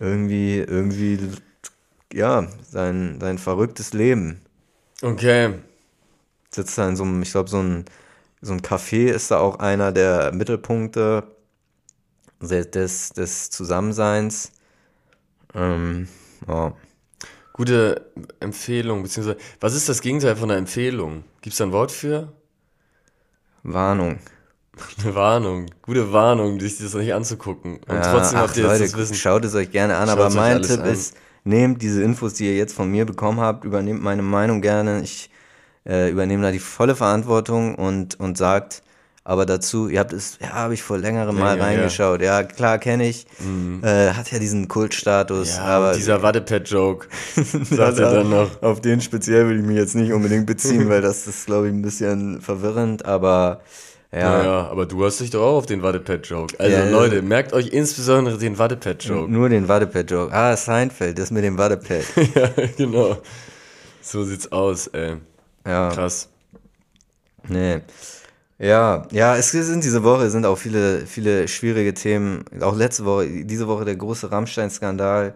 irgendwie, 0.00 0.58
irgendwie, 0.58 1.18
ja, 2.14 2.46
sein, 2.70 3.18
sein 3.20 3.38
verrücktes 3.38 3.92
Leben. 3.92 4.40
Okay. 5.02 5.54
Sitzt 6.50 6.78
da 6.78 6.88
in 6.88 6.96
so 6.96 7.02
einem, 7.02 7.22
ich 7.22 7.32
glaube, 7.32 7.50
so 7.50 7.60
ein, 7.60 7.84
so 8.40 8.52
ein 8.52 8.60
Café 8.60 9.10
ist 9.10 9.30
da 9.30 9.38
auch 9.38 9.58
einer 9.58 9.90
der 9.90 10.32
Mittelpunkte 10.32 11.24
des, 12.40 13.10
des, 13.10 13.50
Zusammenseins. 13.50 14.52
Ähm, 15.54 16.08
ja. 16.46 16.74
Gute 17.52 18.10
Empfehlung, 18.40 19.02
beziehungsweise, 19.02 19.38
was 19.60 19.74
ist 19.74 19.88
das 19.88 20.00
Gegenteil 20.00 20.36
von 20.36 20.50
einer 20.50 20.58
Empfehlung? 20.58 21.24
Gibt 21.40 21.54
es 21.54 21.58
da 21.58 21.64
ein 21.64 21.72
Wort 21.72 21.90
für? 21.90 22.32
Warnung. 23.62 24.18
Eine 25.02 25.14
Warnung. 25.14 25.66
Gute 25.82 26.12
Warnung, 26.12 26.60
sich 26.60 26.78
das 26.78 26.94
nicht 26.94 27.14
anzugucken. 27.14 27.78
Und 27.86 27.94
Ja, 27.94 28.12
trotzdem 28.12 28.38
ach, 28.38 28.42
habt 28.42 28.56
ihr 28.56 28.64
Leute, 28.64 28.84
das 28.84 28.96
Wissen. 28.96 29.14
Schaut 29.14 29.44
es 29.44 29.54
euch 29.54 29.70
gerne 29.70 29.96
an, 29.96 30.08
Schaut's 30.08 30.20
aber 30.20 30.30
mein 30.34 30.62
Tipp 30.62 30.80
an. 30.80 30.86
ist, 30.86 31.16
nehmt 31.44 31.82
diese 31.82 32.02
Infos, 32.02 32.34
die 32.34 32.46
ihr 32.46 32.56
jetzt 32.56 32.74
von 32.74 32.90
mir 32.90 33.04
bekommen 33.04 33.40
habt, 33.40 33.64
übernehmt 33.64 34.02
meine 34.02 34.22
Meinung 34.22 34.60
gerne. 34.60 35.02
Ich 35.02 35.30
äh, 35.86 36.10
übernehme 36.10 36.42
da 36.42 36.50
die 36.50 36.58
volle 36.58 36.96
Verantwortung 36.96 37.74
und, 37.74 38.18
und 38.18 38.36
sagt 38.36 38.82
aber 39.26 39.46
dazu, 39.46 39.88
ihr 39.88 40.00
habt 40.00 40.12
es, 40.12 40.38
ja, 40.38 40.50
habe 40.50 40.74
ich 40.74 40.82
vor 40.82 40.98
längerem 40.98 41.38
mal 41.38 41.56
ja. 41.56 41.64
reingeschaut. 41.64 42.20
Ja, 42.20 42.42
klar, 42.42 42.78
kenne 42.78 43.08
ich. 43.08 43.26
Äh, 43.82 44.10
hat 44.10 44.30
ja 44.30 44.38
diesen 44.38 44.68
Kultstatus, 44.68 45.56
Ja, 45.56 45.64
aber 45.64 45.94
dieser 45.94 46.22
Wattepad-Joke, 46.22 47.08
sagt 47.34 47.98
er 47.98 48.12
dann 48.12 48.28
noch. 48.28 48.62
auf 48.62 48.82
den 48.82 49.00
speziell 49.00 49.48
will 49.48 49.60
ich 49.60 49.64
mich 49.64 49.78
jetzt 49.78 49.94
nicht 49.94 50.12
unbedingt 50.12 50.44
beziehen, 50.44 50.90
weil 50.90 51.00
das 51.00 51.26
ist, 51.26 51.46
glaube 51.46 51.68
ich, 51.68 51.72
ein 51.72 51.80
bisschen 51.80 52.42
verwirrend, 52.42 53.06
aber 53.06 53.62
ja. 54.14 54.20
Ja, 54.20 54.44
ja, 54.44 54.68
aber 54.68 54.86
du 54.86 55.04
hast 55.04 55.20
dich 55.20 55.30
doch 55.30 55.42
auch 55.42 55.56
auf 55.58 55.66
den 55.66 55.82
Wattepad-Joke. 55.82 56.54
Also 56.58 56.76
Ja, 56.76 56.88
Leute, 56.88 57.20
merkt 57.22 57.52
euch 57.52 57.68
insbesondere 57.68 58.38
den 58.38 58.58
Wattepad-Joke. 58.58 59.30
Nur 59.30 59.48
den 59.48 59.66
Wattepad-Joke. 59.66 60.32
Ah, 60.32 60.56
Seinfeld, 60.56 61.18
das 61.18 61.30
mit 61.30 61.42
dem 61.42 61.58
Wattepad. 61.58 62.04
ja, 62.34 62.48
genau. 62.76 63.18
So 64.00 64.22
sieht's 64.24 64.50
aus, 64.52 64.86
ey. 64.88 65.16
Ja. 65.66 65.88
Krass. 65.90 66.28
Nee. 67.48 67.80
Ja, 68.58 69.06
ja, 69.10 69.36
es 69.36 69.50
sind 69.50 69.82
diese 69.82 70.04
Woche 70.04 70.30
sind 70.30 70.46
auch 70.46 70.56
viele, 70.56 71.06
viele 71.06 71.48
schwierige 71.48 71.92
Themen. 71.92 72.44
Auch 72.60 72.76
letzte 72.76 73.04
Woche, 73.04 73.44
diese 73.44 73.66
Woche 73.66 73.84
der 73.84 73.96
große 73.96 74.30
Rammstein-Skandal. 74.30 75.34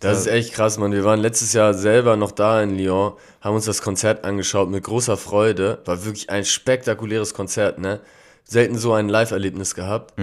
Das 0.00 0.18
ist 0.18 0.26
echt 0.26 0.52
krass, 0.52 0.78
Mann. 0.78 0.92
Wir 0.92 1.04
waren 1.04 1.20
letztes 1.20 1.52
Jahr 1.52 1.74
selber 1.74 2.16
noch 2.16 2.32
da 2.32 2.62
in 2.62 2.76
Lyon, 2.76 3.14
haben 3.40 3.54
uns 3.54 3.64
das 3.64 3.82
Konzert 3.82 4.24
angeschaut 4.24 4.70
mit 4.70 4.84
großer 4.84 5.16
Freude. 5.16 5.80
War 5.84 6.04
wirklich 6.04 6.30
ein 6.30 6.44
spektakuläres 6.44 7.34
Konzert, 7.34 7.78
ne? 7.78 8.00
Selten 8.44 8.76
so 8.76 8.92
ein 8.92 9.08
Live-Erlebnis 9.08 9.74
gehabt. 9.74 10.14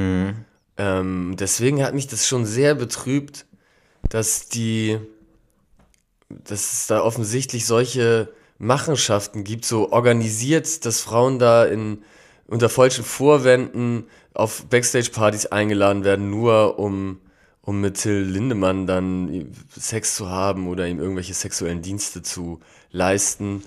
Ähm, 0.77 1.35
deswegen 1.39 1.83
hat 1.83 1.93
mich 1.93 2.07
das 2.07 2.27
schon 2.27 2.45
sehr 2.45 2.75
betrübt, 2.75 3.45
dass 4.09 4.47
die, 4.49 4.99
dass 6.29 6.73
es 6.73 6.87
da 6.87 7.01
offensichtlich 7.01 7.65
solche 7.65 8.29
Machenschaften 8.57 9.43
gibt, 9.43 9.65
so 9.65 9.91
organisiert, 9.91 10.85
dass 10.85 11.01
Frauen 11.01 11.39
da 11.39 11.65
in, 11.65 12.03
unter 12.47 12.69
falschen 12.69 13.03
Vorwänden 13.03 14.05
auf 14.33 14.65
Backstage-Partys 14.65 15.47
eingeladen 15.47 16.03
werden, 16.03 16.29
nur 16.29 16.77
um, 16.77 17.19
um 17.61 17.81
mit 17.81 17.95
Till 18.01 18.21
Lindemann 18.21 18.87
dann 18.87 19.53
Sex 19.75 20.15
zu 20.15 20.29
haben 20.29 20.67
oder 20.67 20.87
ihm 20.87 20.99
irgendwelche 20.99 21.33
sexuellen 21.33 21.81
Dienste 21.81 22.21
zu 22.21 22.59
leisten 22.91 23.63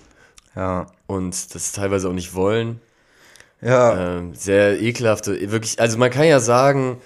Ja. 0.57 0.87
und 1.07 1.55
das 1.55 1.73
teilweise 1.73 2.09
auch 2.09 2.13
nicht 2.15 2.35
wollen. 2.35 2.81
Ja. 3.61 4.19
Ähm, 4.19 4.35
sehr 4.35 4.81
ekelhafte, 4.81 5.51
wirklich, 5.51 5.81
also 5.81 5.97
man 5.97 6.11
kann 6.11 6.27
ja 6.27 6.41
sagen, 6.41 6.99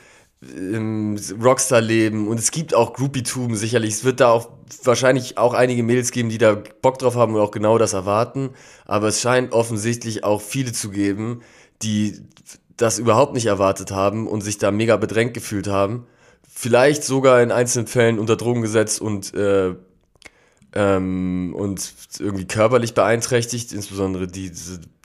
ähm, 0.43 1.18
Rockstar-Leben 1.43 2.28
und 2.28 2.39
es 2.39 2.51
gibt 2.51 2.74
auch 2.74 2.95
Groupie-Tum 2.95 3.55
sicherlich. 3.57 3.95
Es 3.95 4.05
wird 4.05 4.20
da 4.20 4.30
auch 4.30 4.51
wahrscheinlich 4.84 5.36
auch 5.39 5.55
einige 5.55 5.82
Mädels 5.82 6.11
geben, 6.11 6.28
die 6.28 6.39
da 6.39 6.55
Bock 6.55 6.99
drauf 6.99 7.16
haben 7.16 7.34
und 7.34 7.41
auch 7.41 7.51
genau 7.51 7.78
das 7.78 7.93
erwarten. 7.93 8.51
Aber 8.86 9.09
es 9.09 9.20
scheint 9.20 9.53
offensichtlich 9.53 10.24
auch 10.24 10.41
viele 10.41 10.72
zu 10.72 10.91
geben, 10.91 11.43
die 11.82 12.20
das 12.76 12.99
überhaupt 12.99 13.34
nicht 13.34 13.47
erwartet 13.47 13.91
haben 13.91 14.28
und 14.28 14.43
sich 14.43 14.59
da 14.59 14.70
mega 14.70 14.97
bedrängt 14.97 15.34
gefühlt 15.34 15.66
haben. 15.66 16.07
Vielleicht 16.61 17.04
sogar 17.04 17.40
in 17.40 17.52
einzelnen 17.52 17.86
Fällen 17.86 18.18
unter 18.18 18.34
Drogen 18.34 18.62
gesetzt 18.62 19.00
und, 19.00 19.32
äh, 19.32 19.76
ähm, 20.72 21.54
und 21.56 21.94
irgendwie 22.18 22.48
körperlich 22.48 22.94
beeinträchtigt, 22.94 23.72
insbesondere 23.72 24.26
die, 24.26 24.50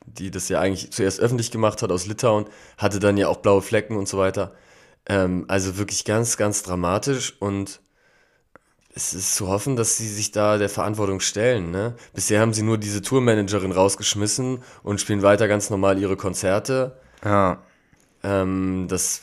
die 0.08 0.32
das 0.32 0.50
ja 0.50 0.60
eigentlich 0.60 0.90
zuerst 0.90 1.20
öffentlich 1.20 1.52
gemacht 1.52 1.84
hat 1.84 1.92
aus 1.92 2.08
Litauen, 2.08 2.48
hatte 2.80 2.98
dann 3.00 3.18
ja 3.18 3.28
auch 3.28 3.38
blaue 3.38 3.62
Flecken 3.62 3.98
und 3.98 4.08
so 4.08 4.18
weiter. 4.18 4.56
Ähm, 5.06 5.46
also 5.48 5.78
wirklich 5.78 6.06
ganz, 6.06 6.38
ganz 6.38 6.64
dramatisch 6.64 7.36
und 7.40 7.82
es 8.96 9.14
ist 9.14 9.36
zu 9.36 9.48
hoffen, 9.48 9.76
dass 9.76 9.96
sie 9.96 10.10
sich 10.10 10.32
da 10.32 10.58
der 10.58 10.70
Verantwortung 10.70 11.20
stellen. 11.20 11.70
Ne? 11.70 11.96
Bisher 12.16 12.42
haben 12.42 12.56
sie 12.56 12.64
nur 12.64 12.80
diese 12.80 13.04
Tourmanagerin 13.04 13.74
rausgeschmissen 13.74 14.64
und 14.82 15.02
spielen 15.02 15.22
weiter 15.22 15.48
ganz 15.48 15.70
normal 15.70 16.00
ihre 16.00 16.18
Konzerte. 16.18 16.98
Ja. 17.24 17.62
Ähm, 18.24 18.88
das, 18.90 19.22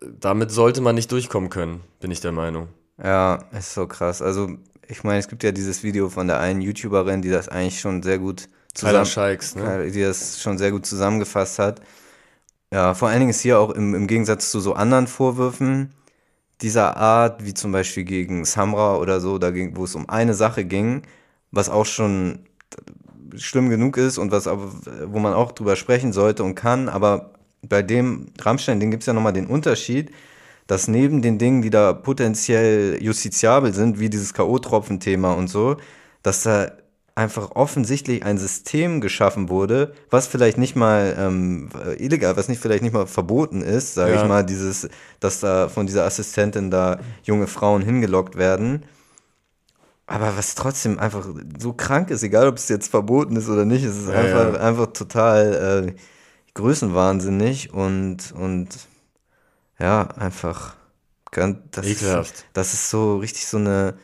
damit 0.00 0.50
sollte 0.50 0.80
man 0.80 0.94
nicht 0.94 1.10
durchkommen 1.12 1.50
können, 1.50 1.80
bin 2.00 2.10
ich 2.10 2.20
der 2.20 2.32
Meinung. 2.32 2.68
Ja, 3.02 3.44
ist 3.56 3.74
so 3.74 3.86
krass. 3.86 4.22
Also, 4.22 4.50
ich 4.86 5.04
meine, 5.04 5.18
es 5.18 5.28
gibt 5.28 5.42
ja 5.42 5.52
dieses 5.52 5.82
Video 5.82 6.08
von 6.08 6.26
der 6.26 6.40
einen 6.40 6.60
YouTuberin, 6.60 7.22
die 7.22 7.30
das 7.30 7.48
eigentlich 7.48 7.80
schon 7.80 8.02
sehr 8.02 8.18
gut 8.18 8.48
zusammen, 8.74 9.06
Shikes, 9.06 9.54
ne? 9.54 9.90
die 9.90 10.02
das 10.02 10.40
schon 10.40 10.58
sehr 10.58 10.70
gut 10.70 10.86
zusammengefasst 10.86 11.58
hat. 11.58 11.80
Ja, 12.72 12.94
vor 12.94 13.08
allen 13.08 13.20
Dingen 13.20 13.30
ist 13.30 13.40
hier 13.40 13.58
auch 13.58 13.70
im, 13.70 13.94
im 13.94 14.06
Gegensatz 14.06 14.50
zu 14.50 14.60
so 14.60 14.74
anderen 14.74 15.06
Vorwürfen 15.06 15.94
dieser 16.60 16.96
Art, 16.96 17.44
wie 17.44 17.54
zum 17.54 17.72
Beispiel 17.72 18.04
gegen 18.04 18.44
Samra 18.44 18.96
oder 18.96 19.20
so, 19.20 19.38
da 19.38 19.50
ging, 19.50 19.76
wo 19.76 19.84
es 19.84 19.94
um 19.94 20.08
eine 20.08 20.34
Sache 20.34 20.64
ging, 20.64 21.02
was 21.50 21.68
auch 21.68 21.86
schon 21.86 22.40
schlimm 23.36 23.70
genug 23.70 23.96
ist 23.96 24.18
und 24.18 24.32
was 24.32 24.46
aber, 24.46 24.72
wo 25.06 25.18
man 25.18 25.34
auch 25.34 25.52
drüber 25.52 25.76
sprechen 25.76 26.12
sollte 26.12 26.42
und 26.42 26.54
kann, 26.54 26.88
aber 26.88 27.32
bei 27.66 27.82
dem 27.82 28.26
Rammstein-Ding 28.40 28.90
gibt 28.90 29.02
es 29.02 29.06
ja 29.06 29.12
nochmal 29.12 29.32
den 29.32 29.46
Unterschied, 29.46 30.10
dass 30.66 30.86
neben 30.88 31.22
den 31.22 31.38
Dingen, 31.38 31.62
die 31.62 31.70
da 31.70 31.92
potenziell 31.94 32.98
justiziabel 33.02 33.72
sind, 33.72 33.98
wie 34.00 34.10
dieses 34.10 34.34
K.O.-Tropfen-Thema 34.34 35.32
und 35.32 35.48
so, 35.48 35.76
dass 36.22 36.42
da 36.42 36.72
einfach 37.14 37.50
offensichtlich 37.56 38.24
ein 38.24 38.38
System 38.38 39.00
geschaffen 39.00 39.48
wurde, 39.48 39.92
was 40.08 40.28
vielleicht 40.28 40.56
nicht 40.56 40.76
mal 40.76 41.16
ähm, 41.18 41.68
illegal, 41.98 42.36
was 42.36 42.48
nicht 42.48 42.60
vielleicht 42.60 42.82
nicht 42.84 42.92
mal 42.92 43.06
verboten 43.08 43.60
ist, 43.62 43.94
sage 43.94 44.14
Ja. 44.14 44.22
ich 44.22 44.28
mal, 44.28 44.44
dieses, 44.46 44.88
dass 45.18 45.40
da 45.40 45.68
von 45.68 45.86
dieser 45.86 46.04
Assistentin 46.04 46.70
da 46.70 47.00
junge 47.24 47.48
Frauen 47.48 47.82
hingelockt 47.82 48.36
werden. 48.36 48.84
Aber 50.06 50.36
was 50.38 50.54
trotzdem 50.54 50.98
einfach 50.98 51.26
so 51.58 51.72
krank 51.74 52.10
ist, 52.10 52.22
egal 52.22 52.48
ob 52.48 52.56
es 52.56 52.68
jetzt 52.68 52.88
verboten 52.90 53.36
ist 53.36 53.48
oder 53.48 53.64
nicht, 53.64 53.84
es 53.84 53.96
ist 53.98 54.08
Ja, 54.08 54.14
einfach, 54.14 54.54
ja. 54.54 54.60
einfach 54.60 54.86
total 54.92 55.86
äh, 55.88 56.00
größenwahnsinnig 56.58 57.72
und, 57.72 58.32
und 58.32 58.68
ja, 59.78 60.08
einfach 60.16 60.74
ganz, 61.30 61.58
das, 61.70 61.86
Ekelhaft. 61.86 62.44
das 62.52 62.74
ist 62.74 62.90
so 62.90 63.18
richtig 63.18 63.46
so 63.46 63.58
eine, 63.58 63.94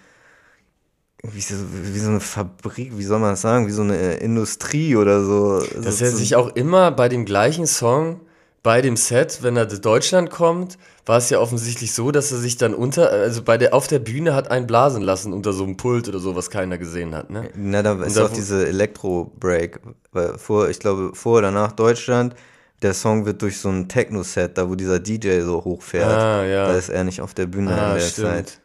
wie 1.24 1.40
so, 1.40 1.56
wie 1.72 1.98
so 1.98 2.10
eine 2.10 2.20
Fabrik, 2.20 2.96
wie 2.96 3.02
soll 3.02 3.18
man 3.18 3.30
das 3.30 3.40
sagen, 3.40 3.66
wie 3.66 3.72
so 3.72 3.82
eine 3.82 3.96
äh, 3.96 4.24
Industrie 4.24 4.94
oder 4.94 5.24
so. 5.24 5.66
Dass 5.82 6.00
er 6.00 6.12
sich 6.12 6.36
auch 6.36 6.54
immer 6.54 6.92
bei 6.92 7.08
dem 7.08 7.24
gleichen 7.24 7.66
Song, 7.66 8.20
bei 8.62 8.80
dem 8.80 8.96
Set, 8.96 9.40
wenn 9.42 9.56
er 9.56 9.68
zu 9.68 9.80
Deutschland 9.80 10.30
kommt, 10.30 10.78
war 11.06 11.18
es 11.18 11.30
ja 11.30 11.38
offensichtlich 11.38 11.92
so, 11.92 12.10
dass 12.10 12.32
er 12.32 12.38
sich 12.38 12.56
dann 12.56 12.74
unter, 12.74 13.10
also 13.10 13.42
bei 13.42 13.58
der, 13.58 13.74
auf 13.74 13.86
der 13.86 13.98
Bühne 13.98 14.34
hat 14.34 14.50
einen 14.50 14.66
blasen 14.66 15.02
lassen 15.02 15.32
unter 15.32 15.52
so 15.52 15.64
einem 15.64 15.76
Pult 15.76 16.08
oder 16.08 16.18
so, 16.18 16.34
was 16.34 16.50
keiner 16.50 16.78
gesehen 16.78 17.14
hat, 17.14 17.30
ne? 17.30 17.48
Na, 17.56 17.82
da 17.82 18.02
ist 18.02 18.18
auch 18.18 18.30
diese 18.30 18.66
Elektro-Break. 18.66 19.80
Weil 20.12 20.38
vor, 20.38 20.68
ich 20.68 20.78
glaube, 20.78 21.14
vor 21.14 21.38
oder 21.38 21.50
nach 21.50 21.72
Deutschland, 21.72 22.34
der 22.82 22.94
Song 22.94 23.26
wird 23.26 23.42
durch 23.42 23.58
so 23.58 23.68
ein 23.68 23.88
Techno-Set, 23.88 24.56
da 24.58 24.68
wo 24.68 24.74
dieser 24.74 24.98
DJ 24.98 25.42
so 25.42 25.64
hochfährt. 25.64 26.10
Ah, 26.10 26.44
ja. 26.44 26.66
Da 26.68 26.74
ist 26.78 26.88
er 26.88 27.04
nicht 27.04 27.20
auf 27.20 27.34
der 27.34 27.46
Bühne 27.46 27.72
in 27.72 27.76
Ah, 27.78 27.94
der 27.94 28.00
stimmt. 28.00 28.26
Zeit. 28.28 28.60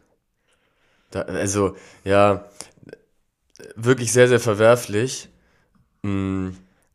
Da, 1.10 1.22
also, 1.22 1.74
ja, 2.04 2.44
wirklich 3.76 4.12
sehr, 4.12 4.28
sehr 4.28 4.40
verwerflich. 4.40 5.28
Mm, 6.02 6.50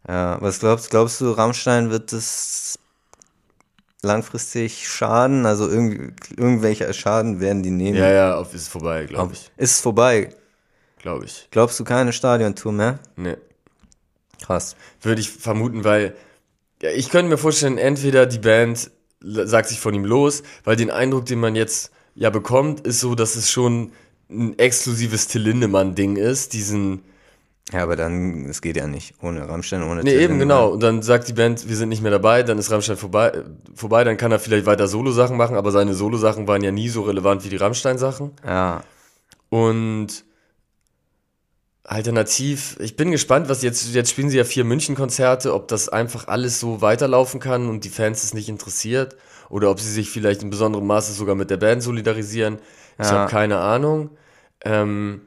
Ja, 0.07 0.37
was 0.41 0.59
glaubst, 0.59 0.89
glaubst 0.91 1.19
du, 1.21 1.31
Rammstein 1.31 1.89
wird 1.89 2.13
es 2.13 2.77
langfristig 4.05 4.87
schaden? 4.87 5.45
Also 5.45 5.67
irgendwie, 5.67 6.13
irgendwelcher 6.37 6.91
Schaden 6.93 7.39
werden 7.39 7.63
die 7.63 7.71
nehmen. 7.71 7.97
ja, 7.97 8.09
ja, 8.09 8.37
auf, 8.37 8.53
ist 8.53 8.69
vorbei, 8.69 9.05
glaube 9.05 9.33
ich. 9.33 9.51
Ist 9.57 9.71
es 9.71 9.81
vorbei? 9.81 10.29
glaube 11.05 11.25
ich. 11.25 11.47
Glaubst 11.51 11.79
du 11.79 11.83
keine 11.83 12.13
Stadiontour 12.13 12.71
mehr? 12.71 12.97
Nee. 13.15 13.37
Krass. 14.43 14.75
Würde 15.01 15.21
ich 15.21 15.29
vermuten, 15.29 15.83
weil 15.83 16.15
ja, 16.81 16.89
ich 16.89 17.11
könnte 17.11 17.29
mir 17.29 17.37
vorstellen, 17.37 17.77
entweder 17.77 18.25
die 18.25 18.39
Band 18.39 18.89
sagt 19.21 19.69
sich 19.69 19.79
von 19.79 19.93
ihm 19.93 20.03
los, 20.03 20.41
weil 20.63 20.75
den 20.75 20.89
Eindruck, 20.89 21.27
den 21.27 21.39
man 21.39 21.55
jetzt 21.55 21.91
ja 22.15 22.31
bekommt, 22.31 22.87
ist 22.87 23.01
so, 23.01 23.13
dass 23.13 23.35
es 23.35 23.51
schon 23.51 23.91
ein 24.31 24.57
exklusives 24.57 25.27
Till 25.27 25.43
Lindemann-Ding 25.43 26.17
ist, 26.17 26.53
diesen. 26.53 27.03
Ja, 27.73 27.81
aber 27.83 27.95
dann, 27.95 28.45
es 28.45 28.61
geht 28.61 28.77
ja 28.77 28.85
nicht. 28.87 29.15
Ohne 29.23 29.47
Rammstein, 29.49 29.81
ohne 29.81 30.03
Nee, 30.03 30.11
Till 30.11 30.19
eben, 30.21 30.37
Lindemann. 30.37 30.39
genau. 30.39 30.69
Und 30.73 30.83
dann 30.83 31.01
sagt 31.01 31.27
die 31.27 31.33
Band, 31.33 31.67
wir 31.67 31.75
sind 31.75 31.89
nicht 31.89 32.01
mehr 32.03 32.11
dabei, 32.11 32.43
dann 32.43 32.59
ist 32.59 32.69
Rammstein 32.71 32.95
vorbei, 32.97 33.29
äh, 33.29 33.43
vorbei 33.73 34.03
dann 34.03 34.17
kann 34.17 34.31
er 34.31 34.39
vielleicht 34.39 34.65
weiter 34.67 34.87
Solo-Sachen 34.87 35.35
machen, 35.35 35.55
aber 35.57 35.71
seine 35.71 35.95
Solo-Sachen 35.95 36.47
waren 36.47 36.63
ja 36.63 36.71
nie 36.71 36.89
so 36.89 37.01
relevant 37.01 37.43
wie 37.43 37.49
die 37.49 37.55
Rammstein-Sachen. 37.57 38.31
Ja, 38.45 38.83
Und 39.49 40.25
alternativ, 41.83 42.77
ich 42.79 42.95
bin 42.95 43.11
gespannt, 43.11 43.47
was 43.49 43.61
jetzt, 43.61 43.93
jetzt 43.93 44.09
spielen 44.11 44.29
sie 44.29 44.37
ja 44.37 44.43
vier 44.43 44.63
München-Konzerte, 44.65 45.53
ob 45.53 45.67
das 45.67 45.89
einfach 45.89 46.27
alles 46.27 46.59
so 46.59 46.81
weiterlaufen 46.81 47.39
kann 47.39 47.67
und 47.69 47.83
die 47.83 47.89
Fans 47.89 48.23
es 48.23 48.33
nicht 48.33 48.49
interessiert 48.49 49.15
oder 49.49 49.69
ob 49.69 49.79
sie 49.79 49.91
sich 49.91 50.09
vielleicht 50.09 50.41
in 50.41 50.49
besonderem 50.49 50.87
Maße 50.87 51.13
sogar 51.13 51.35
mit 51.35 51.49
der 51.49 51.57
Band 51.57 51.83
solidarisieren. 51.83 52.57
Ich 52.97 53.05
Ja. 53.05 53.11
habe 53.11 53.31
keine 53.31 53.57
Ahnung. 53.59 54.09
Ähm, 54.63 55.21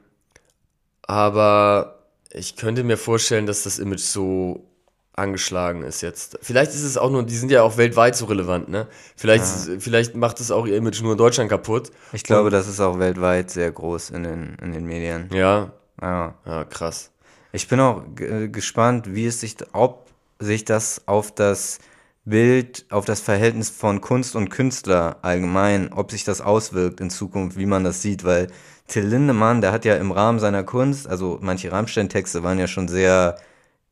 aber 1.03 1.98
ich 2.31 2.55
könnte 2.55 2.83
mir 2.83 2.97
vorstellen, 2.97 3.45
dass 3.45 3.63
das 3.63 3.79
Image 3.79 3.99
so 4.01 4.65
angeschlagen 5.13 5.83
ist 5.83 6.01
jetzt. 6.01 6.39
Vielleicht 6.41 6.71
ist 6.71 6.83
es 6.83 6.97
auch 6.97 7.09
nur, 7.11 7.23
die 7.23 7.35
sind 7.35 7.51
ja 7.51 7.61
auch 7.63 7.75
weltweit 7.77 8.15
so 8.15 8.25
relevant, 8.25 8.69
ne? 8.69 8.87
Vielleicht, 9.17 9.43
vielleicht 9.79 10.15
macht 10.15 10.39
es 10.39 10.49
auch 10.49 10.65
ihr 10.65 10.77
Image 10.77 11.01
nur 11.01 11.11
in 11.13 11.17
Deutschland 11.17 11.49
kaputt. 11.49 11.91
ich 12.13 12.23
glaube, 12.23 12.49
das 12.49 12.67
ist 12.67 12.79
auch 12.79 12.99
weltweit 12.99 13.49
sehr 13.51 13.69
groß 13.71 14.11
in 14.11 14.23
den, 14.23 14.57
in 14.61 14.71
den 14.71 14.85
Medien. 14.85 15.29
Ja, 15.33 15.73
Ja. 16.01 16.35
ja, 16.45 16.63
krass. 16.63 17.11
Ich 17.51 17.67
bin 17.67 17.79
auch 17.81 18.03
g- 18.15 18.47
gespannt, 18.47 19.13
wie 19.13 19.25
es 19.25 19.41
sich, 19.41 19.57
ob 19.73 20.07
sich 20.39 20.63
das 20.63 21.01
auf 21.07 21.33
das 21.33 21.79
Bild, 22.23 22.85
auf 22.89 23.03
das 23.05 23.19
Verhältnis 23.19 23.69
von 23.69 23.99
Kunst 24.01 24.35
und 24.35 24.49
Künstler 24.49 25.17
allgemein, 25.23 25.91
ob 25.91 26.11
sich 26.11 26.23
das 26.23 26.39
auswirkt 26.41 27.01
in 27.01 27.09
Zukunft, 27.09 27.57
wie 27.57 27.65
man 27.65 27.83
das 27.83 28.01
sieht, 28.01 28.23
weil 28.23 28.47
Till 28.89 29.05
Lindemann, 29.05 29.61
der 29.61 29.71
hat 29.71 29.85
ja 29.85 29.95
im 29.95 30.11
Rahmen 30.11 30.39
seiner 30.39 30.63
Kunst, 30.63 31.07
also 31.07 31.39
manche 31.41 31.71
Rammstein-Texte 31.71 32.43
waren 32.43 32.59
ja 32.59 32.67
schon 32.67 32.87
sehr 32.87 33.37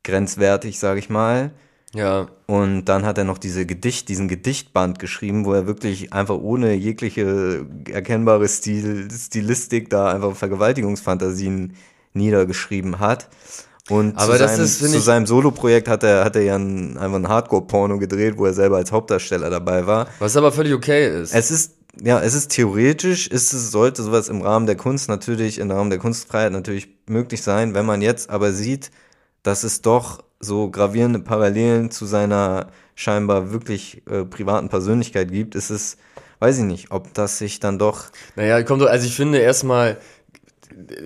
grenzwertig, 0.03 0.79
sage 0.79 0.99
ich 0.99 1.09
mal. 1.09 1.51
Ja, 1.93 2.27
Und 2.47 2.85
dann 2.85 3.05
hat 3.05 3.17
er 3.17 3.23
noch 3.23 3.37
diese 3.37 3.65
Gedicht, 3.65 4.09
diesen 4.09 4.27
Gedichtband 4.27 4.99
geschrieben, 4.99 5.45
wo 5.45 5.53
er 5.53 5.67
wirklich 5.67 6.11
einfach 6.11 6.35
ohne 6.35 6.73
jegliche 6.73 7.65
erkennbare 7.91 8.47
Stil, 8.49 9.07
Stilistik 9.09 9.89
da 9.89 10.11
einfach 10.11 10.35
Vergewaltigungsfantasien 10.35 11.75
niedergeschrieben 12.13 12.99
hat. 12.99 13.29
Und 13.89 14.17
Aber 14.17 14.33
zu, 14.33 14.39
das 14.39 14.55
seinem, 14.57 14.65
ist, 14.65 14.79
zu 14.79 14.99
seinem 14.99 15.25
Solo-Projekt 15.25 15.87
hat 15.87 16.03
er, 16.03 16.25
hat 16.25 16.35
er 16.35 16.41
ja 16.41 16.55
ein, 16.57 16.97
einfach 16.97 17.17
ein 17.17 17.29
Hardcore-Porno 17.29 17.97
gedreht, 17.99 18.37
wo 18.37 18.45
er 18.45 18.53
selber 18.53 18.77
als 18.77 18.91
Hauptdarsteller 18.91 19.49
dabei 19.49 19.87
war. 19.87 20.07
was 20.19 20.35
aber 20.35 20.51
völlig 20.51 20.73
okay 20.73 21.21
ist. 21.21 21.33
Es 21.33 21.51
ist, 21.51 21.73
ja, 22.03 22.19
es 22.21 22.33
ist 22.33 22.49
theoretisch, 22.49 23.27
ist 23.27 23.53
es, 23.53 23.71
sollte 23.71 24.03
sowas 24.03 24.29
im 24.29 24.41
Rahmen 24.41 24.65
der 24.65 24.75
Kunst 24.75 25.09
natürlich, 25.09 25.59
im 25.59 25.71
Rahmen 25.71 25.89
der 25.89 25.99
Kunstfreiheit 25.99 26.51
natürlich 26.51 26.89
möglich 27.07 27.41
sein, 27.41 27.73
wenn 27.73 27.85
man 27.85 28.01
jetzt 28.01 28.29
aber 28.29 28.51
sieht, 28.51 28.91
dass 29.43 29.63
es 29.63 29.81
doch 29.81 30.23
so 30.39 30.69
gravierende 30.69 31.19
Parallelen 31.19 31.89
zu 31.91 32.05
seiner 32.05 32.67
scheinbar 32.95 33.51
wirklich 33.51 34.03
äh, 34.09 34.25
privaten 34.25 34.69
Persönlichkeit 34.69 35.31
gibt, 35.31 35.55
ist 35.55 35.69
es, 35.69 35.97
weiß 36.39 36.59
ich 36.59 36.63
nicht, 36.63 36.91
ob 36.91 37.13
das 37.13 37.37
sich 37.37 37.59
dann 37.59 37.79
doch, 37.79 38.05
Naja, 38.35 38.61
kommt 38.63 38.81
doch, 38.81 38.89
also 38.89 39.05
ich 39.05 39.15
finde 39.15 39.39
erstmal, 39.39 39.97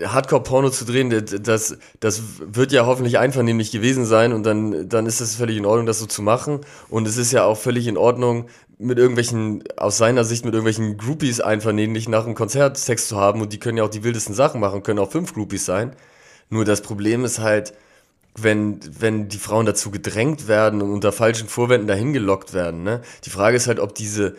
Hardcore-Porno 0.06 0.70
zu 0.70 0.86
drehen, 0.86 1.10
das, 1.44 1.78
das 2.00 2.24
wird 2.40 2.72
ja 2.72 2.86
hoffentlich 2.86 3.18
einvernehmlich 3.20 3.72
gewesen 3.72 4.06
sein 4.06 4.34
und 4.34 4.44
dann, 4.44 4.90
dann 4.90 5.06
ist 5.06 5.22
es 5.22 5.36
völlig 5.36 5.58
in 5.58 5.66
Ordnung, 5.66 5.86
das 5.86 6.00
so 6.00 6.06
zu 6.06 6.22
machen. 6.22 6.62
Und 6.90 7.08
es 7.08 7.18
ist 7.18 7.32
ja 7.32 7.46
auch 7.46 7.58
völlig 7.58 7.88
in 7.88 7.98
Ordnung, 7.98 8.48
mit 8.82 8.98
irgendwelchen, 8.98 9.64
aus 9.78 9.98
seiner 9.98 10.24
Sicht, 10.24 10.46
mit 10.46 10.54
irgendwelchen 10.54 10.98
Groupies 10.98 11.40
einvernehmlich 11.40 12.10
nach 12.10 12.26
einem 12.26 12.36
Konzert 12.36 12.78
Sex 12.78 13.08
zu 13.08 13.18
haben 13.18 13.42
und 13.42 13.54
die 13.54 13.60
können 13.60 13.78
ja 13.78 13.84
auch 13.84 13.90
die 13.90 14.04
wildesten 14.04 14.36
Sachen 14.36 14.60
machen, 14.60 14.84
können 14.84 15.00
auch 15.00 15.12
fünf 15.12 15.34
Groupies 15.34 15.66
sein. 15.66 15.96
Nur 16.50 16.66
das 16.66 16.82
Problem 16.82 17.24
ist 17.24 17.40
halt, 17.40 17.74
wenn, 18.36 18.80
wenn 19.00 19.28
die 19.28 19.38
Frauen 19.38 19.66
dazu 19.66 19.92
gedrängt 19.92 20.48
werden 20.48 20.82
und 20.82 20.92
unter 20.92 21.12
falschen 21.12 21.48
Vorwänden 21.48 21.88
dahin 21.88 22.14
gelockt 22.14 22.54
werden. 22.54 22.84
Ne? 22.84 23.02
Die 23.26 23.30
Frage 23.30 23.58
ist 23.58 23.68
halt, 23.68 23.80
ob 23.80 23.94
diese, 23.94 24.36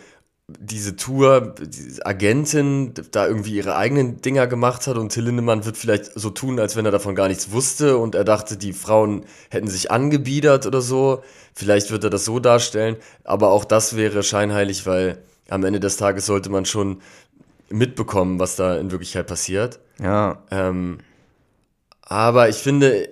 diese 0.47 0.95
Tour, 0.97 1.55
diese 1.61 2.05
Agentin 2.05 2.93
da 3.11 3.27
irgendwie 3.27 3.55
ihre 3.55 3.75
eigenen 3.77 4.19
Dinger 4.21 4.45
gemacht 4.45 4.87
hat 4.87 4.97
und 4.97 5.09
Till 5.09 5.23
Lindemann 5.23 5.65
wird 5.65 5.77
vielleicht 5.77 6.11
so 6.19 6.29
tun, 6.29 6.59
als 6.59 6.75
wenn 6.75 6.85
er 6.85 6.91
davon 6.91 7.15
gar 7.15 7.29
nichts 7.29 7.51
wusste 7.51 7.97
und 7.97 8.13
er 8.13 8.25
dachte, 8.25 8.57
die 8.57 8.73
Frauen 8.73 9.25
hätten 9.49 9.67
sich 9.67 9.89
angebiedert 9.89 10.65
oder 10.65 10.81
so. 10.81 11.23
Vielleicht 11.53 11.91
wird 11.91 12.03
er 12.03 12.09
das 12.09 12.25
so 12.25 12.39
darstellen, 12.39 12.97
aber 13.23 13.51
auch 13.51 13.63
das 13.63 13.95
wäre 13.95 14.21
scheinheilig, 14.21 14.85
weil 14.85 15.19
am 15.49 15.63
Ende 15.63 15.79
des 15.79 15.95
Tages 15.97 16.25
sollte 16.25 16.49
man 16.49 16.65
schon 16.65 17.01
mitbekommen, 17.69 18.39
was 18.39 18.57
da 18.57 18.75
in 18.75 18.91
Wirklichkeit 18.91 19.27
passiert. 19.27 19.79
ja, 19.99 20.43
Ähm, 20.51 20.99
aber 22.01 22.49
ich 22.49 22.57
finde, 22.57 23.09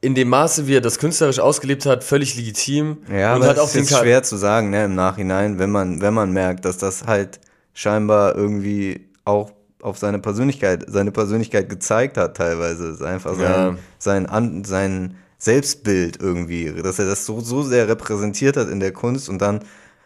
in 0.00 0.14
dem 0.14 0.28
Maße, 0.28 0.66
wie 0.66 0.76
er 0.76 0.80
das 0.80 0.98
künstlerisch 0.98 1.40
ausgelebt 1.40 1.84
hat, 1.86 2.04
völlig 2.04 2.34
legitim. 2.36 2.98
ja, 3.12 3.34
und 3.34 3.42
aber 3.42 3.50
hat 3.50 3.56
es 3.56 3.62
auch 3.62 3.66
ist 3.66 3.74
den 3.74 3.84
jetzt 3.84 3.98
schwer 3.98 4.22
zu 4.22 4.36
sagen, 4.36 4.70
ne, 4.70 4.86
im 4.86 4.94
Nachhinein, 4.94 5.58
wenn 5.58 5.70
man, 5.70 6.00
wenn 6.00 6.14
man 6.14 6.32
merkt, 6.32 6.64
dass 6.64 6.78
das 6.78 7.06
halt 7.06 7.38
scheinbar 7.74 8.34
irgendwie 8.34 9.08
auch 9.24 9.52
auf 9.82 9.98
seine 9.98 10.18
Persönlichkeit, 10.18 10.84
seine 10.88 11.10
Persönlichkeit 11.12 11.68
gezeigt 11.68 12.16
hat 12.16 12.36
teilweise. 12.36 12.88
Ist 12.88 13.02
einfach 13.02 13.34
sein, 13.34 13.42
Ja. 13.42 13.76
sein, 13.98 14.26
An, 14.26 14.64
sein 14.64 15.16
Selbstbild 15.38 16.20
irgendwie, 16.20 16.72
dass 16.82 16.98
er 16.98 17.06
das 17.06 17.24
so, 17.26 17.40
so 17.40 17.62
sehr 17.62 17.88
repräsentiert 17.88 18.56
hat 18.56 18.68
in 18.68 18.80
der 18.80 18.92
Kunst 18.92 19.28
und 19.28 19.40
dann 19.40 19.60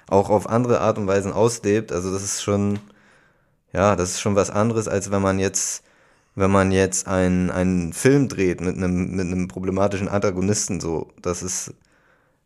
auch 0.09 0.29
auf 0.31 0.49
andere 0.49 0.81
Art 0.81 0.99
und 0.99 1.07
Weisen 1.07 1.33
auslebt. 1.33 1.93
Also 1.93 2.13
das 2.13 2.23
ist 2.23 2.43
schon, 2.43 2.79
ja, 3.73 3.97
das 3.97 4.11
ist 4.11 4.21
schon 4.21 4.37
was 4.37 4.51
anderes, 4.51 4.87
als 4.89 5.11
wenn 5.11 5.23
man 5.23 5.39
jetzt, 5.39 5.83
wenn 6.35 6.51
man 6.51 6.73
jetzt 6.73 7.07
einen, 7.07 7.51
einen 7.51 7.93
Film 7.93 8.29
dreht 8.29 8.61
mit 8.61 8.77
einem, 8.77 9.13
mit 9.17 9.27
einem 9.27 9.49
problematischen 9.49 10.09
Antagonisten, 10.09 10.81
so. 10.81 11.13
Das 11.23 11.43
ist, 11.43 11.75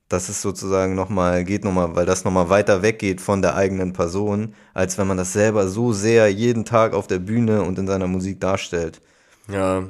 das 0.09 0.28
ist 0.30 0.43
sozusagen 0.43 0.95
nochmal, 0.95 1.45
geht 1.45 1.64
nochmal, 1.64 1.95
weil 1.97 2.07
das 2.07 2.24
nochmal 2.24 2.51
weiter 2.51 2.82
weggeht 2.82 3.20
von 3.20 3.43
der 3.43 3.57
eigenen 3.57 3.93
Person, 3.93 4.55
als 4.74 4.99
wenn 4.99 5.07
man 5.07 5.16
das 5.18 5.32
selber 5.32 5.68
so 5.68 5.93
sehr 5.93 6.28
jeden 6.30 6.64
Tag 6.64 6.95
auf 6.95 7.07
der 7.07 7.18
Bühne 7.18 7.62
und 7.62 7.78
in 7.78 7.86
seiner 7.86 8.07
Musik 8.09 8.41
darstellt. 8.41 9.01
Ja, 9.49 9.84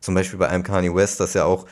Zum 0.00 0.14
Beispiel 0.14 0.38
bei 0.38 0.48
einem 0.48 0.62
Kanye 0.64 0.94
West, 0.94 1.20
das 1.20 1.34
ja 1.34 1.44
auch 1.44 1.66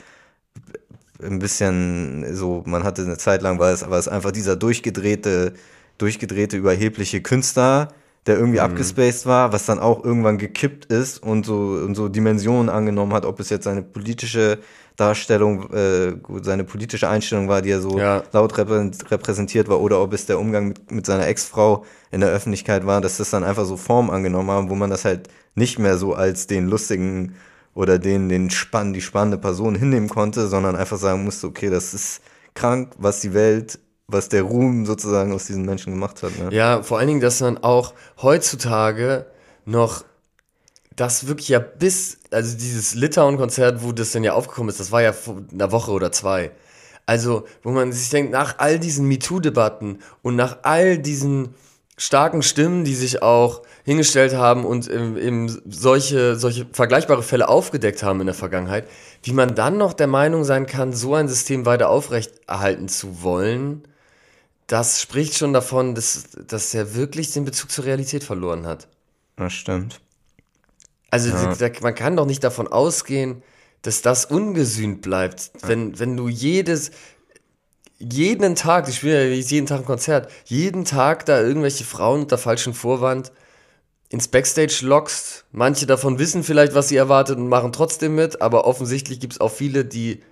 ein 1.22 1.38
bisschen 1.38 2.34
so, 2.34 2.62
man 2.66 2.84
hatte 2.84 3.02
eine 3.02 3.18
Zeit 3.18 3.42
lang, 3.42 3.58
war 3.58 3.72
es, 3.72 3.82
aber 3.82 3.98
es 3.98 4.08
einfach 4.08 4.30
dieser 4.32 4.56
durchgedrehte, 4.56 5.54
durchgedrehte, 5.98 6.56
überhebliche 6.56 7.22
Künstler, 7.22 7.88
der 8.28 8.38
irgendwie 8.38 8.60
abgespaced 8.60 9.26
war, 9.26 9.52
was 9.52 9.66
dann 9.66 9.78
auch 9.80 10.04
irgendwann 10.04 10.38
gekippt 10.38 10.84
ist 10.86 11.20
und 11.22 11.44
so, 11.44 11.80
und 11.84 11.94
so 11.96 12.08
Dimensionen 12.08 12.68
angenommen 12.68 13.12
hat, 13.14 13.24
ob 13.24 13.40
es 13.40 13.50
jetzt 13.50 13.64
seine 13.64 13.82
politische 13.82 14.58
Darstellung, 14.96 15.72
äh, 15.72 16.12
seine 16.42 16.64
politische 16.64 17.08
Einstellung 17.08 17.48
war, 17.48 17.62
die 17.62 17.70
er 17.70 17.80
so 17.80 17.98
Ja. 17.98 18.22
laut 18.32 18.52
reprä- 18.54 19.10
repräsentiert 19.10 19.68
war, 19.68 19.80
oder 19.80 20.00
ob 20.02 20.12
es 20.12 20.26
der 20.26 20.38
Umgang 20.38 20.68
mit, 20.68 20.90
mit 20.90 21.06
seiner 21.06 21.26
Ex-Frau 21.26 21.84
in 22.10 22.20
der 22.20 22.30
Öffentlichkeit 22.30 22.84
war, 22.84 23.00
dass 23.00 23.16
das 23.16 23.30
dann 23.30 23.44
einfach 23.44 23.64
so 23.64 23.76
Form 23.76 24.10
angenommen 24.10 24.50
haben, 24.50 24.70
wo 24.70 24.74
man 24.74 24.90
das 24.90 25.04
halt 25.04 25.28
nicht 25.54 25.78
mehr 25.78 25.96
so 25.98 26.14
als 26.14 26.46
den 26.48 26.68
lustigen 26.68 27.34
oder 27.74 27.98
den, 27.98 28.28
den 28.28 28.50
spann, 28.50 28.92
die 28.92 29.00
spannende 29.00 29.38
Person 29.38 29.74
hinnehmen 29.76 30.08
konnte, 30.08 30.48
sondern 30.48 30.74
einfach 30.76 30.98
sagen 30.98 31.24
musste, 31.24 31.46
okay, 31.46 31.70
das 31.70 31.94
ist 31.94 32.20
krank, 32.54 32.92
was 32.98 33.20
die 33.20 33.34
Welt, 33.34 33.78
was 34.08 34.30
der 34.30 34.42
Ruhm 34.42 34.86
sozusagen 34.86 35.32
aus 35.32 35.46
diesen 35.46 35.66
Menschen 35.66 35.92
gemacht 35.92 36.22
hat. 36.22 36.36
Ne? 36.38 36.48
ja, 36.50 36.82
vor 36.82 36.98
allen 36.98 37.08
Dingen, 37.08 37.20
dass 37.20 37.40
man 37.40 37.58
auch 37.58 37.92
heutzutage 38.20 39.26
noch 39.66 40.04
das 40.96 41.28
wirklich 41.28 41.48
ja 41.48 41.58
bis, 41.58 42.18
also 42.30 42.56
dieses 42.56 42.94
Litauen-Konzert, 42.94 43.84
wo 43.84 43.92
das 43.92 44.12
dann 44.12 44.24
ja 44.24 44.32
aufgekommen 44.32 44.70
ist, 44.70 44.80
das 44.80 44.90
war 44.90 45.02
ja 45.02 45.12
vor 45.12 45.42
einer 45.52 45.70
Woche 45.70 45.92
oder 45.92 46.10
zwei. 46.10 46.50
Also, 47.06 47.46
wo 47.62 47.70
man 47.70 47.92
sich 47.92 48.10
denkt, 48.10 48.32
nach 48.32 48.56
all 48.58 48.78
diesen 48.78 49.06
MeToo-Debatten 49.06 49.98
und 50.22 50.36
nach 50.36 50.58
all 50.62 50.98
diesen 50.98 51.54
starken 51.96 52.42
Stimmen, 52.42 52.84
die 52.84 52.94
sich 52.94 53.22
auch 53.22 53.62
hingestellt 53.84 54.34
haben 54.34 54.64
und 54.64 54.88
im 54.88 55.48
solche, 55.68 56.36
solche 56.36 56.66
vergleichbare 56.72 57.22
Fälle 57.22 57.48
aufgedeckt 57.48 58.02
haben 58.02 58.20
in 58.20 58.26
der 58.26 58.34
Vergangenheit, 58.34 58.86
wie 59.22 59.32
man 59.32 59.54
dann 59.54 59.78
noch 59.78 59.92
der 59.92 60.06
Meinung 60.06 60.44
sein 60.44 60.66
kann, 60.66 60.92
so 60.92 61.14
ein 61.14 61.28
System 61.28 61.66
weiter 61.66 61.88
aufrechterhalten 61.88 62.88
zu 62.88 63.22
wollen, 63.22 63.82
das 64.68 65.00
spricht 65.00 65.34
schon 65.34 65.52
davon, 65.52 65.94
dass, 65.94 66.28
dass 66.46 66.72
er 66.74 66.94
wirklich 66.94 67.32
den 67.32 67.44
Bezug 67.44 67.72
zur 67.72 67.84
Realität 67.86 68.22
verloren 68.22 68.66
hat. 68.66 68.86
Das 69.36 69.52
stimmt. 69.52 70.00
Also 71.10 71.30
Ja. 71.30 71.54
da, 71.54 71.70
man 71.80 71.94
kann 71.94 72.16
doch 72.16 72.26
nicht 72.26 72.44
davon 72.44 72.68
ausgehen, 72.68 73.42
dass 73.82 74.02
das 74.02 74.26
ungesühnt 74.26 75.00
bleibt. 75.02 75.50
Wenn, 75.62 75.98
wenn 75.98 76.16
du 76.16 76.28
jedes, 76.28 76.90
jeden 77.98 78.54
Tag, 78.56 78.88
ich 78.88 78.96
spiele 78.96 79.28
ja 79.28 79.34
jeden 79.34 79.66
Tag 79.66 79.80
ein 79.80 79.84
Konzert, 79.86 80.30
jeden 80.44 80.84
Tag 80.84 81.24
da 81.24 81.40
irgendwelche 81.40 81.84
Frauen 81.84 82.22
unter 82.22 82.36
falschem 82.36 82.74
Vorwand 82.74 83.32
ins 84.10 84.28
Backstage 84.28 84.80
lockst. 84.82 85.46
Manche 85.50 85.86
davon 85.86 86.18
wissen 86.18 86.44
vielleicht, 86.44 86.74
was 86.74 86.88
sie 86.88 86.96
erwartet 86.96 87.38
und 87.38 87.48
machen 87.48 87.72
trotzdem 87.72 88.14
mit, 88.14 88.42
aber 88.42 88.66
offensichtlich 88.66 89.18
gibt 89.20 89.34
es 89.34 89.40
auch 89.40 89.52
viele, 89.52 89.84
die 89.86 90.22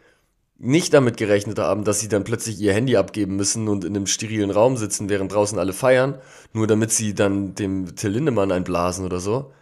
nicht 0.59 0.95
damit 0.95 1.17
gerechnet 1.17 1.59
haben, 1.59 1.85
dass 1.85 2.01
sie 2.01 2.09
dann 2.09 2.25
plötzlich 2.25 2.59
ihr 2.61 2.73
Handy 2.73 2.97
abgeben 2.97 3.37
müssen 3.37 3.69
und 3.69 3.85
in 3.85 3.95
einem 3.95 4.07
sterilen 4.07 4.51
Raum 4.51 4.77
sitzen, 4.77 5.09
während 5.09 5.33
draußen 5.33 5.59
alle 5.59 5.73
feiern, 5.73 6.19
nur 6.53 6.67
damit 6.67 6.93
sie 6.93 7.15
dann 7.15 7.55
dem 7.55 7.95
Till 7.97 8.11
Lindemann 8.11 8.51
einblasen 8.51 9.05
oder 9.05 9.21
so. 9.21 9.53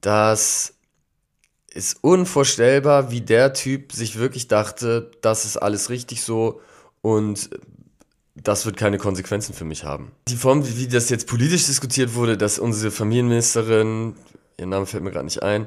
Das 0.00 0.74
ist 1.74 1.98
unvorstellbar, 2.02 3.10
wie 3.10 3.20
der 3.20 3.52
Typ 3.52 3.92
sich 3.92 4.18
wirklich 4.18 4.46
dachte, 4.46 5.10
das 5.22 5.44
ist 5.44 5.56
alles 5.56 5.90
richtig 5.90 6.22
so 6.22 6.60
und 7.00 7.50
das 8.34 8.64
wird 8.64 8.76
keine 8.76 8.98
Konsequenzen 8.98 9.54
für 9.54 9.64
mich 9.64 9.84
haben. 9.84 10.12
Die 10.28 10.36
Form, 10.36 10.66
wie 10.66 10.88
das 10.88 11.10
jetzt 11.10 11.26
politisch 11.26 11.66
diskutiert 11.66 12.14
wurde, 12.14 12.36
dass 12.36 12.58
unsere 12.58 12.90
Familienministerin, 12.90 14.14
ihr 14.58 14.66
Name 14.66 14.86
fällt 14.86 15.02
mir 15.02 15.10
gerade 15.10 15.24
nicht 15.24 15.42
ein, 15.42 15.66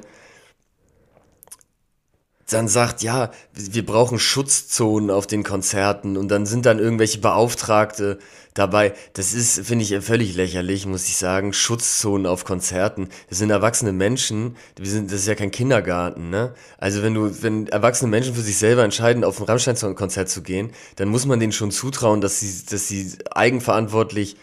dann 2.48 2.68
sagt, 2.68 3.02
ja, 3.02 3.30
wir 3.54 3.84
brauchen 3.84 4.18
Schutzzonen 4.18 5.10
auf 5.10 5.26
den 5.26 5.42
Konzerten 5.42 6.16
und 6.16 6.28
dann 6.28 6.46
sind 6.46 6.64
dann 6.64 6.78
irgendwelche 6.78 7.18
Beauftragte 7.18 8.18
dabei. 8.54 8.94
Das 9.14 9.34
ist, 9.34 9.66
finde 9.66 9.84
ich, 9.84 10.04
völlig 10.04 10.34
lächerlich, 10.34 10.86
muss 10.86 11.08
ich 11.08 11.16
sagen. 11.16 11.52
Schutzzonen 11.52 12.26
auf 12.26 12.44
Konzerten. 12.44 13.08
Das 13.28 13.38
sind 13.38 13.50
erwachsene 13.50 13.92
Menschen. 13.92 14.56
Wir 14.76 14.88
sind, 14.88 15.10
das 15.10 15.20
ist 15.20 15.26
ja 15.26 15.34
kein 15.34 15.50
Kindergarten, 15.50 16.30
ne? 16.30 16.54
Also 16.78 17.02
wenn 17.02 17.14
du, 17.14 17.42
wenn 17.42 17.66
erwachsene 17.66 18.10
Menschen 18.10 18.34
für 18.34 18.42
sich 18.42 18.58
selber 18.58 18.84
entscheiden, 18.84 19.24
auf 19.24 19.40
ein 19.40 19.44
Rammstein-Konzert 19.44 20.28
zu 20.28 20.42
gehen, 20.42 20.70
dann 20.96 21.08
muss 21.08 21.26
man 21.26 21.40
denen 21.40 21.52
schon 21.52 21.72
zutrauen, 21.72 22.20
dass 22.20 22.40
sie, 22.40 22.64
dass 22.70 22.86
sie 22.86 23.12
eigenverantwortlich 23.32 24.36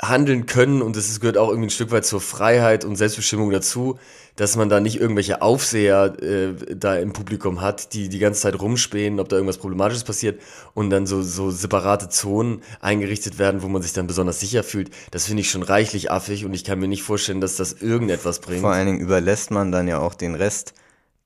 handeln 0.00 0.46
können 0.46 0.82
und 0.82 0.96
das 0.96 1.20
gehört 1.20 1.38
auch 1.38 1.48
irgendwie 1.48 1.68
ein 1.68 1.70
Stück 1.70 1.90
weit 1.90 2.04
zur 2.04 2.20
Freiheit 2.20 2.84
und 2.84 2.96
Selbstbestimmung 2.96 3.50
dazu, 3.50 3.98
dass 4.36 4.56
man 4.56 4.68
da 4.68 4.80
nicht 4.80 5.00
irgendwelche 5.00 5.42
Aufseher 5.42 6.14
äh, 6.22 6.54
da 6.74 6.96
im 6.96 7.12
Publikum 7.12 7.60
hat, 7.60 7.94
die 7.94 8.08
die 8.08 8.18
ganze 8.18 8.42
Zeit 8.42 8.60
rumspähen, 8.60 9.18
ob 9.18 9.28
da 9.28 9.36
irgendwas 9.36 9.58
Problematisches 9.58 10.04
passiert 10.04 10.40
und 10.74 10.90
dann 10.90 11.06
so, 11.06 11.22
so 11.22 11.50
separate 11.50 12.08
Zonen 12.08 12.62
eingerichtet 12.80 13.38
werden, 13.38 13.62
wo 13.62 13.68
man 13.68 13.82
sich 13.82 13.94
dann 13.94 14.06
besonders 14.06 14.40
sicher 14.40 14.62
fühlt. 14.62 14.90
Das 15.10 15.26
finde 15.26 15.40
ich 15.40 15.50
schon 15.50 15.62
reichlich 15.62 16.10
affig 16.10 16.44
und 16.44 16.54
ich 16.54 16.64
kann 16.64 16.78
mir 16.78 16.88
nicht 16.88 17.02
vorstellen, 17.02 17.40
dass 17.40 17.56
das 17.56 17.72
irgendetwas 17.72 18.40
bringt. 18.40 18.60
Vor 18.60 18.72
allen 18.72 18.86
Dingen 18.86 19.00
überlässt 19.00 19.50
man 19.50 19.72
dann 19.72 19.88
ja 19.88 19.98
auch 19.98 20.14
den 20.14 20.34
Rest 20.34 20.74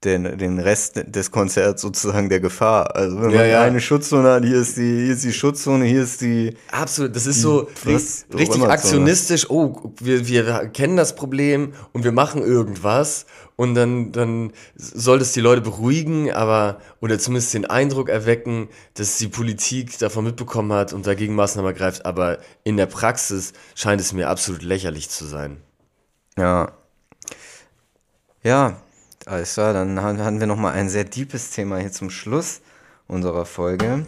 den, 0.03 0.37
den 0.37 0.57
Rest 0.57 1.03
des 1.05 1.29
Konzerts 1.29 1.81
sozusagen 1.81 2.29
der 2.29 2.39
Gefahr. 2.39 2.95
Also 2.95 3.21
wenn 3.21 3.33
man 3.33 3.47
ja, 3.47 3.61
eine 3.61 3.79
Schutzzone 3.79 4.31
hat, 4.31 4.43
hier 4.43 4.57
ist 4.57 4.77
die, 4.77 5.05
hier 5.05 5.13
ist 5.13 5.23
die 5.23 5.33
Schutzzone, 5.33 5.85
hier 5.85 6.01
ist 6.01 6.21
die. 6.21 6.55
Absolut, 6.71 7.15
das 7.15 7.27
ist 7.27 7.41
so 7.41 7.67
was, 7.85 8.25
richtig 8.33 8.63
aktionistisch, 8.63 9.49
oh, 9.49 9.93
wir, 9.99 10.27
wir 10.27 10.69
kennen 10.69 10.97
das 10.97 11.15
Problem 11.15 11.73
und 11.93 12.03
wir 12.03 12.11
machen 12.11 12.41
irgendwas 12.41 13.27
und 13.55 13.75
dann, 13.75 14.11
dann 14.11 14.53
soll 14.75 15.19
das 15.19 15.33
die 15.33 15.41
Leute 15.41 15.61
beruhigen, 15.61 16.31
aber 16.31 16.79
oder 16.99 17.19
zumindest 17.19 17.53
den 17.53 17.65
Eindruck 17.65 18.09
erwecken, 18.09 18.69
dass 18.95 19.19
die 19.19 19.27
Politik 19.27 19.99
davon 19.99 20.23
mitbekommen 20.23 20.73
hat 20.73 20.93
und 20.93 21.05
dagegen 21.05 21.35
Maßnahmen 21.35 21.71
ergreift, 21.71 22.07
aber 22.07 22.39
in 22.63 22.75
der 22.75 22.87
Praxis 22.87 23.53
scheint 23.75 24.01
es 24.01 24.13
mir 24.13 24.29
absolut 24.29 24.63
lächerlich 24.63 25.11
zu 25.11 25.25
sein. 25.25 25.57
Ja. 26.39 26.71
Ja, 28.43 28.81
alles 29.25 29.53
klar, 29.53 29.73
dann 29.73 30.01
hatten 30.01 30.39
wir 30.39 30.47
nochmal 30.47 30.73
ein 30.73 30.89
sehr 30.89 31.03
deepes 31.03 31.51
Thema 31.51 31.77
hier 31.77 31.91
zum 31.91 32.09
Schluss 32.09 32.61
unserer 33.07 33.45
Folge. 33.45 34.05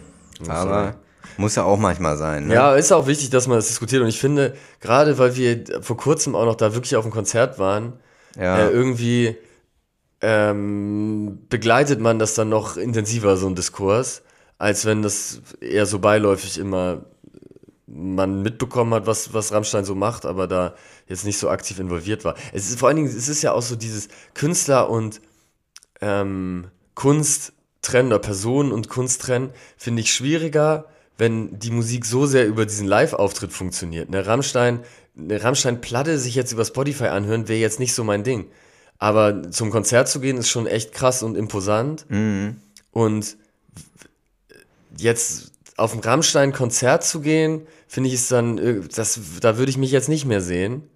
Aber 0.48 0.94
muss 1.36 1.56
ja 1.56 1.64
auch 1.64 1.78
manchmal 1.78 2.16
sein. 2.16 2.46
Ne? 2.46 2.54
Ja, 2.54 2.74
ist 2.74 2.92
auch 2.92 3.06
wichtig, 3.06 3.30
dass 3.30 3.46
man 3.46 3.58
das 3.58 3.68
diskutiert. 3.68 4.02
Und 4.02 4.08
ich 4.08 4.20
finde, 4.20 4.54
gerade 4.80 5.18
weil 5.18 5.36
wir 5.36 5.64
vor 5.82 5.96
kurzem 5.96 6.34
auch 6.34 6.44
noch 6.44 6.54
da 6.54 6.74
wirklich 6.74 6.96
auf 6.96 7.04
dem 7.04 7.10
Konzert 7.12 7.58
waren, 7.58 7.94
ja. 8.36 8.58
äh, 8.58 8.70
irgendwie 8.70 9.36
ähm, 10.20 11.40
begleitet 11.48 12.00
man 12.00 12.18
das 12.18 12.34
dann 12.34 12.48
noch 12.48 12.76
intensiver, 12.76 13.36
so 13.36 13.46
ein 13.46 13.54
Diskurs, 13.54 14.22
als 14.58 14.84
wenn 14.84 15.02
das 15.02 15.42
eher 15.60 15.86
so 15.86 15.98
beiläufig 15.98 16.58
immer 16.58 17.04
man 17.94 18.42
mitbekommen 18.42 18.92
hat, 18.92 19.06
was, 19.06 19.32
was 19.32 19.52
Rammstein 19.52 19.84
so 19.84 19.94
macht, 19.94 20.26
aber 20.26 20.48
da 20.48 20.74
jetzt 21.06 21.24
nicht 21.24 21.38
so 21.38 21.48
aktiv 21.48 21.78
involviert 21.78 22.24
war. 22.24 22.34
Es 22.52 22.68
ist 22.68 22.78
vor 22.78 22.88
allen 22.88 22.96
Dingen, 22.96 23.08
es 23.08 23.28
ist 23.28 23.42
ja 23.42 23.52
auch 23.52 23.62
so 23.62 23.76
dieses 23.76 24.08
Künstler 24.34 24.90
und 24.90 25.20
ähm, 26.00 26.66
Kunst 26.94 27.52
trennen 27.82 28.08
oder 28.08 28.18
Personen 28.18 28.72
und 28.72 28.88
Kunst 28.88 29.22
trennen, 29.22 29.50
finde 29.76 30.02
ich 30.02 30.12
schwieriger, 30.12 30.86
wenn 31.18 31.58
die 31.58 31.70
Musik 31.70 32.04
so 32.04 32.26
sehr 32.26 32.46
über 32.46 32.66
diesen 32.66 32.88
Live-Auftritt 32.88 33.52
funktioniert. 33.52 34.08
Eine 34.08 34.26
Rammstein, 34.26 34.80
eine 35.16 35.42
Rammstein-Platte 35.42 36.18
sich 36.18 36.34
jetzt 36.34 36.52
über 36.52 36.64
Spotify 36.64 37.06
anhören, 37.06 37.46
wäre 37.46 37.60
jetzt 37.60 37.78
nicht 37.78 37.94
so 37.94 38.02
mein 38.02 38.24
Ding. 38.24 38.46
Aber 38.98 39.50
zum 39.50 39.70
Konzert 39.70 40.08
zu 40.08 40.18
gehen 40.18 40.36
ist 40.36 40.48
schon 40.48 40.66
echt 40.66 40.92
krass 40.92 41.22
und 41.22 41.36
imposant. 41.36 42.06
Mhm. 42.08 42.56
Und 42.90 43.36
jetzt 44.96 45.52
auf 45.76 45.94
ein 45.94 46.00
Rammstein-Konzert 46.00 47.04
zu 47.04 47.20
gehen, 47.20 47.66
finde 47.88 48.08
ich 48.08 48.14
es 48.14 48.28
dann, 48.28 48.58
äh, 48.58 48.80
das, 48.94 49.20
da 49.40 49.58
würde 49.58 49.70
ich 49.70 49.78
mich 49.78 49.90
jetzt 49.90 50.08
nicht 50.08 50.24
mehr 50.24 50.40
sehen. 50.40 50.88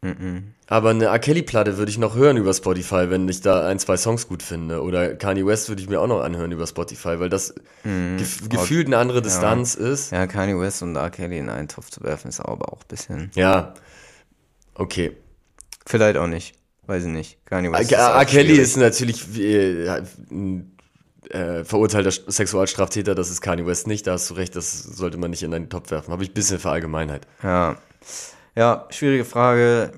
Mhm. 0.00 0.54
Aber 0.68 0.90
eine 0.90 1.06
R. 1.06 1.18
Kelly-Platte 1.18 1.76
würde 1.78 1.90
ich 1.90 1.98
noch 1.98 2.14
hören 2.14 2.36
über 2.36 2.54
Spotify, 2.54 3.10
wenn 3.10 3.28
ich 3.28 3.40
da 3.40 3.66
ein, 3.66 3.78
zwei 3.78 3.96
Songs 3.96 4.28
gut 4.28 4.42
finde. 4.42 4.82
Oder 4.82 5.14
Kanye 5.14 5.44
West 5.44 5.68
würde 5.68 5.82
ich 5.82 5.88
mir 5.88 6.00
auch 6.00 6.06
noch 6.06 6.20
anhören 6.20 6.52
über 6.52 6.66
Spotify, 6.66 7.18
weil 7.18 7.30
das 7.30 7.54
mhm. 7.84 8.16
gef 8.18 8.48
gefühlt 8.48 8.86
eine 8.86 8.98
andere 8.98 9.22
Distanz 9.22 9.76
ja. 9.80 9.88
ist. 9.88 10.12
Ja, 10.12 10.26
Kanye 10.26 10.58
West 10.60 10.82
und 10.82 10.94
R. 10.94 11.10
Kelly 11.10 11.38
in 11.38 11.48
einen 11.48 11.68
Topf 11.68 11.90
zu 11.90 12.02
werfen, 12.02 12.28
ist 12.28 12.40
aber 12.40 12.72
auch 12.72 12.82
ein 12.82 12.88
bisschen. 12.88 13.30
Ja, 13.34 13.74
okay. 14.74 15.16
Vielleicht 15.86 16.18
auch 16.18 16.26
nicht. 16.26 16.54
Weiß 16.86 17.04
ich 17.04 17.10
nicht. 17.10 17.44
Kanye 17.46 17.72
West. 17.72 17.90
R. 17.90 18.24
Kelly 18.24 18.56
ist 18.58 18.76
natürlich 18.76 19.36
äh, 19.38 20.02
äh, 21.30 21.64
verurteilter 21.64 22.10
Sexualstraftäter, 22.10 23.14
das 23.14 23.30
ist 23.30 23.40
Kanye 23.40 23.66
West 23.66 23.86
nicht, 23.86 24.06
da 24.06 24.12
hast 24.12 24.30
du 24.30 24.34
recht, 24.34 24.56
das 24.56 24.82
sollte 24.82 25.18
man 25.18 25.30
nicht 25.30 25.42
in 25.42 25.52
einen 25.54 25.68
Topf 25.68 25.90
werfen. 25.90 26.12
Habe 26.12 26.22
ich 26.22 26.30
ein 26.30 26.34
bisschen 26.34 26.58
Verallgemeinheit. 26.58 27.26
Ja. 27.42 27.76
Ja, 28.56 28.86
schwierige 28.90 29.24
Frage. 29.24 29.92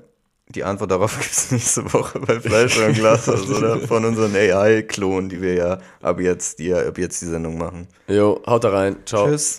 Die 0.49 0.63
Antwort 0.63 0.91
darauf 0.91 1.13
gibt 1.19 1.31
es 1.31 1.51
nächste 1.51 1.93
Woche 1.93 2.19
bei 2.19 2.39
Fleisch 2.39 2.77
und 2.79 2.93
Glas 2.93 3.27
oder 3.49 3.79
von 3.79 4.03
unseren 4.05 4.35
AI-Klonen, 4.35 5.29
die 5.29 5.41
wir 5.41 5.53
ja 5.53 5.77
ab 6.01 6.19
jetzt, 6.19 6.59
die 6.59 6.67
ja 6.67 6.85
ab 6.87 6.97
jetzt 6.97 7.21
die 7.21 7.27
Sendung 7.27 7.57
machen. 7.57 7.87
Jo, 8.07 8.41
haut 8.45 8.63
da 8.63 8.69
rein. 8.69 8.97
Ciao. 9.05 9.27
Tschüss. 9.27 9.57